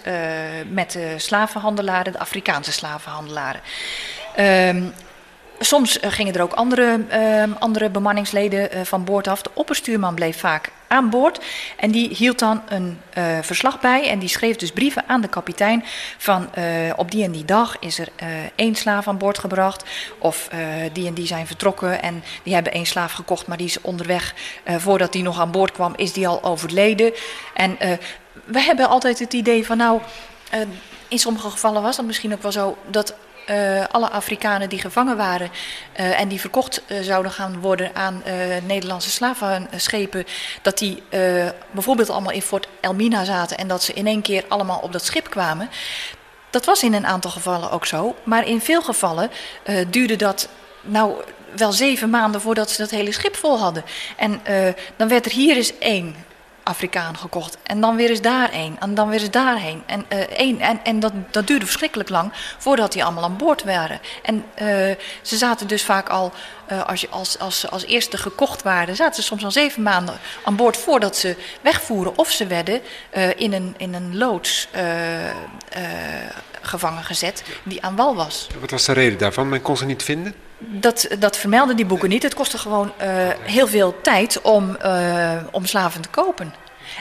met 0.69 0.91
de 0.91 1.15
slavenhandelaren, 1.17 2.13
de 2.13 2.19
Afrikaanse 2.19 2.73
slavenhandelaren. 2.73 3.61
Um, 4.39 4.93
Soms 5.59 5.99
gingen 6.01 6.35
er 6.35 6.43
ook 6.43 6.53
andere, 6.53 7.01
uh, 7.13 7.43
andere 7.59 7.91
bemanningsleden 7.91 8.77
uh, 8.77 8.81
van 8.85 9.05
boord 9.05 9.29
af. 9.29 9.43
De 9.43 9.51
opperstuurman 9.55 10.15
bleef 10.15 10.39
vaak 10.39 10.73
aan 10.87 11.11
boord 11.11 11.45
en 11.77 11.91
die 11.91 12.15
hield 12.15 12.39
dan 12.39 12.63
een 12.69 13.01
uh, 13.19 13.25
verslag 13.43 13.81
bij 13.81 14.09
en 14.09 14.19
die 14.19 14.29
schreef 14.29 14.57
dus 14.57 14.71
brieven 14.71 15.05
aan 15.07 15.21
de 15.21 15.29
kapitein 15.29 15.85
van 16.19 16.49
op 16.97 17.11
die 17.11 17.25
en 17.25 17.33
die 17.33 17.45
dag 17.45 17.77
is 17.79 17.99
er 17.99 18.09
één 18.55 18.75
slaaf 18.75 19.09
aan 19.09 19.19
boord 19.19 19.39
gebracht 19.39 19.85
of 20.19 20.49
die 20.93 21.07
en 21.07 21.15
die 21.15 21.27
zijn 21.27 21.47
vertrokken 21.47 22.03
en 22.03 22.25
die 22.43 22.55
hebben 22.55 22.73
één 22.73 22.87
slaaf 22.87 23.13
gekocht, 23.13 23.47
maar 23.47 23.57
die 23.57 23.67
is 23.67 23.81
onderweg 23.81 24.35
voordat 24.65 25.13
die 25.13 25.23
nog 25.23 25.41
aan 25.41 25.51
boord 25.51 25.73
kwam 25.73 25.93
is 25.97 26.13
die 26.13 26.29
al 26.29 26.43
overleden. 26.43 27.13
En 27.55 27.77
we 28.45 28.61
hebben 28.61 28.89
altijd 28.89 29.19
het 29.19 29.33
idee 29.33 29.67
van 29.67 29.77
nou, 29.77 30.01
in 31.09 31.19
sommige 31.19 31.51
gevallen 31.51 31.83
was 31.83 31.97
dat 31.97 32.05
misschien 32.05 32.33
ook 32.33 32.43
wel 32.43 32.53
zo 32.53 32.77
dat 32.87 33.15
uh, 33.51 33.85
alle 33.91 34.11
Afrikanen 34.11 34.69
die 34.69 34.79
gevangen 34.79 35.17
waren 35.17 35.51
uh, 36.01 36.21
en 36.21 36.29
die 36.29 36.41
verkocht 36.41 36.83
uh, 36.87 37.01
zouden 37.01 37.33
gaan 37.33 37.61
worden 37.61 37.91
aan 37.95 38.23
Nederlandse 38.67 39.11
slavenschepen, 39.11 40.27
dat 40.63 40.79
die 40.79 41.03
bijvoorbeeld 41.71 42.11
allemaal 42.11 42.33
in 42.33 42.43
Fort 42.43 42.69
Elmina 42.81 43.25
zaten 43.25 43.57
en 43.57 43.69
dat 43.69 43.83
ze 43.83 43.93
in 43.93 44.07
één 44.07 44.23
keer 44.23 44.45
allemaal 44.49 44.79
op 44.79 44.93
dat 44.93 45.05
schip 45.05 45.31
kwamen. 45.31 45.71
Dat 46.51 46.65
was 46.65 46.83
in 46.83 46.95
een 46.95 47.07
aantal 47.07 47.31
gevallen 47.31 47.71
ook 47.71 47.87
zo, 47.87 48.17
maar 48.25 48.47
in 48.47 48.61
veel 48.61 48.83
gevallen 48.83 49.31
duurde 49.91 50.17
dat 50.17 50.49
nou 50.81 51.15
wel 51.57 51.73
zeven 51.73 52.11
maanden 52.11 52.41
voordat 52.41 52.71
ze 52.71 52.83
dat 52.83 52.91
hele 52.91 53.13
schip 53.13 53.37
vol 53.37 53.59
hadden. 53.59 53.85
En 54.17 54.41
dan 54.97 55.09
werd 55.09 55.27
er 55.27 55.33
hier 55.33 55.57
eens 55.57 55.79
één 55.79 56.26
Afrikaan 56.67 57.17
gekocht. 57.17 57.57
En 57.63 57.81
dan 57.81 57.97
weer 57.97 58.11
eens 58.11 58.21
daarheen. 58.21 58.77
En 58.81 58.95
dan 58.95 59.09
weer 59.09 59.21
eens 59.21 59.31
daarheen. 59.31 59.83
En, 59.87 60.07
uh, 60.13 60.19
één, 60.19 60.61
en, 60.61 60.81
en 60.85 61.01
dat, 61.01 61.13
dat 61.31 61.47
duurde 61.47 61.65
verschrikkelijk 61.65 62.09
lang 62.09 62.33
voordat 62.59 62.93
die 62.93 63.05
allemaal 63.05 63.25
aan 63.25 63.37
boord 63.37 63.65
waren. 63.65 64.01
En 64.23 64.35
uh, 64.35 64.95
ze 65.23 65.37
zaten 65.37 65.67
dus 65.67 65.85
vaak 65.85 66.09
al, 66.09 66.33
uh, 66.73 66.87
als, 66.87 67.01
je, 67.01 67.09
als, 67.09 67.39
als, 67.39 67.71
als 67.71 67.85
eerste 67.85 68.17
gekocht 68.17 68.63
waren, 68.63 68.97
zaten 68.97 69.15
ze 69.15 69.23
soms 69.23 69.45
al 69.45 69.51
zeven 69.51 69.83
maanden 69.83 70.19
aan 70.45 70.57
boord 70.57 70.77
voordat 70.77 71.17
ze 71.17 71.37
wegvoeren. 71.61 72.19
Of 72.19 72.31
ze 72.31 72.47
werden 72.47 72.81
in, 73.37 73.53
een, 73.53 73.75
in 73.77 73.95
een 73.95 74.17
loods 74.17 74.69
gevangen 76.63 77.05
gezet 77.05 77.43
die 77.63 77.83
aan 77.83 77.97
wal 77.97 78.15
was. 78.17 78.47
Wat 78.61 78.71
was 78.71 78.85
de 78.85 78.93
reden 78.93 79.19
daarvan? 79.19 79.49
Men 79.49 79.63
kon 79.63 79.77
ze 79.77 79.85
niet 79.85 80.03
vinden? 80.03 80.35
Dat, 80.59 81.09
dat 81.19 81.37
vermelden 81.37 81.77
die 81.77 81.87
boeken 81.87 82.09
niet. 82.09 82.23
Het 82.23 82.35
kostte 82.35 82.59
gewoon 82.59 82.93
uh, 83.03 83.07
heel 83.43 83.67
veel 83.67 84.01
tijd 84.03 84.41
om, 84.41 84.77
uh, 84.85 85.33
slaven 85.63 86.01
te 86.01 86.09
kopen. 86.09 86.55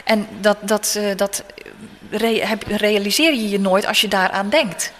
En 0.04 0.28
dat, 0.40 0.56
dat, 0.60 0.94
uh, 0.98 1.16
dat 1.16 1.44
re 2.10 2.58
realiseer 2.66 3.34
je 3.34 3.48
je 3.48 3.60
nooit 3.60 3.86
als 3.86 4.00
je 4.00 4.08
daaraan 4.08 4.48
denkt. 4.48 4.92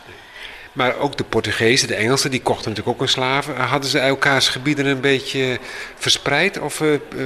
Maar 0.72 0.98
ook 0.98 1.16
de 1.16 1.24
Portugezen, 1.24 1.88
de 1.88 1.94
Engelsen, 1.94 2.30
die 2.30 2.42
kochten 2.42 2.68
natuurlijk 2.68 2.96
ook 2.96 3.02
een 3.02 3.12
slaven. 3.12 3.56
Hadden 3.56 3.90
ze 3.90 3.98
elkaars 3.98 4.48
gebieden 4.48 4.86
een 4.86 5.00
beetje 5.00 5.58
verspreid 5.96 6.58
of 6.58 6.82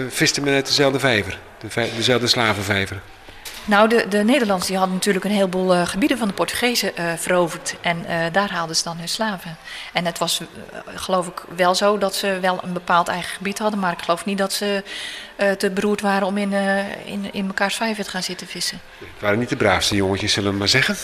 visten 0.08 0.44
men 0.44 0.54
uit 0.54 0.66
dezelfde 0.66 0.98
vijver? 0.98 1.38
De 1.60 1.90
dezelfde 1.96 2.26
slavenvijver? 2.26 3.00
Nou, 3.64 3.88
de, 3.88 4.08
de 4.08 4.24
Nederlanders 4.24 4.68
die 4.68 4.76
hadden 4.76 4.94
natuurlijk 4.94 5.24
een 5.24 5.30
heleboel 5.30 5.74
uh, 5.74 5.86
gebieden 5.86 6.18
van 6.18 6.28
de 6.28 6.34
Portugezen 6.34 6.92
uh, 6.98 7.12
veroverd. 7.16 7.74
En 7.80 7.98
uh, 7.98 8.24
daar 8.32 8.50
haalden 8.50 8.76
ze 8.76 8.84
dan 8.84 8.96
hun 8.96 9.08
slaven. 9.08 9.56
En 9.92 10.06
het 10.06 10.18
was, 10.18 10.40
geloof 10.94 11.26
ik, 11.26 11.42
wel 11.56 11.74
zo 11.74 11.98
dat 11.98 12.14
ze 12.14 12.38
wel 12.40 12.58
een 12.62 12.72
bepaald 12.72 13.08
eigen 13.08 13.30
gebied 13.30 13.58
hadden. 13.58 13.80
Maar 13.80 13.92
ik 13.92 14.02
geloof 14.02 14.24
niet 14.24 14.38
dat 14.38 14.52
ze 14.52 14.82
te 15.58 15.70
beroerd 15.70 16.00
waren 16.00 16.26
om 16.26 16.38
in, 16.38 16.52
in, 17.04 17.28
in 17.32 17.46
mekaars 17.46 17.76
vijver 17.76 18.04
te 18.04 18.10
gaan 18.10 18.22
zitten 18.22 18.46
vissen. 18.46 18.80
Het 18.98 19.08
waren 19.18 19.38
niet 19.38 19.48
de 19.48 19.56
braafste 19.56 19.94
jongetjes, 19.94 20.32
zullen 20.32 20.52
we 20.52 20.58
maar 20.58 20.68
zeggen. 20.68 20.96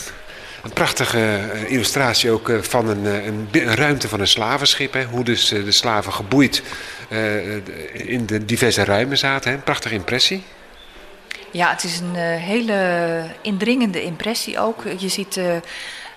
Een 0.63 0.73
prachtige 0.73 1.51
illustratie 1.67 2.31
ook 2.31 2.51
van 2.61 2.89
een, 2.89 3.05
een, 3.05 3.75
ruimte 3.75 4.07
van 4.07 4.19
een 4.19 4.27
slavenschip. 4.27 4.93
Hè. 4.93 5.03
Hoe 5.03 5.23
dus 5.23 5.47
de 5.47 5.71
slaven 5.71 6.13
geboeid 6.13 6.63
in 7.93 8.25
de 8.25 8.45
diverse 8.45 8.83
ruimen 8.83 9.17
zaten. 9.17 9.51
Hè. 9.51 9.57
Prachtige 9.57 9.95
impressie. 9.95 10.43
Ja, 11.51 11.69
het 11.69 11.83
is 11.83 11.99
een 11.99 12.15
uh, 12.15 12.21
hele 12.21 13.23
indringende 13.41 14.03
impressie 14.03 14.59
ook. 14.59 14.83
Je 14.97 15.09
ziet 15.09 15.37
uh, 15.37 15.53
uh, 15.53 15.61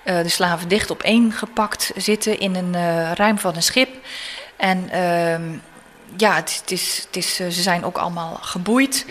de 0.03 0.29
slaven 0.29 0.67
dicht 0.67 0.89
op 0.89 1.03
één 1.03 1.31
gepakt 1.31 1.91
zitten 1.95 2.39
in 2.39 2.55
een 2.55 2.75
ruim 3.15 3.39
van 3.39 3.55
een 3.55 3.63
schip. 3.63 3.89
En 4.57 4.89
ehm, 4.89 5.43
ja, 6.17 6.35
het, 6.35 6.57
het, 6.61 6.71
is, 6.71 7.03
het 7.05 7.15
is, 7.15 7.35
ze 7.35 7.51
zijn 7.51 7.83
ook 7.83 7.97
allemaal 7.97 8.37
geboeid. 8.41 9.05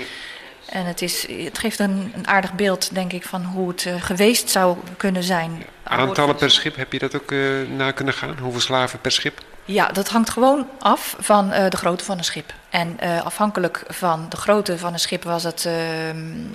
En 0.66 0.84
het, 0.84 1.02
is, 1.02 1.26
het 1.28 1.58
geeft 1.58 1.78
een, 1.78 2.12
aardig 2.24 2.52
beeld, 2.52 2.94
denk 2.94 3.12
ik, 3.12 3.24
van 3.24 3.44
hoe 3.44 3.68
het 3.68 3.86
geweest 3.98 4.50
zou 4.50 4.76
kunnen 4.96 5.22
zijn. 5.22 5.64
Aantallen 5.82 6.36
per 6.36 6.50
schip, 6.50 6.76
heb 6.76 6.92
je 6.92 6.98
dat 6.98 7.14
ook 7.14 7.30
na 7.76 7.90
kunnen 7.90 8.14
gaan? 8.14 8.38
Hoeveel 8.38 8.60
slaven 8.60 9.00
per 9.00 9.12
schip? 9.12 9.42
Ja, 9.70 9.86
dat 9.86 10.08
hangt 10.08 10.30
gewoon 10.30 10.68
af 10.78 11.16
van 11.18 11.52
uh, 11.52 11.68
de 11.68 11.76
grootte 11.76 12.04
van 12.04 12.18
een 12.18 12.24
schip. 12.24 12.54
En 12.70 12.96
uh, 13.02 13.24
afhankelijk 13.24 13.84
van 13.88 14.26
de 14.28 14.36
grootte 14.36 14.78
van 14.78 14.92
een 14.92 14.98
schip 14.98 15.22
was 15.24 15.42
het... 15.42 15.64
Uh, 15.64 15.72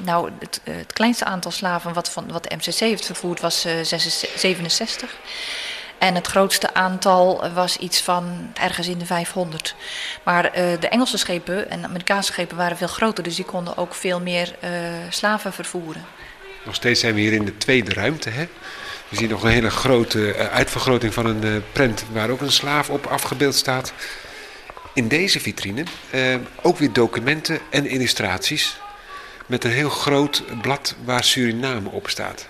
nou, 0.03 0.31
het, 0.39 0.61
het, 0.63 0.93
kleinste 0.93 1.25
aantal 1.25 1.51
slaven 1.51 1.93
wat, 1.93 2.09
van, 2.09 2.31
wat 2.31 2.43
de 2.43 2.55
MCC 2.55 2.79
heeft 2.79 3.05
vervoerd 3.05 3.39
was 3.39 3.67
67. 4.35 5.15
En 5.97 6.15
het 6.15 6.27
grootste 6.27 6.73
aantal 6.73 7.49
was 7.53 7.77
iets 7.77 8.01
van 8.01 8.51
ergens 8.53 8.87
in 8.87 8.97
de 8.97 9.05
500. 9.05 9.75
Maar 10.23 10.51
de 10.53 10.87
Engelse 10.89 11.17
schepen 11.17 11.69
en 11.69 11.81
de 11.81 11.87
Amerikaanse 11.87 12.31
schepen 12.31 12.57
waren 12.57 12.77
veel 12.77 12.87
groter... 12.87 13.23
dus 13.23 13.35
die 13.35 13.45
konden 13.45 13.77
ook 13.77 13.95
veel 13.95 14.19
meer 14.19 14.55
slaven 15.09 15.53
vervoeren. 15.53 16.05
Nog 16.65 16.75
steeds 16.75 16.99
zijn 16.99 17.13
we 17.13 17.21
hier 17.21 17.33
in 17.33 17.45
de 17.45 17.57
tweede 17.57 17.93
ruimte, 17.93 18.29
hè? 18.29 18.47
We 19.09 19.15
zien 19.15 19.29
nog 19.29 19.43
een 19.43 19.49
hele 19.49 19.69
grote 19.69 20.49
uitvergroting 20.51 21.13
van 21.13 21.25
een 21.25 21.63
prent 21.71 22.05
waar 22.11 22.29
ook 22.29 22.41
een 22.41 22.51
slaaf 22.51 22.89
op 22.89 23.05
afgebeeld 23.05 23.55
staat. 23.55 23.93
In 24.93 25.07
deze 25.07 25.39
vitrine 25.39 25.83
uh, 26.15 26.35
ook 26.61 26.77
weer 26.77 26.93
documenten 26.93 27.59
en 27.69 27.85
illustraties 27.85 28.77
met 29.45 29.63
een 29.63 29.71
heel 29.71 29.89
groot 29.89 30.43
blad 30.61 30.95
waar 31.03 31.23
Suriname 31.23 31.89
op 31.89 32.09
staat. 32.09 32.47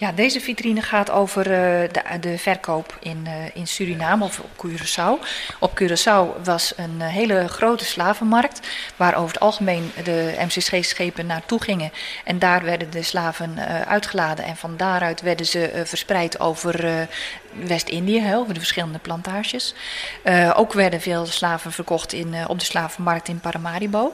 Ja, 0.00 0.12
deze 0.12 0.40
vitrine 0.40 0.82
gaat 0.82 1.10
over 1.10 1.46
uh, 1.46 1.52
de, 1.92 2.18
de, 2.20 2.38
verkoop 2.38 2.96
in, 3.00 3.24
uh, 3.26 3.32
in 3.52 3.66
Suriname 3.66 4.24
of 4.24 4.40
op 4.40 4.66
Curaçao. 4.66 5.26
Op 5.58 5.80
Curaçao 5.82 6.42
was 6.44 6.72
een 6.76 6.96
uh, 6.98 7.06
hele 7.06 7.48
grote 7.48 7.84
slavenmarkt, 7.84 8.60
waar 8.96 9.14
over 9.14 9.32
het 9.32 9.40
algemeen 9.40 9.92
de 10.04 10.34
MCC-schepen 10.38 11.26
naartoe 11.26 11.62
gingen. 11.62 11.92
En 12.24 12.38
daar 12.38 12.64
werden 12.64 12.90
de 12.90 13.02
slaven 13.02 13.58
uitgeladen 13.86 14.44
en 14.44 14.56
van 14.56 14.76
daaruit 14.76 15.20
werden 15.20 15.46
ze 15.46 15.82
verspreid 15.84 16.40
over 16.40 17.08
West-Indië, 17.52 18.34
over 18.34 18.54
de 18.54 18.60
verschillende 18.60 18.98
plantages. 18.98 19.74
ook 20.54 20.72
werden 20.72 21.00
veel 21.00 21.26
slaven 21.26 21.72
verkocht 21.72 22.12
in, 22.12 22.34
op 22.46 22.58
de 22.58 22.64
slavenmarkt 22.64 23.28
in 23.28 23.40
Paramaribo. 23.40 24.12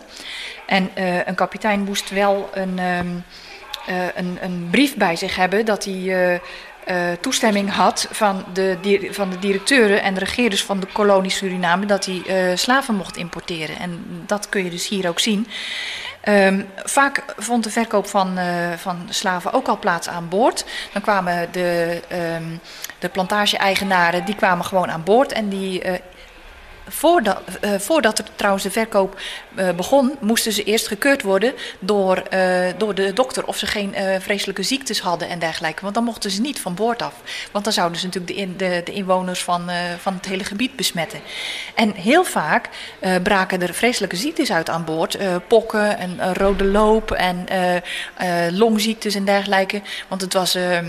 En 0.66 0.91
een 1.28 1.34
kapitein 1.34 1.80
moest 1.80 2.11
wel 2.11 2.51
een... 2.53 2.78
Uh, 2.78 3.01
een, 4.14 4.39
een, 4.41 4.68
brief 4.70 4.97
bij 4.97 5.16
zich 5.16 5.37
hebben 5.37 5.64
dat 5.64 5.84
hij 5.84 5.95
uh, 5.95 6.32
uh, 6.32 6.39
toestemming 7.20 7.72
had 7.72 8.09
van 8.11 8.45
de, 8.53 9.09
van 9.11 9.30
de 9.30 9.39
directeuren 9.39 10.03
en 10.03 10.14
de 10.14 10.20
regeerders 10.20 10.64
van 10.64 10.80
de 10.80 10.87
kolonie 10.93 11.30
Suriname 11.30 11.87
dat 11.87 12.05
hij 12.07 12.57
slaven 12.57 12.95
mocht 12.95 13.16
importeren. 13.16 13.78
En 13.78 14.05
dat 14.26 14.49
kun 14.49 14.64
je 14.64 14.70
dus 14.70 14.89
hier 14.89 15.09
ook 15.09 15.20
zien. 15.20 15.47
Um, 16.28 16.66
vaak 16.84 17.24
vond 17.37 17.64
de 17.64 17.70
verkoop 17.70 18.07
van, 18.07 18.39
van 18.76 19.07
slaven 19.09 19.53
ook 19.53 19.68
al 19.68 19.78
plaats 19.78 20.09
aan 20.09 20.28
boord. 20.28 20.64
Dan 20.93 21.03
kwamen 21.03 21.49
de, 21.53 22.01
um, 22.37 22.61
de 22.99 23.09
plantage-eigenaren 23.09 24.24
die 24.24 24.34
kwamen 24.34 24.64
gewoon 24.64 24.91
aan 24.91 25.05
boord 25.05 25.32
en 25.32 25.49
die 25.49 25.82
Voordat, 26.89 27.41
uh, 27.64 27.70
voordat 27.78 28.18
er 28.18 28.24
trouwens 28.37 28.64
de 28.64 28.70
verkoop 28.70 29.20
uh, 29.57 29.70
begon, 29.70 30.16
moesten 30.20 30.53
ze 30.53 30.62
eerst 30.62 30.87
gekeurd 30.87 31.22
worden 31.22 31.55
door, 31.78 32.22
uh, 32.34 32.66
door 32.78 32.95
de 32.95 33.12
dokter 33.12 33.47
of 33.47 33.57
ze 33.57 33.66
geen 33.66 33.95
vreselijke 34.20 34.62
ziektes 34.62 35.01
hadden 35.01 35.28
en 35.28 35.39
dergelijke. 35.39 35.82
Want 35.82 35.95
dan 35.95 36.05
mochten 36.05 36.30
ze 36.30 36.41
niet 36.41 36.61
van 36.61 36.74
boord 36.74 37.03
af. 37.03 37.14
Want 37.53 37.64
dan 37.64 37.72
zouden 37.72 37.99
ze 37.99 38.07
natuurlijk 38.07 38.34
de, 38.34 38.41
in, 38.41 38.57
de, 38.57 38.80
de 38.84 38.93
inwoners 38.93 39.43
van, 39.43 39.70
van 40.01 40.14
het 40.14 40.26
hele 40.26 40.45
gebied 40.45 40.76
besmetten. 40.76 41.20
En 41.74 41.95
heel 41.95 42.24
vaak 42.24 42.68
braken 43.22 43.62
er 43.62 43.74
vreselijke 43.74 44.16
ziektes 44.16 44.53
uit 44.53 44.70
aan 44.70 44.84
boord. 44.84 45.18
pokken 45.49 45.99
en 45.99 46.34
rode 46.34 46.64
loop 46.64 47.11
en 47.11 47.47
longziektes 48.51 49.14
en 49.14 49.24
dergelijke. 49.24 49.82
Want 50.09 50.20
het 50.20 50.32
was 50.32 50.55
ehm, 50.55 50.87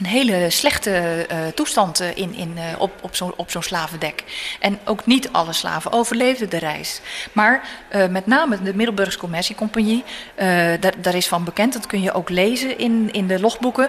een 0.00 0.06
hele 0.06 0.50
slechte 0.50 1.26
uh, 1.32 1.38
toestand 1.54 2.00
uh, 2.00 2.08
in, 2.14 2.34
in, 2.34 2.54
uh, 2.56 2.62
op, 2.78 2.92
op 3.00 3.16
zo'n 3.16 3.32
op 3.36 3.50
zo'n 3.50 3.62
slavendek. 3.62 4.24
En 4.60 4.78
ook 4.84 5.06
niet 5.06 5.28
alle 5.32 5.52
slaven 5.52 5.92
overleefden 5.92 6.50
de 6.50 6.58
reis. 6.58 7.00
Maar 7.32 7.68
met 8.10 8.26
name 8.26 8.62
de 8.62 8.74
Middelburgse 8.74 9.18
Commerciecompagnie, 9.18 10.04
daar, 10.80 10.94
daar 11.00 11.14
is 11.14 11.26
van 11.28 11.44
bekend, 11.44 11.72
dat 11.72 11.86
kun 11.86 12.02
je 12.02 12.12
ook 12.12 12.28
lezen 12.28 12.78
in, 12.78 13.08
in 13.12 13.26
de 13.26 13.40
logboeken. 13.40 13.88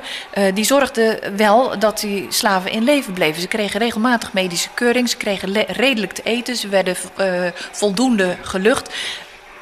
die 0.53 0.63
zorgde 0.63 1.19
wel 1.35 1.79
dat 1.79 1.99
die 1.99 2.25
slaven 2.29 2.71
in 2.71 2.83
leven 2.83 3.13
bleven. 3.13 3.41
Ze 3.41 3.47
kregen 3.47 3.79
regelmatig 3.79 4.33
medische 4.33 4.69
keuring, 4.73 5.09
ze 5.09 5.17
kregen 5.17 5.65
redelijk 5.67 6.11
te 6.13 6.23
eten, 6.23 6.55
ze 6.55 6.67
werden 6.67 6.95
voldoende 7.71 8.35
gelucht 8.41 8.93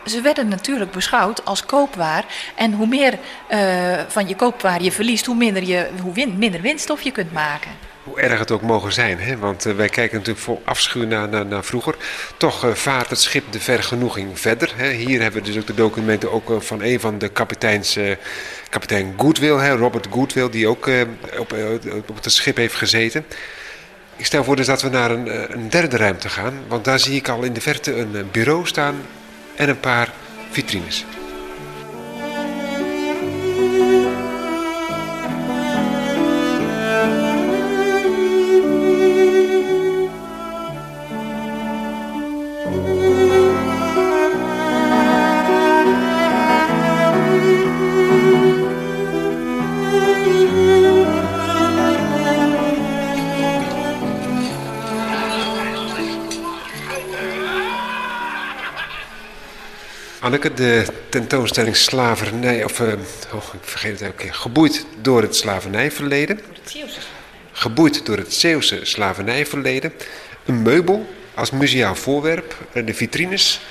ze 0.06 0.22
werden 0.22 0.47
natuurlijk 0.47 0.91
beschouwd 0.91 1.45
als 1.45 1.66
koopwaar. 1.66 2.26
En 2.56 2.74
hoe 2.74 2.88
meer 2.88 3.14
uh, 3.52 4.00
van 4.08 4.28
je 4.28 4.36
koopwaar 4.36 4.82
je 4.82 4.91
verliest, 4.91 5.26
hoe 5.26 5.36
minder, 5.36 5.64
je, 5.64 5.89
hoe 6.02 6.28
minder 6.38 6.62
winststof 6.62 7.02
je 7.02 7.12
kunt 7.12 7.34
maken. 7.34 7.72
Hoe 8.04 8.20
erg 8.20 8.39
het 8.39 8.52
ook 8.52 8.62
mogen 8.62 8.93
zijn, 8.93 9.20
hè? 9.20 9.38
want 9.38 9.66
uh, 9.66 9.76
wij 9.76 9.89
kijken 9.89 10.18
natuurlijk 10.18 10.45
vol 10.45 10.62
afschuw 10.66 11.06
naar, 11.06 11.30
naar, 11.30 11.45
naar 11.45 11.64
vroeger. 11.64 11.95
Toch 12.38 12.66
uh, 12.66 12.74
vaart 12.74 13.10
het 13.10 13.20
schip 13.20 13.52
de 13.52 13.60
vergenoeging 13.60 14.39
verder. 14.39 14.74
Hè? 14.76 14.91
Hier 14.91 15.22
hebben 15.22 15.41
we 15.41 15.47
dus 15.47 15.58
ook 15.58 15.68
de 15.68 15.74
documenten 15.74 16.32
ook, 16.32 16.64
van 16.64 16.82
een 16.82 17.00
van 17.00 17.18
de 17.18 17.30
kapiteins, 17.30 18.00
kapitein 18.70 19.14
Goodwill, 19.18 19.58
hè? 19.58 19.76
Robert 19.76 20.08
Goodwill, 20.12 20.50
die 20.50 20.68
ook 20.68 20.89
op, 21.38 21.56
op 22.08 22.16
het 22.24 22.32
schip 22.32 22.58
heeft 22.58 22.76
gezeten. 22.76 23.26
Ik 24.16 24.26
stel 24.26 24.43
voor 24.43 24.56
dus 24.56 24.66
dat 24.66 24.82
we 24.82 24.89
naar 24.89 25.12
een, 25.12 25.54
een 25.54 25.70
derde 25.70 25.97
ruimte 25.97 26.30
gaan, 26.30 26.54
want 26.68 26.86
daar 26.86 27.00
zie 27.00 27.16
ik 27.16 27.28
al 27.28 27.43
in 27.43 27.54
de 27.54 27.62
verte 27.62 27.95
een 27.95 28.28
bureau 28.32 28.68
staan 28.68 28.95
en 29.60 29.70
een 29.70 29.80
paar 29.80 30.14
Anneke, 60.20 60.53
de 60.53 60.86
tentoonstelling 61.09 61.76
slavernij, 61.76 62.63
of 62.63 62.80
uh, 62.80 62.88
oh, 63.34 63.43
ik 63.53 63.59
vergeet 63.61 63.91
het 63.91 64.01
elke 64.01 64.15
keer, 64.15 64.34
geboeid 64.34 64.86
door 65.01 65.22
het 65.22 65.36
slavernijverleden. 65.36 66.39
Geboeid 67.51 68.05
door 68.05 68.17
het 68.17 68.34
Zeeuwse 68.34 68.80
slavernijverleden. 68.84 69.93
Een 70.45 70.61
meubel 70.61 71.09
als 71.34 71.51
museaal 71.51 71.95
voorwerp, 71.95 72.55
de 72.86 72.93
vitrines. 72.93 73.61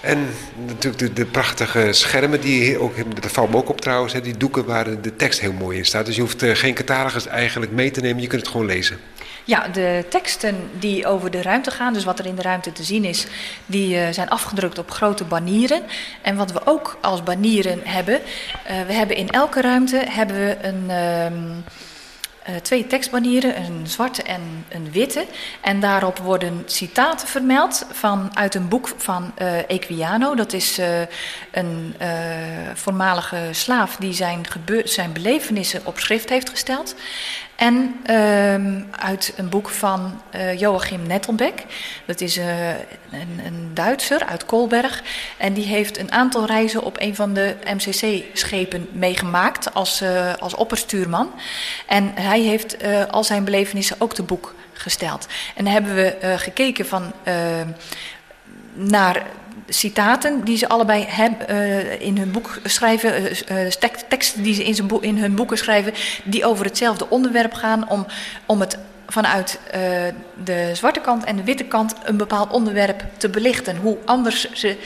En 0.00 0.28
natuurlijk 0.66 0.98
de, 0.98 1.12
de, 1.12 1.26
prachtige 1.26 1.88
schermen, 1.92 2.40
die 2.40 2.78
ook, 2.78 3.20
dat 3.22 3.32
valt 3.32 3.50
me 3.50 3.56
ook 3.56 3.68
op 3.68 3.80
trouwens, 3.80 4.12
die 4.12 4.36
doeken 4.36 4.64
waar 4.64 5.00
de 5.00 5.16
tekst 5.16 5.40
heel 5.40 5.52
mooi 5.52 5.78
in 5.78 5.84
staat. 5.84 6.06
Dus 6.06 6.14
je 6.14 6.20
hoeft 6.20 6.42
uh, 6.42 6.54
geen 6.54 6.74
catalogus 6.74 7.26
eigenlijk 7.26 7.72
mee 7.72 7.90
te 7.90 8.00
nemen, 8.00 8.22
je 8.22 8.28
kunt 8.28 8.42
het 8.42 8.50
gewoon 8.50 8.66
lezen. 8.66 8.98
Ja, 9.50 9.68
de 9.68 10.04
teksten 10.08 10.70
die 10.78 11.06
over 11.06 11.30
de 11.30 11.42
ruimte 11.42 11.70
gaan, 11.70 11.92
dus 11.92 12.04
wat 12.04 12.18
er 12.18 12.26
in 12.26 12.34
de 12.34 12.42
ruimte 12.42 12.72
te 12.72 12.82
zien 12.82 13.04
is, 13.04 13.26
die 13.66 13.94
uh, 13.94 14.08
zijn 14.10 14.28
afgedrukt 14.28 14.78
op 14.78 14.90
grote 14.90 15.24
banieren. 15.24 15.82
En 16.22 16.36
wat 16.36 16.52
we 16.52 16.66
ook 16.66 16.98
als 17.00 17.22
banieren 17.22 17.80
hebben, 17.84 18.14
uh, 18.14 18.82
we 18.86 18.92
hebben 18.92 19.16
in 19.16 19.28
elke 19.28 19.60
ruimte 19.60 20.02
hebben 20.08 20.36
we 20.36 20.56
een... 20.62 20.84
Uh, 20.88 21.26
uh, 22.48 22.56
twee 22.56 22.86
tekstbanieren, 22.86 23.56
een 23.56 23.86
zwarte 23.86 24.22
en 24.22 24.64
een 24.68 24.92
witte. 24.92 25.26
En 25.60 25.80
daarop 25.80 26.18
worden 26.18 26.62
citaten 26.66 27.28
vermeld 27.28 27.86
van, 27.92 28.36
uit 28.36 28.54
een 28.54 28.68
boek 28.68 28.88
van 28.96 29.32
Equiano. 29.66 30.34
Dat 30.34 30.52
is 30.52 30.80
een 31.50 31.94
voormalige 32.74 33.48
slaaf 33.50 33.96
die 33.96 34.12
zijn, 34.12 34.40
zijn 34.84 35.12
belevenissen 35.12 35.80
op 35.84 35.98
schrift 35.98 36.28
heeft 36.28 36.50
gesteld. 36.50 36.94
En 37.60 37.96
uh, 38.10 38.82
uit 38.90 39.32
een 39.36 39.48
boek 39.48 39.68
van 39.68 40.22
uh, 40.34 40.58
Joachim 40.58 41.06
Nettelbeck. 41.06 41.64
Dat 42.06 42.20
is 42.20 42.38
uh, 42.38 42.68
een, 42.68 43.40
een, 43.44 43.70
Duitser 43.74 44.24
uit 44.24 44.44
Kolberg. 44.44 45.02
En 45.36 45.52
die 45.52 45.64
heeft 45.64 45.98
een 45.98 46.12
aantal 46.12 46.46
reizen 46.46 46.82
op 46.82 47.00
een 47.00 47.14
van 47.14 47.34
de 47.34 47.56
MCC-schepen 47.64 48.88
meegemaakt 48.92 49.74
als, 49.74 50.02
uh, 50.02 50.34
als 50.34 50.54
opperstuurman. 50.54 51.32
En 51.86 52.12
hij 52.14 52.40
heeft 52.40 52.76
al 53.10 53.24
zijn 53.24 53.44
belevenissen 53.44 53.96
ook 53.98 54.14
te 54.14 54.22
boek 54.22 54.54
gesteld. 54.72 55.26
En 55.56 55.64
dan 55.64 55.72
hebben 55.72 55.94
we 55.94 56.36
gekeken 56.36 56.86
van 56.86 57.12
naar 58.74 59.26
citaten 59.70 60.44
die 60.44 60.56
ze 60.56 60.68
allebei 60.68 61.04
hebben, 61.08 61.50
uh, 61.50 62.00
in 62.00 62.18
hun 62.18 62.30
boek 62.30 62.58
schrijven, 62.64 63.22
uh, 63.52 63.66
teksten 64.08 64.42
die 64.42 64.54
ze 64.54 64.64
in, 64.64 64.74
zijn 64.74 64.88
in 65.00 65.18
hun 65.18 65.34
boeken 65.34 65.58
schrijven, 65.58 65.92
die 66.24 66.44
over 66.44 66.64
hetzelfde 66.64 67.08
onderwerp 67.08 67.52
gaan, 67.52 67.88
om, 67.88 68.06
om 68.46 68.60
het 68.60 68.78
vanuit 69.06 69.58
uh, 69.66 69.80
de 70.44 70.70
zwarte 70.74 71.00
kant 71.00 71.24
en 71.24 71.36
de 71.36 71.44
witte 71.44 71.64
kant 71.64 71.94
een 72.04 72.16
bepaald 72.16 72.50
onderwerp 72.50 73.04
te 73.16 73.28
belichten. 73.28 73.76
Hoe 73.76 73.98
anders 74.04 74.52
ze 74.52 74.76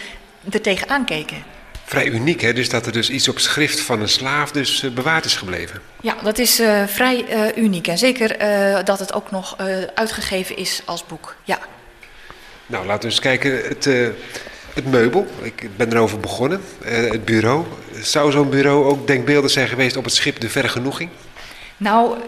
er 0.51 0.61
tegenaan 0.61 1.05
keken. 1.05 1.45
Vrij 1.85 2.07
uniek, 2.07 2.41
hè? 2.41 2.53
Dus 2.53 2.68
dat 2.68 2.87
er 2.87 2.93
dus 2.93 3.11
iets 3.11 3.28
op 3.28 3.39
schrift 3.39 3.80
van 3.80 4.01
een 4.01 4.09
slaaf 4.09 4.51
dus 4.51 4.95
bewaard 4.95 5.24
is 5.24 5.37
gebleven. 5.37 5.80
Ja, 6.01 6.16
dat 6.22 6.39
is 6.39 6.62
vrij 6.87 7.24
uniek. 7.57 7.89
En 7.89 7.99
zeker 7.99 8.39
dat 8.85 8.99
het 8.99 9.12
ook 9.12 9.30
nog 9.30 9.57
uitgegeven 9.95 10.57
is 10.57 10.82
als 10.85 11.07
boek. 11.07 11.37
Ja. 11.45 11.59
Nou, 12.66 12.87
laten 12.87 13.03
we 13.03 13.09
eens 13.09 13.20
kijken. 13.20 13.57
Het, 13.57 13.89
het 14.74 14.90
meubel, 14.90 15.26
ik 15.42 15.68
ben 15.76 15.92
erover 15.92 16.20
begonnen. 16.20 16.60
Uh, 16.82 17.10
het 17.10 17.24
bureau. 17.24 17.64
Zou 18.02 18.32
zo'n 18.32 18.50
bureau 18.50 18.84
ook 18.84 19.06
denkbeeldig 19.06 19.50
zijn 19.50 19.68
geweest 19.68 19.96
op 19.96 20.04
het 20.04 20.14
schip 20.14 20.40
De 20.40 20.48
Vergenoeging? 20.48 21.10
Nou, 21.76 22.18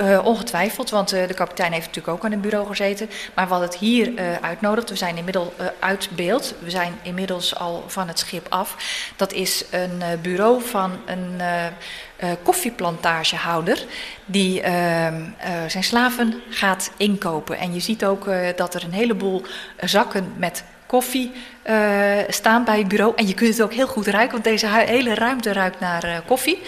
uh, 0.00 0.20
ongetwijfeld, 0.24 0.90
want 0.90 1.08
de 1.08 1.34
kapitein 1.34 1.72
heeft 1.72 1.86
natuurlijk 1.86 2.16
ook 2.16 2.24
aan 2.24 2.32
een 2.32 2.40
bureau 2.40 2.66
gezeten. 2.66 3.10
Maar 3.34 3.48
wat 3.48 3.60
het 3.60 3.76
hier 3.76 4.12
uitnodigt, 4.40 4.90
we 4.90 4.96
zijn 4.96 5.16
inmiddels 5.16 5.48
uit 5.78 6.08
beeld, 6.16 6.54
we 6.58 6.70
zijn 6.70 6.98
inmiddels 7.02 7.56
al 7.56 7.84
van 7.86 8.08
het 8.08 8.18
schip 8.18 8.46
af. 8.48 8.76
Dat 9.16 9.32
is 9.32 9.64
een 9.70 10.02
bureau 10.22 10.62
van 10.62 10.92
een 11.06 11.40
koffieplantage-houder 12.42 13.84
die 14.24 14.60
ehm, 14.60 15.22
zijn 15.66 15.84
slaven 15.84 16.42
gaat 16.48 16.90
inkopen. 16.96 17.58
En 17.58 17.74
je 17.74 17.80
ziet 17.80 18.04
ook 18.04 18.28
dat 18.56 18.74
er 18.74 18.84
een 18.84 18.92
heleboel 18.92 19.42
zakken 19.80 20.32
met 20.36 20.64
koffie 20.86 21.32
uh, 21.70 22.18
staan 22.28 22.64
bij 22.64 22.78
het 22.78 22.88
bureau. 22.88 23.12
En 23.16 23.26
je 23.26 23.34
kunt 23.34 23.50
het 23.50 23.62
ook 23.62 23.72
heel 23.72 23.86
goed 23.86 24.06
ruiken, 24.06 24.32
want 24.32 24.44
deze 24.44 24.68
hele 24.68 25.14
ruimte 25.14 25.52
ruikt 25.52 25.80
naar 25.80 26.04
uh, 26.04 26.16
koffie. 26.26 26.58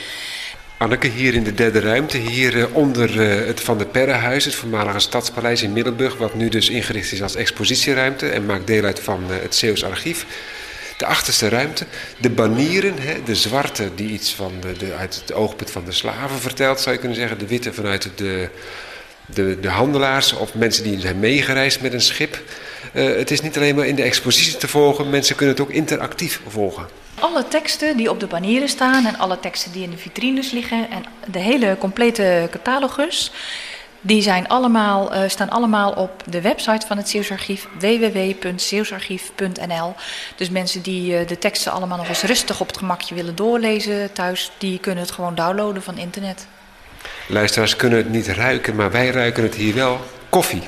Anneke, 0.79 1.07
hier 1.07 1.35
in 1.35 1.45
de 1.45 1.55
derde 1.55 1.81
ruimte, 1.81 2.17
hier 2.17 2.55
uh, 2.55 2.77
onder 2.77 3.21
het 3.47 3.61
Van 3.61 3.79
der 3.79 3.87
Perrenhuis, 3.87 4.45
het 4.45 4.55
voormalige 4.55 4.99
stadspaleis 4.99 5.63
in 5.63 5.73
Middelburg, 5.73 6.17
wat 6.17 6.35
nu 6.35 6.49
dus 6.49 6.69
ingericht 6.69 7.13
is 7.13 7.23
als 7.23 7.35
expositieruimte 7.35 8.29
en 8.29 8.47
maakt 8.47 8.67
deel 8.67 8.85
uit 8.85 9.01
van 9.01 9.25
het 9.29 9.55
Zeeuws 9.55 9.85
archief. 9.85 10.27
De 10.97 11.07
achterste 11.07 11.49
ruimte, 11.49 11.87
de 12.19 12.31
banieren, 12.31 12.95
de 13.25 13.35
zwarte 13.35 13.91
die 13.95 14.09
iets 14.09 14.35
van 14.35 14.53
de, 14.61 14.73
de, 14.73 14.95
uit 14.95 15.15
het 15.15 15.33
oogpunt 15.33 15.71
van 15.71 15.85
de 15.85 15.93
slaven 15.93 16.39
vertelt, 16.39 16.81
zou 16.81 16.95
je 16.95 17.01
kunnen 17.01 17.19
zeggen. 17.19 17.39
De 17.39 17.47
witte 17.47 17.73
vanuit 17.73 18.11
de, 18.15 18.49
de, 19.27 19.61
de 19.61 19.69
handelaars 19.69 20.33
of 20.33 20.55
mensen 20.55 20.85
die 20.85 21.01
zijn 21.01 21.19
meegereisd 21.19 21.81
met 21.81 21.93
een 21.93 22.01
schip. 22.01 22.39
Uh, 22.97 23.17
het 23.17 23.31
is 23.31 23.41
niet 23.41 23.57
alleen 23.57 23.75
maar 23.75 23.87
in 23.87 23.95
de 23.95 24.03
expositie 24.03 24.57
te 24.57 24.69
volgen, 24.69 25.11
mensen 25.11 25.37
kunnen 25.37 25.55
het 25.55 25.65
ook 25.65 25.71
interactief 25.71 26.41
volgen. 26.49 26.89
Alle 27.21 27.49
teksten 27.49 27.97
die 27.97 28.11
op 28.11 28.21
de 28.21 28.27
banieren 28.27 28.69
staan 28.69 29.07
en 29.07 29.19
alle 29.19 29.41
teksten 29.41 29.73
die 29.73 29.83
in 29.83 29.91
de 29.91 29.97
vitrines 29.97 30.51
liggen 30.51 30.91
en 30.91 31.05
de 31.27 31.39
hele 31.39 31.77
complete 31.79 32.49
catalogus, 32.51 33.33
die 34.01 34.23
zijn 34.23 34.49
allemaal, 34.49 35.15
uh, 35.15 35.21
staan 35.27 35.51
allemaal 35.51 35.93
op 35.93 36.23
de 36.31 36.41
website 36.41 36.87
van 36.87 36.97
het 36.97 37.09
Zeeuwsarchief, 37.09 37.67
www.zeeuwsarchief.nl. 37.79 39.95
Dus 40.37 40.51
mensen 40.51 40.83
die 40.83 41.13
uh, 41.13 41.27
de 41.27 41.39
teksten 41.39 41.73
allemaal 41.73 41.99
nog 41.99 42.09
eens 42.09 42.23
rustig 42.23 42.61
op 42.61 42.67
het 42.67 42.77
gemakje 42.77 43.15
willen 43.15 43.35
doorlezen 43.35 44.13
thuis, 44.13 44.51
die 44.59 44.79
kunnen 44.79 45.05
het 45.05 45.13
gewoon 45.13 45.35
downloaden 45.35 45.83
van 45.83 45.99
internet. 45.99 46.47
Luisteraars 47.29 47.77
kunnen 47.77 47.99
het 47.99 48.11
niet 48.11 48.29
ruiken, 48.29 48.77
maar 48.77 48.91
wij 48.91 49.11
ruiken 49.11 49.43
het 49.43 49.55
hier 49.55 49.75
wel. 49.75 50.01
Koffie 50.29 50.63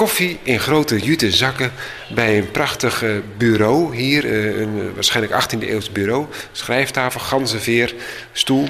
koffie 0.00 0.38
in 0.42 0.60
grote 0.60 0.98
jute 0.98 1.30
zakken 1.30 1.72
bij 2.14 2.38
een 2.38 2.50
prachtig 2.50 3.02
uh, 3.02 3.18
bureau 3.36 3.96
hier. 3.96 4.24
Uh, 4.24 4.60
een 4.60 4.94
waarschijnlijk 4.94 5.44
18e 5.44 5.68
eeuws 5.68 5.92
bureau. 5.92 6.26
Schrijftafel, 6.52 7.20
ganzenveer, 7.20 7.94
stoel. 8.32 8.68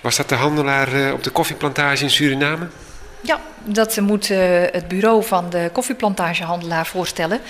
Was 0.00 0.16
dat 0.16 0.28
de 0.28 0.34
handelaar 0.34 0.94
uh, 0.94 1.12
op 1.12 1.22
de 1.22 1.30
koffieplantage 1.30 2.02
in 2.02 2.10
Suriname? 2.10 2.68
Ja, 3.20 3.40
dat 3.64 4.00
moet 4.00 4.28
het 4.28 4.88
bureau 4.88 5.24
van 5.24 5.50
de 5.50 5.70
koffieplantagehandelaar 5.72 6.86
voorstellen. 6.86 7.40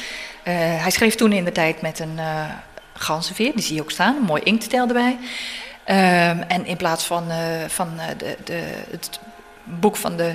hij 0.43 0.91
schreef 0.91 1.15
toen 1.15 1.33
in 1.33 1.45
de 1.45 1.53
tijd 1.53 1.83
met 1.83 1.99
een 1.99 2.19
ganzenveer, 2.95 3.53
die 3.55 3.65
zie 3.65 3.75
je 3.75 3.83
ook 3.83 3.91
staan, 3.91 4.17
een 4.17 4.23
mooi 4.23 4.43
inktstijl 4.43 4.87
erbij. 4.87 5.19
Ehm, 5.85 6.41
en 6.49 6.67
in 6.67 6.77
plaats 6.77 7.05
van, 7.05 7.25
van 7.69 7.89
de, 8.19 8.37
de, 8.45 8.63
het 8.91 9.21
boek 9.65 9.97
van 9.97 10.17
de 10.17 10.35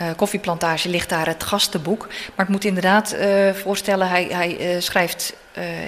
uh, 0.00 0.06
koffieplantage 0.16 0.88
ligt 0.88 1.08
daar 1.08 1.26
het 1.26 1.44
gastenboek. 1.44 2.08
Maar 2.34 2.44
ik 2.44 2.52
moet 2.52 2.64
inderdaad 2.64 3.14
uh, 3.14 3.52
voorstellen, 3.52 4.08
hij, 4.08 4.24
hij 4.30 4.74
uh, 4.74 4.80
schrijft 4.80 5.34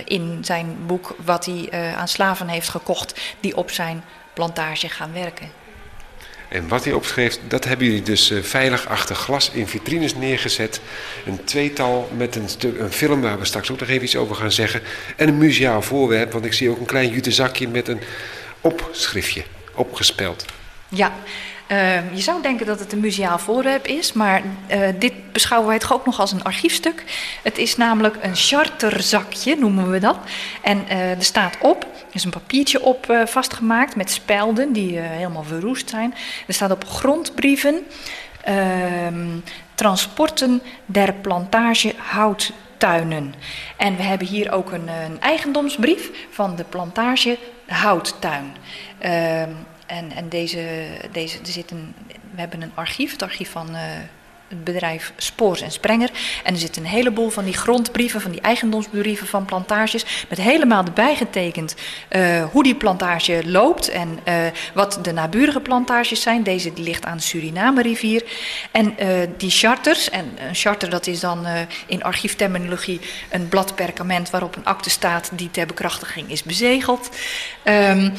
in 0.05 0.39
zijn 0.43 0.77
boek 0.87 1.17
wat 1.25 1.45
hij 1.45 1.95
aan 1.97 2.09
slaven 2.09 2.49
heeft 2.49 2.69
gekocht 2.69 3.21
die 3.41 3.57
op 3.57 3.71
zijn 3.71 4.05
plantage 4.35 4.89
gaan 4.89 5.13
werken. 5.13 5.51
En 6.49 6.69
wat 6.69 6.85
hij 6.85 6.93
opschreef, 6.93 7.39
dat 7.49 7.65
hebben 7.65 7.87
jullie 7.87 8.03
dus 8.03 8.33
veilig 8.43 8.89
achter 8.89 9.17
glas 9.17 9.51
in 9.51 9.67
vitrines 9.67 10.15
neergezet. 10.15 10.81
Een 11.25 11.45
tweetal 11.45 12.11
met 12.17 12.37
een, 12.37 12.49
stuk, 12.49 12.79
een 12.79 12.93
film 12.93 13.21
waar 13.21 13.39
we 13.39 13.45
straks 13.45 13.71
ook 13.71 13.81
nog 13.81 13.89
even 13.89 14.05
iets 14.05 14.17
over 14.17 14.37
gaan 14.37 14.53
zeggen. 14.53 14.83
En 15.17 15.29
een 15.29 15.39
museaal 15.39 15.83
voorwerp, 15.83 16.33
want 16.33 16.45
ik 16.45 16.53
zie 16.53 16.71
ook 16.71 16.79
een 16.79 16.87
klein 16.87 17.11
jute 17.11 17.31
zakje 17.33 17.69
met 17.69 17.89
een 17.89 18.01
opschriftje 18.61 19.43
opgespeld. 19.75 20.45
Ja, 20.89 21.13
uh, 21.69 22.15
je 22.15 22.21
zou 22.21 22.43
denken 22.43 22.67
dat 22.67 22.79
het 22.79 22.93
een 22.93 23.01
museaal 23.01 23.39
voorwerp 23.39 23.87
is, 23.87 24.13
maar 24.13 24.43
uh, 24.71 24.89
dit 24.99 25.33
beschouwen 25.33 25.69
wij 25.69 25.79
toch 25.79 25.93
ook 25.93 26.07
nog 26.07 26.21
als 26.21 26.33
een 26.33 26.45
archiefstuk. 26.45 27.05
Het 27.43 27.59
is 27.59 27.77
namelijk 27.77 28.17
een 28.21 28.37
charterzakje, 28.37 29.57
noemen 29.57 29.91
we 29.91 29.99
dat. 29.99 30.19
En 30.63 30.85
uh, 30.89 31.11
er 31.11 31.25
staat 31.25 31.57
op, 31.61 31.83
er 31.83 32.15
is 32.15 32.25
een 32.25 32.31
papiertje 32.31 32.83
op 32.83 33.23
vastgemaakt 33.25 33.97
met 33.97 34.11
spelden 34.11 34.73
die 34.73 34.99
helemaal 34.99 35.43
verroest 35.45 35.91
zijn. 35.91 36.15
Er 36.47 36.55
staat 36.55 36.71
op 36.71 36.85
grondbrieven, 36.85 37.87
ehm, 38.45 39.39
transporten 39.75 40.63
der 40.85 41.13
plantage 41.13 41.95
houttuinen. 41.97 43.35
En 43.77 43.97
we 43.97 44.03
hebben 44.03 44.27
hier 44.27 44.53
ook 44.53 44.73
een, 44.73 44.89
een 44.89 45.21
eigendomsbrief 45.21 46.11
van 46.31 46.57
de 46.57 46.65
plantage 46.65 47.39
houttuin. 47.67 48.57
Ehm, 48.99 49.51
en, 49.87 50.13
en 50.13 50.29
deze, 50.29 50.87
deze, 51.13 51.39
er 51.39 51.47
zit 51.47 51.71
een, 51.71 51.95
we 52.31 52.41
hebben 52.41 52.63
een 52.63 52.75
archief, 52.75 53.13
het 53.13 53.23
archief 53.23 53.51
van 53.51 53.75
uh, 53.75 53.83
het 54.49 54.65
bedrijf 54.65 55.13
Spoors 55.17 55.61
en 55.61 55.71
Sprenger. 55.71 56.11
En 56.45 56.53
er 56.53 56.61
zitten 56.61 56.83
een 56.83 56.89
heleboel 56.89 57.31
van 57.31 57.45
die 57.45 57.55
grondbrieven, 57.55 58.21
van 58.21 58.31
die 58.31 58.41
eigendomsbrieven 58.41 59.27
van 59.27 59.45
plantages, 59.45 60.05
met 60.29 60.39
helemaal 60.39 60.85
erbij 60.85 61.17
getekend 61.17 61.75
uh, 62.11 62.45
hoe 62.45 62.63
die 62.63 62.75
plantage 62.75 63.43
loopt 63.45 63.89
en 63.89 64.19
uh, 64.29 64.35
wat 64.75 64.99
de 65.03 65.13
naburige 65.13 65.61
plantages 65.61 66.21
zijn. 66.23 66.43
Deze 66.43 66.73
ligt 66.77 67.05
aan 67.05 67.17
de 67.17 67.23
Suriname-rivier. 67.23 68.25
En 68.71 68.95
uh, 68.99 69.09
die 69.37 69.51
charters, 69.51 70.11
en 70.11 70.33
een 70.49 70.55
charter 70.55 70.91
dat 70.91 71.07
is 71.07 71.21
dan 71.21 71.47
in 71.87 72.03
archiefterminologie 72.03 73.01
een 73.31 73.49
blad 73.49 73.75
perkament 73.75 74.31
waarop 74.31 74.57
een 74.57 74.65
akte 74.65 74.91
staat 74.91 75.31
die 75.33 75.51
ter 75.51 75.67
bekrachtiging 75.67 76.31
is 76.31 76.43
bezegeld. 76.43 77.09
Um, 77.65 78.13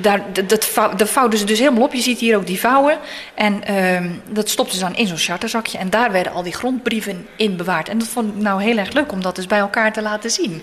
daar, 0.00 0.22
dat, 0.32 0.68
dat 0.96 1.10
vouwden 1.10 1.38
ze 1.38 1.44
dus 1.44 1.58
helemaal 1.58 1.82
op. 1.82 1.92
Je 1.92 2.00
ziet 2.00 2.18
hier 2.18 2.36
ook 2.36 2.46
die 2.46 2.60
vouwen. 2.60 2.98
En 3.34 3.74
um, 3.76 4.22
dat 4.28 4.48
stopten 4.48 4.78
ze 4.78 4.84
dan 4.84 4.96
in 4.96 5.06
zo'n 5.06 5.18
charterzakje. 5.34 5.78
En 5.78 5.90
daar 5.90 6.12
werden 6.12 6.32
al 6.32 6.42
die 6.42 6.52
grondbrieven 6.52 7.26
in 7.36 7.56
bewaard. 7.56 7.88
En 7.88 7.98
dat 7.98 8.08
vond 8.08 8.34
ik 8.34 8.42
nou 8.42 8.62
heel 8.62 8.78
erg 8.78 8.92
leuk 8.92 9.12
om 9.12 9.22
dat 9.22 9.36
dus 9.36 9.46
bij 9.46 9.58
elkaar 9.58 9.92
te 9.92 10.02
laten 10.02 10.30
zien. 10.30 10.62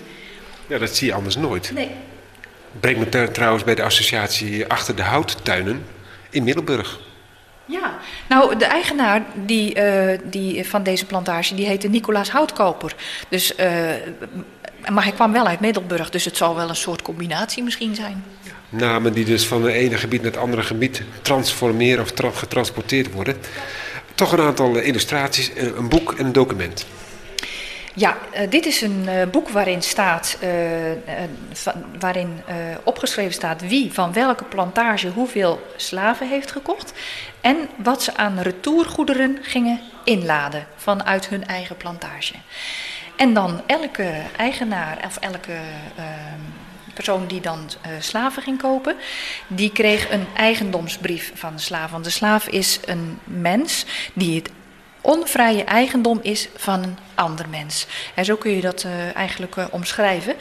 Ja, 0.66 0.78
dat 0.78 0.96
zie 0.96 1.06
je 1.06 1.14
anders 1.14 1.36
nooit. 1.36 1.70
Nee. 1.74 1.90
Brengt 2.80 3.14
me 3.14 3.30
trouwens 3.30 3.64
bij 3.64 3.74
de 3.74 3.82
associatie 3.82 4.66
Achter 4.66 4.96
de 4.96 5.02
Houttuinen 5.02 5.84
in 6.30 6.44
Middelburg. 6.44 7.00
Ja, 7.64 7.98
nou 8.28 8.56
de 8.56 8.64
eigenaar 8.64 9.22
die, 9.34 9.76
uh, 9.76 10.18
die 10.24 10.68
van 10.68 10.82
deze 10.82 11.06
plantage 11.06 11.54
die 11.54 11.66
heette 11.66 11.88
Nicolaas 11.88 12.30
Houtkoper. 12.30 12.94
Dus, 13.28 13.52
uh, 13.52 13.66
maar 14.90 15.02
hij 15.02 15.12
kwam 15.12 15.32
wel 15.32 15.46
uit 15.46 15.60
Middelburg, 15.60 16.10
dus 16.10 16.24
het 16.24 16.36
zal 16.36 16.54
wel 16.54 16.68
een 16.68 16.76
soort 16.76 17.02
combinatie 17.02 17.62
misschien 17.62 17.94
zijn. 17.94 18.24
Namen 18.68 19.12
die 19.12 19.24
dus 19.24 19.46
van 19.46 19.64
het 19.64 19.74
ene 19.74 19.96
gebied 19.96 20.22
naar 20.22 20.30
het 20.30 20.40
andere 20.40 20.62
gebied 20.62 21.02
transformeren 21.22 22.02
of 22.02 22.12
tra 22.12 22.30
getransporteerd 22.30 23.12
worden. 23.12 23.36
Toch 24.14 24.32
een 24.32 24.40
aantal 24.40 24.76
illustraties, 24.76 25.50
een 25.54 25.88
boek 25.88 26.12
en 26.12 26.24
een 26.24 26.32
document. 26.32 26.86
Ja, 27.94 28.18
uh, 28.34 28.40
dit 28.50 28.66
is 28.66 28.80
een 28.80 29.08
boek 29.30 29.48
waarin 29.48 29.82
staat, 29.82 30.38
waarin 31.98 32.40
opgeschreven 32.84 33.32
staat 33.32 33.68
wie 33.68 33.92
van 33.92 34.12
welke 34.12 34.44
plantage 34.44 35.08
hoeveel 35.08 35.66
slaven 35.76 36.28
heeft 36.28 36.52
gekocht 36.52 36.92
en 37.40 37.56
wat 37.76 38.02
ze 38.02 38.16
aan 38.16 38.40
retourgoederen 38.40 39.38
gingen 39.42 39.80
inladen 40.04 40.66
vanuit 40.76 41.28
hun 41.28 41.46
eigen 41.46 41.76
plantage. 41.76 42.34
En 43.16 43.34
dan 43.34 43.62
elke 43.66 44.12
eigenaar 44.36 44.98
of 45.04 45.16
elke 45.16 45.52
ehm, 45.96 46.40
persoon 46.94 47.26
die 47.26 47.40
dan 47.40 47.70
slaven 47.98 48.42
ging 48.42 48.58
kopen, 48.58 48.96
die 49.46 49.72
kreeg 49.72 50.10
een 50.10 50.26
eigendomsbrief 50.36 51.32
van 51.34 51.56
de 51.56 51.62
slaaf. 51.62 51.90
Want 51.90 52.04
de 52.04 52.10
slaaf 52.10 52.48
is 52.48 52.80
een 52.84 53.18
mens 53.24 53.84
die 54.14 54.36
het 54.36 54.50
onvrije 55.02 55.64
eigendom 55.64 56.18
is 56.22 56.48
van 56.56 56.82
een 56.82 56.98
ander 57.14 57.48
mens. 57.48 57.86
En 58.14 58.24
zo 58.24 58.36
kun 58.36 58.50
je 58.50 58.60
dat 58.60 58.84
uh, 58.84 59.16
eigenlijk 59.16 59.56
uh, 59.56 59.64
omschrijven. 59.70 60.34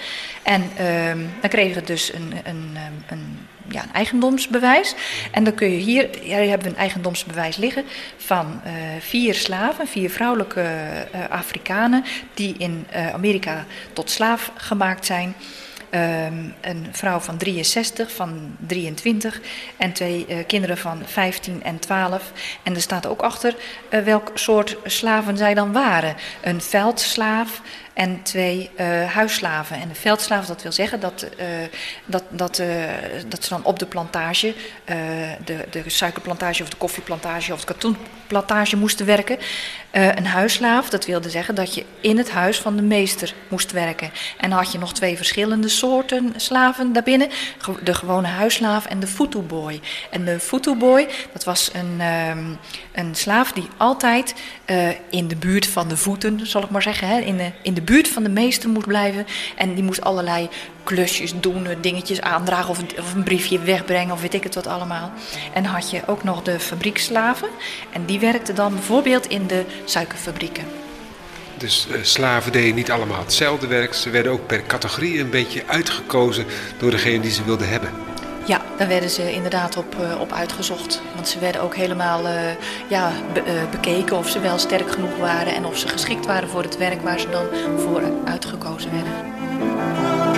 En 0.43 0.61
uh, 0.79 1.25
dan 1.41 1.49
kregen 1.49 1.75
we 1.75 1.83
dus 1.83 2.13
een, 2.13 2.33
een, 2.43 2.77
een, 3.07 3.47
ja, 3.67 3.83
een 3.83 3.93
eigendomsbewijs. 3.93 4.95
En 5.31 5.43
dan 5.43 5.53
kun 5.53 5.71
je 5.71 5.77
hier, 5.77 6.09
hier 6.21 6.49
hebben 6.49 6.67
we 6.67 6.73
een 6.73 6.79
eigendomsbewijs 6.79 7.57
liggen 7.57 7.85
van 8.17 8.61
vier 8.99 9.33
slaven, 9.33 9.87
vier 9.87 10.09
vrouwelijke 10.09 10.91
Afrikanen, 11.29 12.03
die 12.33 12.55
in 12.57 12.87
Amerika 13.13 13.65
tot 13.93 14.09
slaaf 14.09 14.51
gemaakt 14.55 15.05
zijn. 15.05 15.35
Um, 15.93 16.53
een 16.61 16.87
vrouw 16.91 17.19
van 17.19 17.37
63, 17.37 18.11
van 18.11 18.55
23 18.67 19.41
en 19.77 19.93
twee 19.93 20.25
uh, 20.29 20.37
kinderen 20.47 20.77
van 20.77 21.01
15 21.05 21.63
en 21.63 21.79
12. 21.79 22.31
En 22.63 22.75
er 22.75 22.81
staat 22.81 23.07
ook 23.07 23.21
achter 23.21 23.55
uh, 23.89 23.99
welk 23.99 24.31
soort 24.33 24.77
slaven 24.85 25.37
zij 25.37 25.53
dan 25.53 25.71
waren. 25.71 26.15
Een 26.41 26.61
veldslaaf, 26.61 27.61
en 27.93 28.21
twee 28.23 28.69
uh, 28.79 29.05
huisslaven. 29.13 29.81
En 29.81 29.87
de 29.87 29.95
veldslaven, 29.95 30.47
dat 30.47 30.61
wil 30.61 30.71
zeggen 30.71 30.99
dat, 30.99 31.25
uh, 31.39 31.45
dat, 32.05 32.23
dat, 32.29 32.59
uh, 32.59 32.67
dat 33.27 33.43
ze 33.43 33.49
dan 33.49 33.63
op 33.63 33.79
de 33.79 33.85
plantage, 33.85 34.53
de, 35.45 35.65
de 35.71 35.83
suikerplantage 35.89 36.63
of 36.63 36.69
de 36.69 36.77
koffieplantage 36.77 37.53
of 37.53 37.59
de 37.59 37.65
katoenplantage 37.65 38.77
moesten 38.77 39.05
werken. 39.05 39.37
een 39.91 40.25
huisslaaf, 40.25 40.89
dat 40.89 41.05
wilde 41.05 41.29
zeggen 41.29 41.55
dat 41.55 41.75
je 41.75 41.85
in 42.01 42.17
het 42.17 42.31
huis 42.31 42.57
van 42.57 42.75
de 42.75 42.81
meester 42.81 43.33
moest 43.47 43.71
werken. 43.71 44.11
En 44.37 44.49
dan 44.49 44.59
had 44.59 44.71
je 44.71 44.77
nog 44.77 44.93
twee 44.93 45.17
verschillende 45.17 45.69
soorten 45.69 46.33
slaven 46.35 46.93
daarbinnen. 46.93 47.29
De 47.83 47.93
gewone 47.93 48.27
huisslaaf 48.27 48.85
en 48.85 48.99
de 48.99 49.07
futuboy. 49.07 49.79
En 50.09 50.25
de 50.25 50.39
futuboy, 50.39 51.07
dat 51.33 51.43
was 51.43 51.69
een, 51.73 52.01
um, 52.01 52.57
een 52.91 53.15
slaaf 53.15 53.51
die 53.51 53.67
altijd 53.77 54.33
in 55.09 55.27
de 55.27 55.35
buurt 55.35 55.67
van 55.67 55.87
de 55.87 55.97
voeten, 55.97 56.47
zal 56.47 56.63
ik 56.63 56.69
maar 56.69 56.81
zeggen, 56.81 57.07
hè, 57.07 57.19
in 57.19 57.37
de, 57.37 57.51
in 57.61 57.73
de 57.73 57.80
buurt 57.81 58.07
van 58.07 58.23
de 58.23 58.29
meester 58.29 58.69
moest 58.69 58.87
blijven. 58.87 59.25
En 59.55 59.73
die 59.73 59.83
moest 59.83 60.01
allerlei 60.01 60.49
klusjes 60.83 61.33
doen, 61.39 61.67
dingetjes 61.81 62.21
aandragen 62.21 62.69
of, 62.69 62.79
of 62.99 63.13
een 63.13 63.23
briefje 63.23 63.59
wegbrengen 63.59 64.13
of 64.13 64.21
weet 64.21 64.33
ik 64.33 64.43
het 64.43 64.55
wat 64.55 64.67
allemaal. 64.67 65.11
En 65.53 65.65
had 65.65 65.89
je 65.89 66.01
ook 66.07 66.23
nog 66.23 66.43
de 66.43 66.59
fabriekslaven. 66.59 67.49
En 67.89 68.05
die 68.05 68.19
werkten 68.19 68.55
dan 68.55 68.73
bijvoorbeeld 68.73 69.27
in 69.27 69.47
de 69.47 69.65
suikerfabrieken. 69.85 70.65
Dus 71.57 71.87
uh, 71.91 71.97
slaven 72.01 72.51
deden 72.51 72.75
niet 72.75 72.91
allemaal 72.91 73.19
hetzelfde 73.19 73.67
werk. 73.67 73.93
Ze 73.93 74.09
werden 74.09 74.31
ook 74.31 74.47
per 74.47 74.65
categorie 74.65 75.19
een 75.19 75.29
beetje 75.29 75.63
uitgekozen 75.67 76.45
door 76.77 76.91
degene 76.91 77.19
die 77.19 77.31
ze 77.31 77.43
wilden 77.43 77.69
hebben. 77.69 78.10
Ja, 78.45 78.61
daar 78.77 78.87
werden 78.87 79.09
ze 79.09 79.33
inderdaad 79.33 79.77
op, 79.77 79.95
uh, 80.01 80.21
op 80.21 80.31
uitgezocht. 80.31 81.01
Want 81.15 81.27
ze 81.27 81.39
werden 81.39 81.61
ook 81.61 81.75
helemaal 81.75 82.25
uh, 82.25 82.31
ja, 82.87 83.11
be, 83.33 83.39
uh, 83.39 83.69
bekeken 83.71 84.17
of 84.17 84.29
ze 84.29 84.39
wel 84.39 84.57
sterk 84.57 84.91
genoeg 84.91 85.17
waren 85.17 85.55
en 85.55 85.65
of 85.65 85.77
ze 85.77 85.87
geschikt 85.87 86.25
waren 86.25 86.49
voor 86.49 86.63
het 86.63 86.77
werk 86.77 87.01
waar 87.01 87.19
ze 87.19 87.29
dan 87.29 87.45
voor 87.77 88.01
uitgekozen 88.25 88.91
werden. 88.91 90.30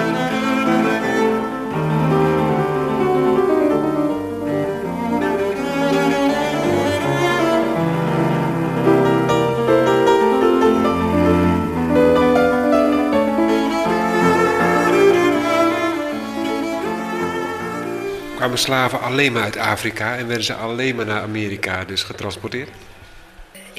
Kwamen 18.43 18.61
slaven 18.61 19.01
alleen 19.01 19.31
maar 19.31 19.43
uit 19.43 19.57
Afrika 19.57 20.17
en 20.17 20.27
werden 20.27 20.45
ze 20.45 20.53
alleen 20.53 20.95
maar 20.95 21.05
naar 21.05 21.21
Amerika 21.21 21.85
dus 21.85 22.03
getransporteerd? 22.03 22.69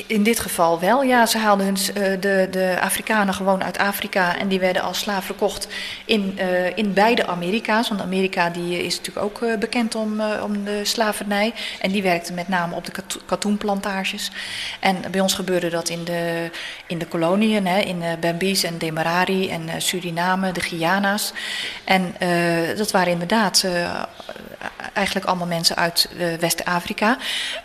In 0.06 0.22
dit 0.22 0.40
geval 0.40 0.80
wel, 0.80 1.02
ja. 1.02 1.26
Ze 1.26 1.38
haalden 1.38 1.66
hun, 1.66 1.76
uh, 1.76 2.20
de, 2.20 2.48
de 2.50 2.76
Afrikanen 2.80 3.34
gewoon 3.34 3.64
uit 3.64 3.78
Afrika 3.78 4.36
en 4.36 4.48
die 4.48 4.60
werden 4.60 4.82
als 4.82 4.98
slaaf 4.98 5.24
verkocht 5.24 5.68
in, 6.04 6.38
uh, 6.38 6.76
in 6.76 6.92
beide 6.92 7.26
Amerika's. 7.26 7.88
Want 7.88 8.00
Amerika 8.00 8.50
die 8.50 8.84
is 8.84 8.96
natuurlijk 8.96 9.26
ook 9.26 9.40
uh, 9.40 9.58
bekend 9.58 9.94
om, 9.94 10.20
om 10.20 10.64
de 10.64 10.80
slavernij. 10.82 11.54
En 11.80 11.90
die 11.90 12.02
werkte 12.02 12.32
met 12.32 12.48
name 12.48 12.74
op 12.74 12.84
de 12.84 12.92
katoenplantages. 13.26 14.30
En 14.80 14.96
bij 15.10 15.20
ons 15.20 15.34
gebeurde 15.34 15.70
dat 15.70 15.88
in 15.88 16.04
de, 16.04 16.50
in 16.86 16.98
de 16.98 17.06
koloniën, 17.06 17.66
hè, 17.66 17.78
in 17.80 18.02
Bambies 18.20 18.62
en 18.62 18.78
Demerari 18.78 19.50
en 19.50 19.82
Suriname, 19.82 20.52
de 20.52 20.60
Guyana's. 20.60 21.32
En 21.84 22.14
dat 22.76 22.90
waren 22.90 23.12
inderdaad 23.12 23.66
eigenlijk 24.92 25.26
allemaal 25.26 25.46
mensen 25.46 25.76
uit 25.76 26.08
West-Afrika. 26.40 27.16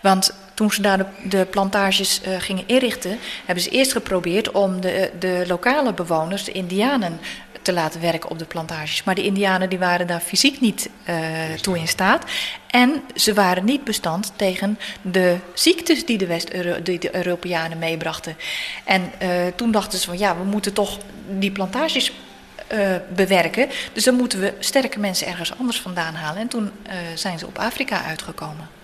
Want 0.02 0.34
toen 0.60 0.72
ze 0.72 0.82
daar 0.82 0.98
de, 0.98 1.06
de 1.24 1.46
plantages 1.46 2.22
uh, 2.28 2.36
gingen 2.40 2.64
inrichten, 2.68 3.20
hebben 3.46 3.64
ze 3.64 3.70
eerst 3.70 3.92
geprobeerd 3.92 4.52
om 4.52 4.82
de, 4.82 5.12
de 5.20 5.44
lokale 5.48 5.94
bewoners, 5.94 6.44
de 6.44 6.52
Indianen, 6.52 7.20
te 7.62 7.74
laten 7.74 8.02
werken 8.02 8.30
op 8.30 8.40
de 8.40 8.46
plantages. 8.46 9.04
Maar 9.04 9.16
de 9.16 9.24
Indianen 9.24 9.70
die 9.70 9.80
waren 9.80 10.08
daar 10.08 10.20
fysiek 10.20 10.60
niet 10.60 10.90
uh, 11.10 11.16
toe 11.62 11.78
in 11.78 11.88
staat. 11.88 12.24
En 12.68 13.02
ze 13.16 13.34
waren 13.34 13.66
niet 13.66 13.84
bestand 13.84 14.34
tegen 14.36 14.80
de 15.02 15.38
ziektes 15.54 16.06
die 16.06 16.18
de, 16.18 16.28
West 16.28 16.52
die 16.84 17.00
de 17.00 17.16
Europeanen 17.16 17.78
meebrachten. 17.78 18.36
En 18.84 19.12
uh, 19.22 19.30
toen 19.56 19.72
dachten 19.72 20.00
ze 20.00 20.06
van 20.06 20.18
ja, 20.18 20.38
we 20.38 20.44
moeten 20.44 20.74
toch 20.74 20.98
die 21.28 21.52
plantages 21.52 22.12
uh, 22.74 22.96
bewerken. 23.16 23.70
Dus 23.94 24.04
dan 24.04 24.16
moeten 24.16 24.40
we 24.40 24.54
sterke 24.60 25.00
mensen 25.00 25.28
ergens 25.28 25.58
anders 25.58 25.80
vandaan 25.80 26.14
halen. 26.14 26.42
En 26.42 26.48
toen 26.48 26.72
zijn 27.16 27.40
ze 27.40 27.48
op 27.48 27.58
Afrika 27.58 28.04
uitgekomen. 28.04 28.79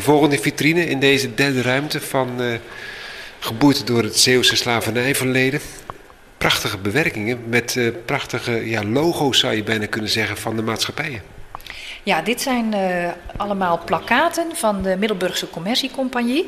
De 0.00 0.06
volgende 0.06 0.38
vitrine 0.38 0.86
in 0.86 0.98
deze 0.98 1.34
derde 1.34 1.62
ruimte 1.62 2.00
van 2.00 2.42
uh, 2.42 2.54
geboeid 3.38 3.86
door 3.86 4.02
het 4.02 4.18
Zeeuwse 4.18 4.56
slavernijverleden. 4.56 5.60
Prachtige 6.38 6.78
bewerkingen 6.78 7.48
met 7.48 7.74
uh, 7.74 7.90
prachtige 8.04 8.68
ja, 8.68 8.84
logo's 8.84 9.38
zou 9.38 9.54
je 9.54 9.62
bijna 9.62 9.86
kunnen 9.86 10.10
zeggen 10.10 10.36
van 10.36 10.56
de 10.56 10.62
maatschappijen. 10.62 11.22
Ja, 12.02 12.22
dit 12.22 12.40
zijn 12.40 12.74
uh, 12.74 13.08
allemaal 13.36 13.80
plakkaten 13.84 14.56
van 14.56 14.82
de 14.82 14.96
Middelburgse 14.96 15.50
Commerciecompagnie. 15.50 16.46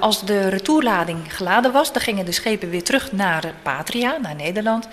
Als 0.00 0.24
de 0.24 0.48
retourlading 0.48 1.18
geladen 1.28 1.72
was, 1.72 1.92
dan 1.92 2.02
gingen 2.02 2.24
de 2.24 2.32
schepen 2.32 2.70
weer 2.70 2.82
terug 2.82 3.12
naar 3.12 3.52
Patria, 3.62 4.18
naar 4.22 4.34
Nederland. 4.34 4.88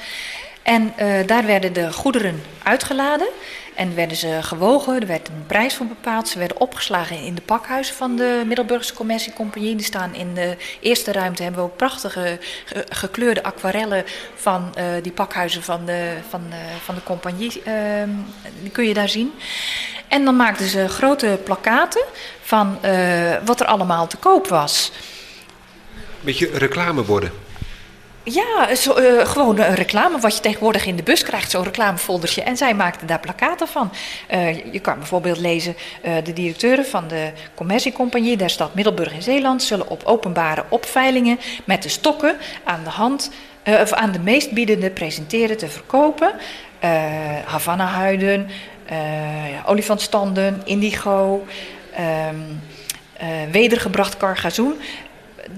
En 0.63 0.93
daar 1.25 1.45
werden 1.45 1.73
de 1.73 1.93
goederen 1.93 2.41
uitgeladen. 2.63 3.27
En 3.75 3.95
werden 3.95 4.17
ze 4.17 4.39
gewogen, 4.41 5.01
er 5.01 5.07
werd 5.07 5.27
een 5.27 5.45
prijs 5.47 5.75
voor 5.75 5.85
bepaald. 5.85 6.27
Ze 6.27 6.39
werden 6.39 6.59
opgeslagen 6.59 7.17
in 7.17 7.35
de 7.35 7.41
pakhuizen 7.41 7.95
van 7.95 8.15
de 8.15 8.43
Middelburgse 8.45 8.93
Commerciecompagnie. 8.93 9.75
Die 9.75 9.85
staan 9.85 10.13
in 10.13 10.33
de 10.33 10.57
eerste 10.79 11.11
ruimte, 11.11 11.43
hebben 11.43 11.61
we 11.61 11.67
ook 11.67 11.77
prachtige 11.77 12.39
gekleurde 12.89 13.43
aquarellen 13.43 14.03
van 14.35 14.73
uh, 14.77 14.83
die 15.01 15.11
pakhuizen 15.11 15.63
van 15.63 15.85
de, 15.85 16.13
van, 16.29 16.41
uh, 16.49 16.55
van 16.83 16.95
de 16.95 17.03
compagnie. 17.03 17.61
Uh, 17.67 17.73
die 18.61 18.71
kun 18.71 18.87
je 18.87 18.93
daar 18.93 19.09
zien. 19.09 19.33
En 20.07 20.25
dan 20.25 20.35
maakten 20.35 20.67
ze 20.67 20.87
grote 20.87 21.39
plakaten 21.43 22.03
van 22.41 22.79
wat 23.45 23.59
er 23.59 23.65
allemaal 23.65 24.07
te 24.07 24.17
koop 24.17 24.47
was. 24.47 24.91
Beetje 26.21 26.49
reclameborden. 26.57 27.44
Ja, 28.27 28.75
zo, 28.75 28.99
uh, 28.99 29.25
gewoon 29.25 29.59
een 29.59 29.75
reclame 29.75 30.19
wat 30.19 30.35
je 30.35 30.41
tegenwoordig 30.41 30.85
in 30.85 30.95
de 30.95 31.03
bus 31.03 31.23
krijgt, 31.23 31.51
zo'n 31.51 31.63
reclamefoldertje. 31.63 32.41
En 32.41 32.57
zij 32.57 32.73
maakten 32.73 33.07
daar 33.07 33.19
plakaten 33.19 33.67
van. 33.67 33.91
Uh, 34.33 34.73
je 34.73 34.79
kan 34.79 34.97
bijvoorbeeld 34.97 35.39
lezen, 35.39 35.75
uh, 36.05 36.13
de 36.23 36.33
directeuren 36.33 36.85
van 36.85 37.07
de 37.07 37.31
commerciecompagnie 37.55 38.37
der 38.37 38.49
stad 38.49 38.75
Middelburg 38.75 39.13
in 39.13 39.21
Zeeland 39.21 39.63
zullen 39.63 39.89
op 39.89 40.03
openbare 40.03 40.63
opveilingen 40.69 41.39
met 41.65 41.83
de 41.83 41.89
stokken 41.89 42.37
aan 42.63 42.83
de 42.83 42.89
hand, 42.89 43.31
of 43.65 43.93
aan 43.93 44.11
de 44.11 44.19
meest 44.19 44.51
biedende 44.51 44.89
presenteren 44.89 45.57
te 45.57 45.67
verkopen. 45.67 46.31
Havana-huiden, 47.45 48.49
olifantstanden, 49.65 50.61
indigo, 50.63 51.45
um, 52.29 52.61
wedergebracht 53.51 54.17
kargazoen. 54.17 54.79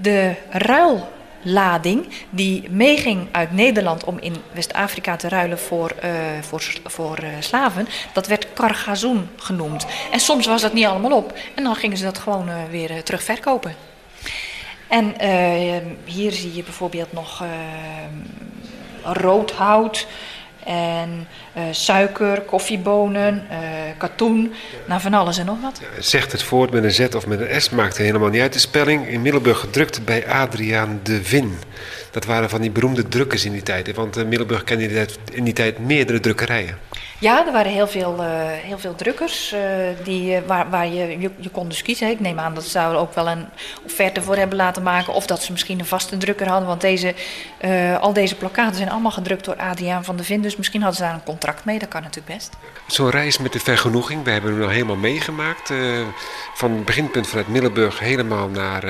De 0.00 0.34
ruil 0.50 1.08
lading 1.42 2.08
die 2.30 2.70
meeging 2.70 3.28
uit 3.30 3.52
Nederland 3.52 4.04
om 4.04 4.18
in 4.18 4.36
West-Afrika 4.52 5.16
te 5.16 5.28
ruilen 5.28 5.58
voor, 5.58 5.92
uh, 6.04 6.10
voor, 6.40 6.62
voor 6.84 7.18
uh, 7.22 7.28
slaven, 7.40 7.88
dat 8.12 8.26
werd 8.26 8.52
cargazoen 8.52 9.28
genoemd. 9.36 9.86
En 10.10 10.20
soms 10.20 10.46
was 10.46 10.62
dat 10.62 10.72
niet 10.72 10.86
allemaal 10.86 11.16
op 11.16 11.38
en 11.54 11.64
dan 11.64 11.74
gingen 11.76 11.96
ze 11.96 12.04
dat 12.04 12.18
gewoon 12.18 12.48
uh, 12.48 12.54
weer 12.70 13.02
terug 13.02 13.22
verkopen. 13.22 13.74
En 14.88 15.14
hier 16.04 16.32
zie 16.32 16.54
je 16.54 16.62
bijvoorbeeld 16.62 17.12
nog 17.12 17.44
rood 19.02 19.50
hout 19.50 20.06
en 20.68 21.26
uh, 21.56 21.62
suiker, 21.70 22.40
koffiebonen, 22.40 23.46
uh, 23.50 23.58
katoen, 23.96 24.52
nou 24.86 25.00
van 25.00 25.14
alles 25.14 25.38
en 25.38 25.46
nog 25.46 25.60
wat. 25.60 25.80
Ja, 25.80 26.02
zegt 26.02 26.32
het 26.32 26.42
voort 26.42 26.70
met 26.70 26.84
een 26.84 26.90
Z 26.90 27.00
of 27.00 27.26
met 27.26 27.40
een 27.40 27.60
S, 27.60 27.70
maakt 27.70 27.96
helemaal 27.96 28.28
niet 28.28 28.40
uit. 28.40 28.52
De 28.52 28.58
spelling 28.58 29.08
in 29.08 29.22
Middelburg 29.22 29.60
gedrukt 29.60 30.04
bij 30.04 30.28
Adriaan 30.28 31.00
de 31.02 31.22
Vin. 31.24 31.58
Dat 32.10 32.24
waren 32.24 32.50
van 32.50 32.60
die 32.60 32.70
beroemde 32.70 33.08
drukkers 33.08 33.44
in 33.44 33.52
die 33.52 33.62
tijd. 33.62 33.94
Want 33.94 34.16
uh, 34.16 34.24
Middelburg 34.24 34.64
kende 34.64 34.82
in 34.82 34.88
die, 34.88 34.98
tijd, 34.98 35.18
in 35.32 35.44
die 35.44 35.52
tijd 35.52 35.78
meerdere 35.78 36.20
drukkerijen. 36.20 36.78
Ja, 37.20 37.46
er 37.46 37.52
waren 37.52 37.72
heel 37.72 37.88
veel, 37.88 38.16
uh, 38.20 38.26
heel 38.44 38.78
veel 38.78 38.94
drukkers 38.94 39.52
uh, 39.52 39.60
die, 40.04 40.32
uh, 40.32 40.38
waar, 40.46 40.70
waar 40.70 40.86
je, 40.86 41.18
je, 41.20 41.30
je, 41.36 41.50
kon 41.50 41.68
dus 41.68 41.82
kiezen. 41.82 42.10
Ik 42.10 42.20
neem 42.20 42.38
aan 42.38 42.54
dat 42.54 42.64
ze 42.64 42.72
daar 42.72 42.96
ook 42.96 43.14
wel 43.14 43.28
een 43.28 43.46
offerte 43.84 44.22
voor 44.22 44.36
hebben 44.36 44.56
laten 44.56 44.82
maken. 44.82 45.12
Of 45.12 45.26
dat 45.26 45.42
ze 45.42 45.52
misschien 45.52 45.78
een 45.78 45.86
vaste 45.86 46.16
drukker 46.16 46.48
hadden. 46.48 46.68
Want 46.68 46.80
deze, 46.80 47.14
al 48.00 48.12
deze 48.12 48.34
plakkaten 48.34 48.76
zijn 48.76 48.90
allemaal 48.90 49.10
gedrukt 49.10 49.44
door 49.44 49.56
Adriaan 49.56 50.04
van 50.04 50.16
der 50.16 50.24
Vin. 50.24 50.42
Dus 50.42 50.56
misschien 50.56 50.82
hadden 50.82 50.98
ze 50.98 51.04
daar 51.04 51.14
een 51.14 51.24
contract 51.24 51.64
mee. 51.64 51.78
Dat 51.78 51.88
kan 51.88 52.02
natuurlijk 52.02 52.34
best. 52.34 52.56
Zo'n 52.86 53.10
reis 53.10 53.38
met 53.38 53.52
de 53.52 53.60
vergenoeging. 53.60 54.24
We 54.24 54.30
hebben 54.30 54.52
hem 54.52 54.62
al 54.62 54.68
helemaal 54.68 54.96
meegemaakt. 54.96 55.72
van 56.54 56.72
het 56.72 56.84
beginpunt 56.84 57.26
vanuit 57.26 57.48
Middelburg 57.48 57.98
helemaal 57.98 58.48
naar 58.48 58.80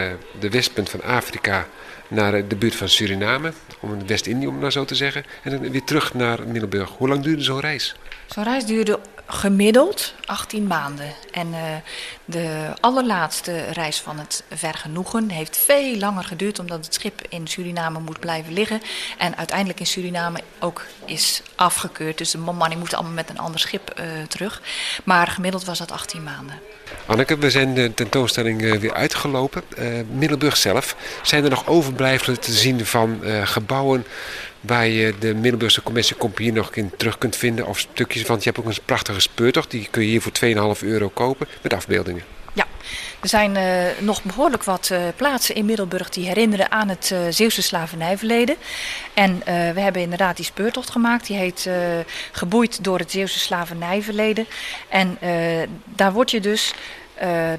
de 0.41 0.51
westpunt 0.51 0.91
van 0.91 1.03
Afrika 1.03 1.67
naar 2.09 2.49
de 2.49 2.57
buurt 2.57 2.75
van 2.75 2.89
Suriname, 2.89 3.53
om 3.81 4.07
West-Indië 4.07 4.47
om 4.47 4.59
maar 4.59 4.73
zo 4.73 4.85
te 4.85 4.95
zeggen, 4.95 5.25
en 5.43 5.51
dan 5.51 5.71
weer 5.71 5.85
terug 5.85 6.15
naar 6.15 6.49
Middelburg. 6.49 6.91
Hoe 6.91 7.09
lang 7.09 7.23
duurde 7.23 7.43
zo'n 7.43 7.61
reis? 7.61 7.97
Zo'n 8.27 8.45
reis 8.45 8.65
duurde 8.65 8.99
gemiddeld 9.29 10.15
18 10.25 10.67
maanden. 10.67 11.15
En 11.31 11.49
uh, 11.49 11.59
de 12.25 12.73
allerlaatste 12.81 13.65
reis 13.73 14.01
van 14.01 14.19
het 14.19 14.45
vergenoegen 14.55 15.31
heeft 15.31 15.57
veel 15.57 15.97
langer 15.97 16.25
geduurd, 16.25 16.59
omdat 16.59 16.85
het 16.85 16.95
schip 16.95 17.21
in 17.29 17.47
Suriname 17.47 17.99
moet 17.99 18.21
blijven 18.21 18.53
liggen. 18.53 18.81
En 19.19 19.37
uiteindelijk 19.37 19.81
in 19.81 19.87
Suriname 19.87 20.41
ook 20.59 20.85
is 21.05 21.43
afgekeurd. 21.55 22.19
Dus 22.19 22.31
de 22.31 22.39
manning 22.39 22.81
moet 22.81 22.95
allemaal 22.95 23.13
met 23.13 23.31
een 23.31 23.39
ander 23.39 23.61
schip 23.61 23.95
uh, 24.01 24.05
terug. 24.29 24.63
Maar 25.05 25.27
gemiddeld 25.27 25.65
was 25.65 25.79
dat 25.79 25.93
18 25.93 26.23
maanden. 26.23 26.61
Anneke, 27.07 27.39
we 27.39 27.51
zijn 27.51 27.75
de 27.75 27.95
tentoonstelling 27.95 28.63
uh, 28.63 28.77
weer 28.77 28.95
uitgelopen. 28.95 29.63
Middelburg 30.11 30.57
zelf. 30.57 30.97
Zijn 31.23 31.45
er 31.45 31.51
nog 31.51 31.67
overblijfselen 31.67 32.41
te 32.41 32.53
zien 32.53 32.87
van 32.87 33.21
gebouwen 33.45 34.07
waar 34.61 34.87
je 34.87 35.15
de 35.19 35.35
Middelburgse 35.35 35.83
Commerciecompagnie 35.83 36.53
nog 36.53 36.75
in 36.75 36.91
terug 36.97 37.19
kunt 37.19 37.37
vinden. 37.37 37.67
Of 37.67 37.79
stukjes, 37.79 38.23
want 38.23 38.45
je 38.45 38.51
hebt 38.51 38.67
ook 38.67 38.73
een 38.73 38.83
prachtige 38.85 39.21
speurtocht. 39.21 39.71
Die 39.71 39.89
kun 39.91 40.03
je 40.03 40.09
hier 40.09 40.23
voor 40.23 40.77
2,5 40.77 40.85
euro 40.85 41.09
kopen 41.09 41.47
met 41.63 41.75
afbeeldingen. 41.75 42.23
Ja, 42.53 42.67
er 43.21 43.29
zijn 43.29 43.57
uh, 43.57 43.85
nog 44.01 44.23
behoorlijk 44.23 44.65
wat 44.65 44.89
uh, 44.93 45.01
plaatsen 45.17 45.55
in 45.55 45.65
Middelburg 45.65 46.09
die 46.09 46.27
herinneren 46.27 46.71
aan 46.71 46.89
het 46.89 47.11
uh, 47.13 47.19
Zeeuwse 47.31 47.63
slavernijverleden. 47.63 48.57
En 49.15 49.43
we 49.45 49.81
hebben 49.81 50.03
inderdaad 50.03 50.37
die 50.37 50.45
speurtocht 50.45 50.91
gemaakt. 50.91 51.27
Die 51.27 51.37
heet 51.37 51.71
Geboeid 52.33 52.85
door 52.85 52.99
het 52.99 53.11
Zeeuwse 53.11 53.39
slavernijverleden. 53.39 54.47
En 54.89 55.19
daar 55.85 56.13
word 56.13 56.31
je 56.31 56.41
dus 56.41 56.75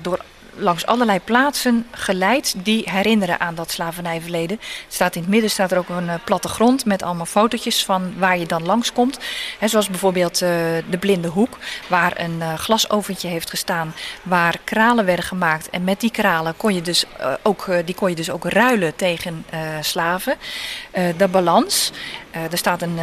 door 0.01 0.19
langs 0.59 0.85
allerlei 0.85 1.19
plaatsen 1.19 1.85
geleid 1.91 2.55
die 2.63 2.89
herinneren 2.89 3.39
aan 3.39 3.55
dat 3.55 3.71
slavernijverleden. 3.71 4.59
Staat 4.87 5.15
in 5.15 5.21
het 5.21 5.29
midden 5.29 5.49
staat 5.49 5.71
er 5.71 5.77
ook 5.77 5.89
een 5.89 6.05
uh, 6.05 6.13
plattegrond 6.25 6.85
met 6.85 7.03
allemaal 7.03 7.25
fotootjes 7.25 7.85
van 7.85 8.13
waar 8.17 8.37
je 8.37 8.45
dan 8.45 8.65
langskomt. 8.65 9.19
He, 9.59 9.67
zoals 9.67 9.89
bijvoorbeeld 9.89 10.33
uh, 10.33 10.49
de 10.89 10.97
Blinde 10.99 11.27
Hoek, 11.27 11.57
waar 11.87 12.13
een 12.15 12.37
uh, 12.39 12.53
glasoventje 12.53 13.27
heeft 13.27 13.49
gestaan, 13.49 13.93
waar 14.23 14.59
kralen 14.63 15.05
werden 15.05 15.25
gemaakt. 15.25 15.69
En 15.69 15.83
met 15.83 15.99
die 15.99 16.11
kralen 16.11 16.57
kon 16.57 16.73
je 16.73 16.81
dus, 16.81 17.05
ook, 17.43 17.65
die 17.85 17.95
kon 17.95 18.09
je 18.09 18.15
dus 18.15 18.29
ook 18.29 18.45
ruilen 18.45 18.95
tegen 18.95 19.45
slaven. 19.81 20.35
de 21.17 21.27
balans. 21.31 21.91
er 22.51 22.57
staat 22.57 22.81
een, 22.81 22.99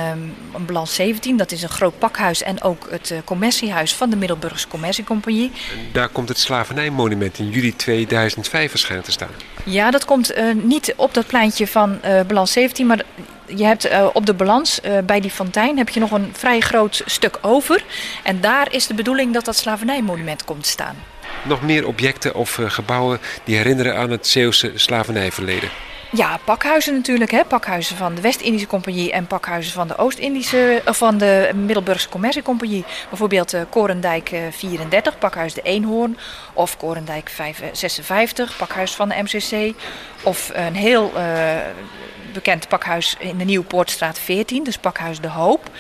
balans 0.67 0.95
17, 0.95 1.37
dat 1.37 1.53
is 1.53 1.63
een 1.63 1.69
groot 1.69 1.99
pakhuis 1.99 2.43
en 2.43 2.63
ook 2.63 2.89
het 2.91 3.15
commerciehuis 3.25 3.95
van 3.95 4.11
de 4.11 4.17
Middelburgse 4.17 4.69
Commerciecompagnie. 4.69 5.53
Daar 5.93 6.09
komt 6.09 6.29
het 6.29 6.39
slavernijmonument 6.39 7.39
in 7.39 7.46
juli 7.49 7.77
2005 7.77 8.71
verschijnen 8.71 9.05
te 9.05 9.13
staan. 9.13 9.31
Ja, 9.65 9.91
dat 9.91 10.05
komt 10.05 10.37
uh, 10.37 10.55
niet 10.55 10.95
op 10.97 11.15
dat 11.15 11.27
pleintje 11.27 11.67
van 11.67 11.99
uh, 12.05 12.21
balans 12.21 12.53
17, 12.53 12.87
maar 12.87 13.03
je 13.47 13.65
hebt 13.65 13.87
uh, 13.87 14.07
op 14.13 14.27
de 14.27 14.35
balans 14.35 14.81
bij 15.05 15.21
die 15.21 15.31
fontein 15.31 15.79
heb 15.79 15.89
je 15.89 16.01
nog 16.01 16.11
een 16.11 16.31
vrij 16.33 16.61
groot 16.61 17.03
stuk 17.07 17.39
over. 17.41 17.85
En 18.23 18.41
daar 18.41 18.73
is 18.73 18.87
de 18.87 18.95
bedoeling 18.95 19.33
dat 19.33 19.45
dat 19.45 19.57
slavernijmonument 19.57 20.45
komt 20.45 20.63
te 20.63 20.69
staan. 20.69 20.97
Nog 21.43 21.63
meer 21.63 21.87
objecten 21.87 22.35
of 22.35 22.59
gebouwen 22.67 23.21
die 23.45 23.57
herinneren 23.57 23.97
aan 23.97 24.11
het 24.11 24.27
Zeeuwse 24.27 24.73
slavernijverleden? 24.75 25.69
Ja, 26.13 26.39
pakhuizen 26.45 26.95
natuurlijk. 26.95 27.31
Hè? 27.31 27.45
Pakhuizen 27.45 27.97
van 27.97 28.15
de 28.15 28.21
West-Indische 28.21 28.67
Compagnie 28.67 29.13
en 29.13 29.27
pakhuizen 29.27 29.73
van 29.73 29.89
de 29.89 29.97
Oost-Indische, 29.97 30.83
of 30.87 30.97
van 30.97 31.19
de 31.19 31.51
Middelburgse 31.55 32.09
Commerciecompagnie. 32.09 32.85
Bijvoorbeeld 33.09 33.55
uh, 33.55 33.61
Korendijk 33.71 34.33
uh, 34.33 34.41
34, 34.51 35.19
pakhuis 35.19 35.55
de 35.55 35.63
Eenhoorn. 35.63 36.19
Of 36.53 36.77
Korendijk 36.77 37.29
5, 37.29 37.63
56, 37.73 38.57
pakhuis 38.57 38.95
van 38.95 39.09
de 39.09 39.23
MCC. 39.23 39.75
Of 40.23 40.51
een 40.55 40.75
heel 40.75 41.13
bekend 42.33 42.69
pakhuis 42.69 43.17
in 43.19 43.39
de 43.39 43.45
Nieuwpoortstraat 43.45 44.19
14, 44.19 44.65
dus 44.65 44.79
pakhuis 44.79 45.21
De 45.21 45.29
Hoop. 45.29 45.71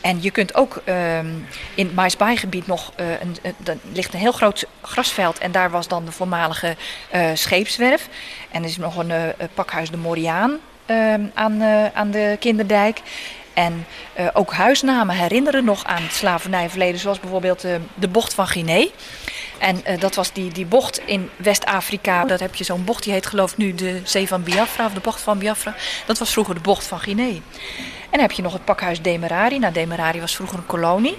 En 0.00 0.22
je 0.22 0.30
kunt 0.30 0.54
ook 0.54 0.82
um, 0.86 1.46
in 1.74 1.86
het 1.86 1.94
Maisbaaigebied 1.94 2.66
nog, 2.66 2.92
uh, 3.00 3.06
een, 3.20 3.36
ligt 3.92 4.14
een 4.14 4.20
heel 4.20 4.32
groot 4.32 4.66
grasveld 4.82 5.38
en 5.38 5.52
daar 5.52 5.70
was 5.70 5.88
dan 5.88 6.04
de 6.04 6.12
voormalige 6.12 6.76
uh, 7.14 7.30
scheepswerf. 7.34 8.08
En 8.50 8.62
er 8.62 8.68
is 8.68 8.76
nog 8.76 8.96
een 8.96 9.10
uh, 9.10 9.22
pakhuis 9.54 9.90
de 9.90 9.96
Moriaan 9.96 10.58
aan, 11.34 11.62
aan 11.94 12.10
de 12.10 12.36
Kinderdijk. 12.40 13.00
En 13.54 13.86
ook 14.32 14.52
huisnamen 14.52 15.16
herinneren 15.16 15.64
nog 15.64 15.84
aan 15.84 16.02
het 16.02 16.12
slavernijverleden, 16.12 17.00
zoals 17.00 17.20
bijvoorbeeld 17.20 17.66
de 17.94 18.08
bocht 18.08 18.34
van 18.34 18.46
Guinea. 18.46 18.86
En 19.60 19.80
uh, 19.88 20.00
dat 20.00 20.14
was 20.14 20.32
die, 20.32 20.52
die 20.52 20.66
bocht 20.66 21.00
in 21.04 21.30
West-Afrika. 21.36 22.24
Dat 22.24 22.40
heb 22.40 22.54
je 22.54 22.64
zo'n 22.64 22.84
bocht, 22.84 23.02
die 23.02 23.12
heet 23.12 23.26
geloof 23.26 23.50
ik 23.50 23.56
nu 23.56 23.74
de 23.74 24.00
Zee 24.04 24.28
van 24.28 24.42
Biafra, 24.42 24.86
of 24.86 24.92
de 24.92 25.00
bocht 25.00 25.20
van 25.20 25.38
Biafra. 25.38 25.74
Dat 26.06 26.18
was 26.18 26.32
vroeger 26.32 26.54
de 26.54 26.60
bocht 26.60 26.86
van 26.86 27.00
Guinea. 27.00 27.34
En 27.34 28.10
dan 28.10 28.20
heb 28.20 28.32
je 28.32 28.42
nog 28.42 28.52
het 28.52 28.64
pakhuis 28.64 29.02
Demerari. 29.02 29.58
Nou, 29.58 29.72
Demerari 29.72 30.20
was 30.20 30.36
vroeger 30.36 30.58
een 30.58 30.66
kolonie. 30.66 31.16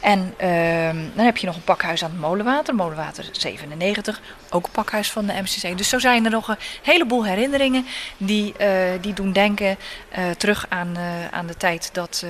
En 0.00 0.34
uh, 0.40 1.14
dan 1.14 1.24
heb 1.24 1.36
je 1.36 1.46
nog 1.46 1.56
een 1.56 1.64
pakhuis 1.64 2.04
aan 2.04 2.10
het 2.10 2.20
Molenwater, 2.20 2.74
Molenwater 2.74 3.28
97, 3.32 4.20
ook 4.50 4.64
een 4.64 4.70
pakhuis 4.70 5.10
van 5.10 5.26
de 5.26 5.32
MCC. 5.32 5.78
Dus 5.78 5.88
zo 5.88 5.98
zijn 5.98 6.24
er 6.24 6.30
nog 6.30 6.48
een 6.48 6.56
heleboel 6.82 7.24
herinneringen 7.24 7.86
die, 8.16 8.54
uh, 8.60 8.68
die 9.00 9.12
doen 9.12 9.32
denken 9.32 9.76
uh, 10.18 10.30
terug 10.30 10.66
aan, 10.68 10.96
aan 11.30 11.46
de 11.46 11.56
tijd 11.56 11.90
dat 11.92 12.26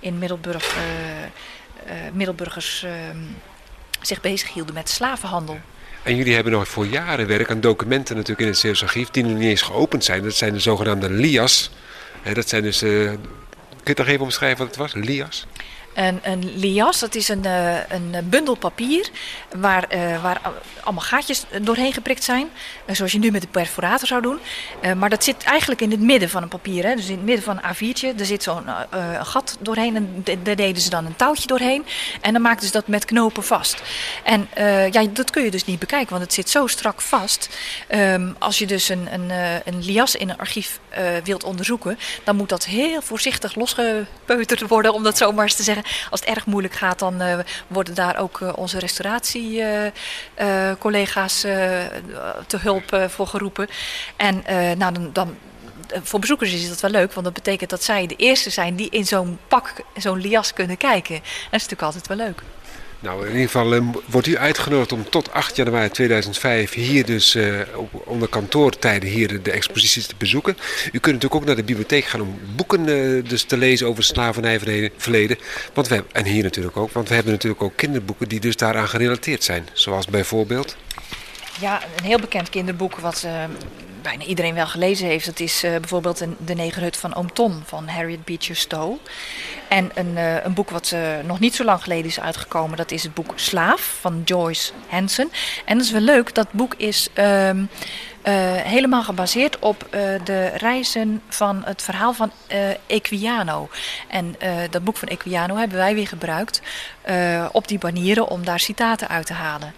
in 0.00 0.18
Middelburg 0.18 0.76
Middelburgers 2.12 2.86
zich 4.08 4.20
bezighielden 4.20 4.74
met 4.74 4.88
slavenhandel. 4.88 5.60
En 6.02 6.16
jullie 6.16 6.34
hebben 6.34 6.52
nog 6.52 6.68
voor 6.68 6.86
jaren 6.86 7.26
werk 7.26 7.50
aan 7.50 7.60
documenten 7.60 8.14
natuurlijk 8.14 8.40
in 8.40 8.46
het 8.46 8.58
Zeeuws 8.58 8.82
archief 8.82 9.10
die 9.10 9.24
nog 9.24 9.32
niet 9.38 9.48
eens 9.48 9.62
geopend 9.62 10.04
zijn. 10.04 10.22
Dat 10.22 10.34
zijn 10.34 10.52
de 10.52 10.60
zogenaamde 10.60 11.10
LIA's. 11.10 11.70
dat 12.32 12.48
zijn 12.48 12.62
dus 12.62 12.82
je 13.88 13.94
het 13.94 14.06
nog 14.06 14.14
even 14.14 14.24
omschrijven 14.24 14.58
wat 14.58 14.66
het 14.66 14.76
was? 14.76 14.92
Lias? 14.92 15.46
Een, 15.98 16.20
een 16.22 16.58
lias, 16.58 16.98
dat 16.98 17.14
is 17.14 17.28
een, 17.28 17.44
uh, 17.46 17.76
een 17.88 18.28
bundel 18.28 18.54
papier 18.54 19.10
waar, 19.56 19.84
uh, 19.94 20.22
waar 20.22 20.40
allemaal 20.82 21.04
gaatjes 21.04 21.44
doorheen 21.62 21.92
geprikt 21.92 22.24
zijn. 22.24 22.48
Uh, 22.86 22.94
zoals 22.94 23.12
je 23.12 23.18
nu 23.18 23.30
met 23.30 23.42
de 23.42 23.48
perforator 23.48 24.08
zou 24.08 24.22
doen. 24.22 24.38
maar 24.96 25.10
dat 25.10 25.24
zit 25.24 25.42
eigenlijk 25.44 25.80
in 25.80 25.90
het 25.90 26.00
midden 26.00 26.28
van 26.28 26.42
een 26.42 26.48
papier. 26.48 26.84
Hè? 26.84 26.94
Dus 26.94 27.08
in 27.08 27.16
het 27.16 27.24
midden 27.24 27.44
van 27.44 27.60
een 27.62 27.74
A4'tje. 27.74 28.18
Er 28.18 28.26
zit 28.26 28.42
zo'n 28.42 28.64
gat 29.22 29.56
doorheen 29.60 29.96
en 29.96 30.24
daar 30.42 30.56
deden 30.56 30.82
ze 30.82 30.90
dan 30.90 31.06
een 31.06 31.16
touwtje 31.16 31.46
doorheen. 31.46 31.84
En 32.20 32.32
dan 32.32 32.42
maakten 32.42 32.66
ze 32.66 32.72
dat 32.72 32.86
met 32.86 33.04
knopen 33.04 33.44
vast. 33.44 33.82
En 34.22 34.48
ja, 34.90 35.04
dat 35.12 35.30
kun 35.30 35.44
je 35.44 35.50
dus 35.50 35.64
niet 35.64 35.78
bekijken, 35.78 36.10
want 36.10 36.22
het 36.22 36.32
zit 36.32 36.50
zo 36.50 36.66
strak 36.66 37.00
vast. 37.00 37.48
Um, 37.94 38.36
als 38.38 38.58
je 38.58 38.66
dus 38.66 38.88
een, 38.88 39.08
een, 39.12 39.30
een 39.64 39.84
lias 39.84 40.16
in 40.16 40.28
een 40.28 40.38
archief 40.38 40.80
wilt 41.24 41.44
onderzoeken, 41.44 41.98
dan 42.24 42.36
moet 42.36 42.48
dat 42.48 42.64
heel 42.64 43.02
voorzichtig 43.02 43.54
losgepeuterd 43.54 44.68
worden, 44.68 44.94
om 44.94 45.02
dat 45.02 45.16
zo 45.16 45.32
maar 45.32 45.44
eens 45.44 45.54
te 45.54 45.62
zeggen. 45.62 45.84
Als 46.10 46.20
het 46.20 46.28
erg 46.28 46.46
moeilijk 46.46 46.74
gaat, 46.74 46.98
dan 46.98 47.22
uh, 47.22 47.38
worden 47.66 47.94
daar 47.94 48.18
ook 48.18 48.40
uh, 48.40 48.52
onze 48.54 48.78
restauratiecollega's 48.78 51.44
uh, 51.44 51.52
te 52.46 52.56
hulp 52.56 53.00
voor 53.08 53.26
geroepen. 53.26 53.68
En 54.16 54.42
nou, 54.78 54.92
dan, 54.92 55.10
dan 55.12 55.36
voor 56.02 56.20
bezoekers 56.20 56.52
is 56.52 56.68
dat 56.68 56.80
wel 56.80 56.90
leuk, 56.90 57.12
want 57.12 57.26
dat 57.26 57.34
betekent 57.34 57.70
dat 57.70 57.82
zij 57.82 58.06
de 58.06 58.16
eerste 58.16 58.50
zijn 58.50 58.76
die 58.76 58.90
in 58.90 59.06
zo'n 59.06 59.38
pak, 59.48 59.74
zo'n 59.96 60.20
lias 60.20 60.52
kunnen 60.52 60.76
kijken. 60.76 61.14
dat 61.14 61.24
is 61.60 61.60
natuurlijk 61.68 61.82
altijd 61.82 62.06
wel 62.06 62.16
leuk. 62.16 62.42
Nou, 63.00 63.20
in 63.26 63.32
ieder 63.32 63.44
geval 63.44 63.72
um, 63.72 63.92
wordt 64.06 64.26
u 64.26 64.36
uitgenodigd 64.36 64.92
om 64.92 65.10
tot 65.10 65.32
8 65.32 65.56
januari 65.56 65.90
2005 65.90 66.72
hier 66.72 67.06
dus 67.06 67.34
uh, 67.34 67.60
op, 67.74 68.02
onder 68.06 68.28
kantoortijden 68.28 69.08
hier 69.08 69.28
de, 69.28 69.42
de 69.42 69.50
exposities 69.50 70.06
te 70.06 70.14
bezoeken. 70.18 70.56
U 70.92 70.98
kunt 70.98 71.14
natuurlijk 71.14 71.34
ook 71.34 71.44
naar 71.44 71.56
de 71.56 71.64
bibliotheek 71.64 72.04
gaan 72.04 72.20
om 72.20 72.38
boeken 72.56 72.88
uh, 72.88 73.24
dus 73.28 73.42
te 73.42 73.56
lezen 73.56 73.86
over 73.86 74.04
slavernijverleden. 74.04 75.38
Want 75.74 75.88
we 75.88 75.94
hebben, 75.94 76.12
en 76.12 76.24
hier 76.24 76.42
natuurlijk 76.42 76.76
ook, 76.76 76.92
want 76.92 77.08
we 77.08 77.14
hebben 77.14 77.32
natuurlijk 77.32 77.62
ook 77.62 77.76
kinderboeken 77.76 78.28
die 78.28 78.40
dus 78.40 78.56
daaraan 78.56 78.88
gerelateerd 78.88 79.44
zijn. 79.44 79.68
Zoals 79.72 80.06
bijvoorbeeld... 80.06 80.76
Ja, 81.60 81.82
een 81.96 82.04
heel 82.04 82.18
bekend 82.18 82.50
kinderboek 82.50 82.98
wat 82.98 83.26
bijna 84.08 84.24
iedereen 84.24 84.54
wel 84.54 84.66
gelezen 84.66 85.06
heeft. 85.06 85.26
Dat 85.26 85.40
is 85.40 85.64
uh, 85.64 85.70
bijvoorbeeld 85.70 86.24
De 86.38 86.54
Negerhut 86.54 86.96
van 86.96 87.14
Oom 87.14 87.32
Tom 87.32 87.62
van 87.64 87.88
Harriet 87.88 88.24
Beecher 88.24 88.56
Stowe. 88.56 88.98
En 89.68 89.90
een, 89.94 90.12
uh, 90.16 90.44
een 90.44 90.54
boek 90.54 90.70
wat 90.70 90.94
nog 91.26 91.40
niet 91.40 91.54
zo 91.54 91.64
lang 91.64 91.82
geleden 91.82 92.04
is 92.04 92.20
uitgekomen. 92.20 92.76
Dat 92.76 92.90
is 92.90 93.02
het 93.02 93.14
boek 93.14 93.32
Slaaf 93.34 93.96
van 94.00 94.22
Joyce 94.24 94.72
Hansen. 94.88 95.30
En 95.64 95.76
dat 95.76 95.86
is 95.86 95.92
wel 95.92 96.00
leuk. 96.00 96.34
Dat 96.34 96.52
boek 96.52 96.74
is... 96.76 97.08
Uh, 97.14 97.50
helemaal 98.62 99.02
gebaseerd 99.02 99.58
op 99.58 99.86
de 100.24 100.46
reizen 100.46 101.22
van 101.28 101.62
het 101.64 101.82
verhaal 101.82 102.12
van 102.12 102.30
Equiano. 102.86 103.68
En 104.08 104.36
dat 104.70 104.84
boek 104.84 104.96
van 104.96 105.08
Equiano 105.08 105.56
hebben 105.56 105.78
wij 105.78 105.94
weer 105.94 106.06
gebruikt 106.06 106.62
op 107.52 107.68
die 107.68 107.78
banieren 107.78 108.28
om 108.28 108.44
daar 108.44 108.60
citaten 108.60 109.08
uit 109.08 109.26
te 109.26 109.32
halen. 109.32 109.74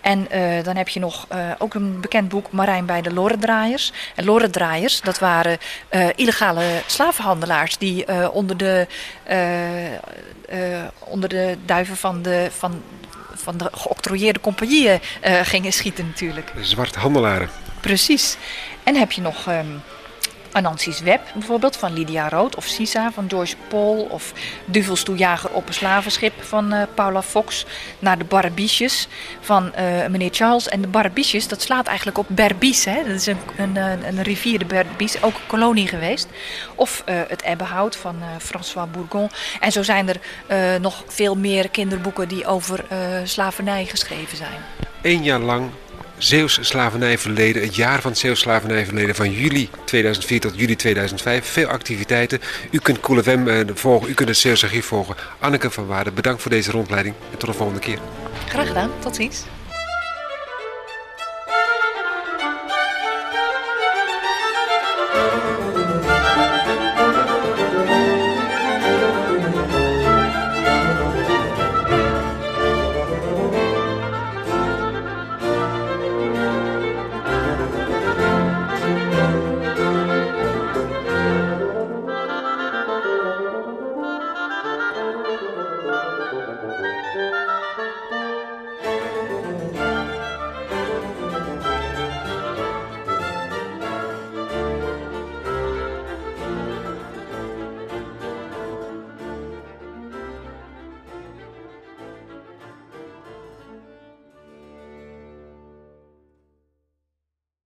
En 0.00 0.26
uh, 0.34 0.64
dan 0.64 0.76
heb 0.76 0.88
je 0.88 1.00
nog 1.00 1.26
uh, 1.32 1.50
ook 1.58 1.74
een 1.74 2.00
bekend 2.00 2.28
boek, 2.28 2.52
Marijn 2.52 2.86
bij 2.86 3.02
de 3.02 3.12
Lorendraaiers. 3.12 3.92
En 4.14 4.24
Lorendraaiers, 4.24 5.00
dat 5.00 5.18
waren 5.18 5.58
uh, 5.90 6.08
illegale 6.14 6.82
slavenhandelaars 6.86 7.78
die 7.78 8.30
onder, 8.32 8.56
de, 8.56 8.86
onder 10.98 11.28
de 11.28 11.56
duiven 11.64 11.96
van 11.96 12.22
de, 12.22 12.48
van, 12.56 12.82
van 13.34 13.56
de 13.56 13.68
geoctrooieerde 13.72 14.40
compagnieën 14.40 15.00
gingen 15.42 15.72
schieten 15.72 16.06
natuurlijk. 16.06 16.52
Zwarthandelaren. 16.60 17.50
Precies. 17.80 18.36
En 18.82 18.96
heb 18.96 19.12
je 19.12 19.20
nog... 19.20 19.46
Um, 19.46 19.82
Anansi's 20.52 21.00
Web 21.00 21.20
bijvoorbeeld 21.32 21.76
van 21.76 21.92
Lydia 21.92 22.28
Rood 22.28 22.56
of 22.56 22.64
Sisa 22.64 23.12
van 23.12 23.26
Joyce 23.26 23.56
Paul 23.68 24.06
of 24.10 24.32
Duvelstoejager 24.64 25.50
op 25.50 25.68
een 25.68 25.74
slavenschip 25.74 26.42
van 26.42 26.74
uh, 26.74 26.82
Paula 26.94 27.22
Fox 27.22 27.66
naar 27.98 28.18
de 28.18 28.24
Barbiches 28.24 29.08
van 29.40 29.72
uh, 29.78 30.06
meneer 30.06 30.30
Charles. 30.32 30.68
En 30.68 30.80
de 30.80 30.88
Barbiches, 30.88 31.48
dat 31.48 31.62
slaat 31.62 31.86
eigenlijk 31.86 32.18
op 32.18 32.26
Berbice, 32.28 32.90
hè? 32.90 33.02
dat 33.04 33.14
is 33.14 33.26
een, 33.26 33.38
een, 33.56 33.76
een 33.76 34.22
rivier, 34.22 34.58
de 34.58 34.64
Berbice, 34.64 35.18
ook 35.20 35.34
een 35.34 35.46
kolonie 35.46 35.86
geweest. 35.86 36.28
Of 36.74 37.02
uh, 37.08 37.20
het 37.28 37.42
Ebbehout 37.42 37.96
van 37.96 38.16
François 38.38 38.90
Bourgon. 38.90 39.30
En 39.60 39.72
zo 39.72 39.82
zijn 39.82 40.08
er 40.08 40.20
nog 40.80 41.04
veel 41.06 41.36
meer 41.36 41.68
kinderboeken 41.68 42.28
die 42.28 42.46
over 42.46 42.84
slavernij 43.24 43.84
geschreven 43.84 44.36
zijn. 44.36 44.60
Eén 45.02 45.22
jaar 45.22 45.38
lang 45.38 45.70
Zeeuws 46.22 46.58
slavernijverleden, 46.60 47.62
het 47.62 47.76
jaar 47.76 48.00
van 48.00 48.10
het 48.10 48.20
Zeeuws 48.20 48.40
slavernijverleden 48.40 49.14
van 49.14 49.32
juli 49.32 49.70
2004 49.84 50.40
tot 50.40 50.58
juli 50.58 50.76
2005. 50.76 51.46
Veel 51.46 51.68
activiteiten. 51.68 52.40
U 52.70 52.78
kunt 52.78 53.00
Cool 53.00 53.22
FM 53.22 53.46
uh, 53.46 53.60
volgen, 53.74 54.08
u 54.10 54.14
kunt 54.14 54.28
het 54.28 54.38
Zeeuws 54.38 54.64
archief 54.64 54.86
volgen. 54.86 55.14
Anneke 55.38 55.70
van 55.70 55.86
Waarden, 55.86 56.14
bedankt 56.14 56.42
voor 56.42 56.50
deze 56.50 56.70
rondleiding 56.70 57.14
en 57.32 57.38
tot 57.38 57.48
de 57.48 57.54
volgende 57.54 57.80
keer. 57.80 57.98
Graag 58.48 58.66
gedaan, 58.66 58.90
tot 58.98 59.16
ziens. 59.16 59.44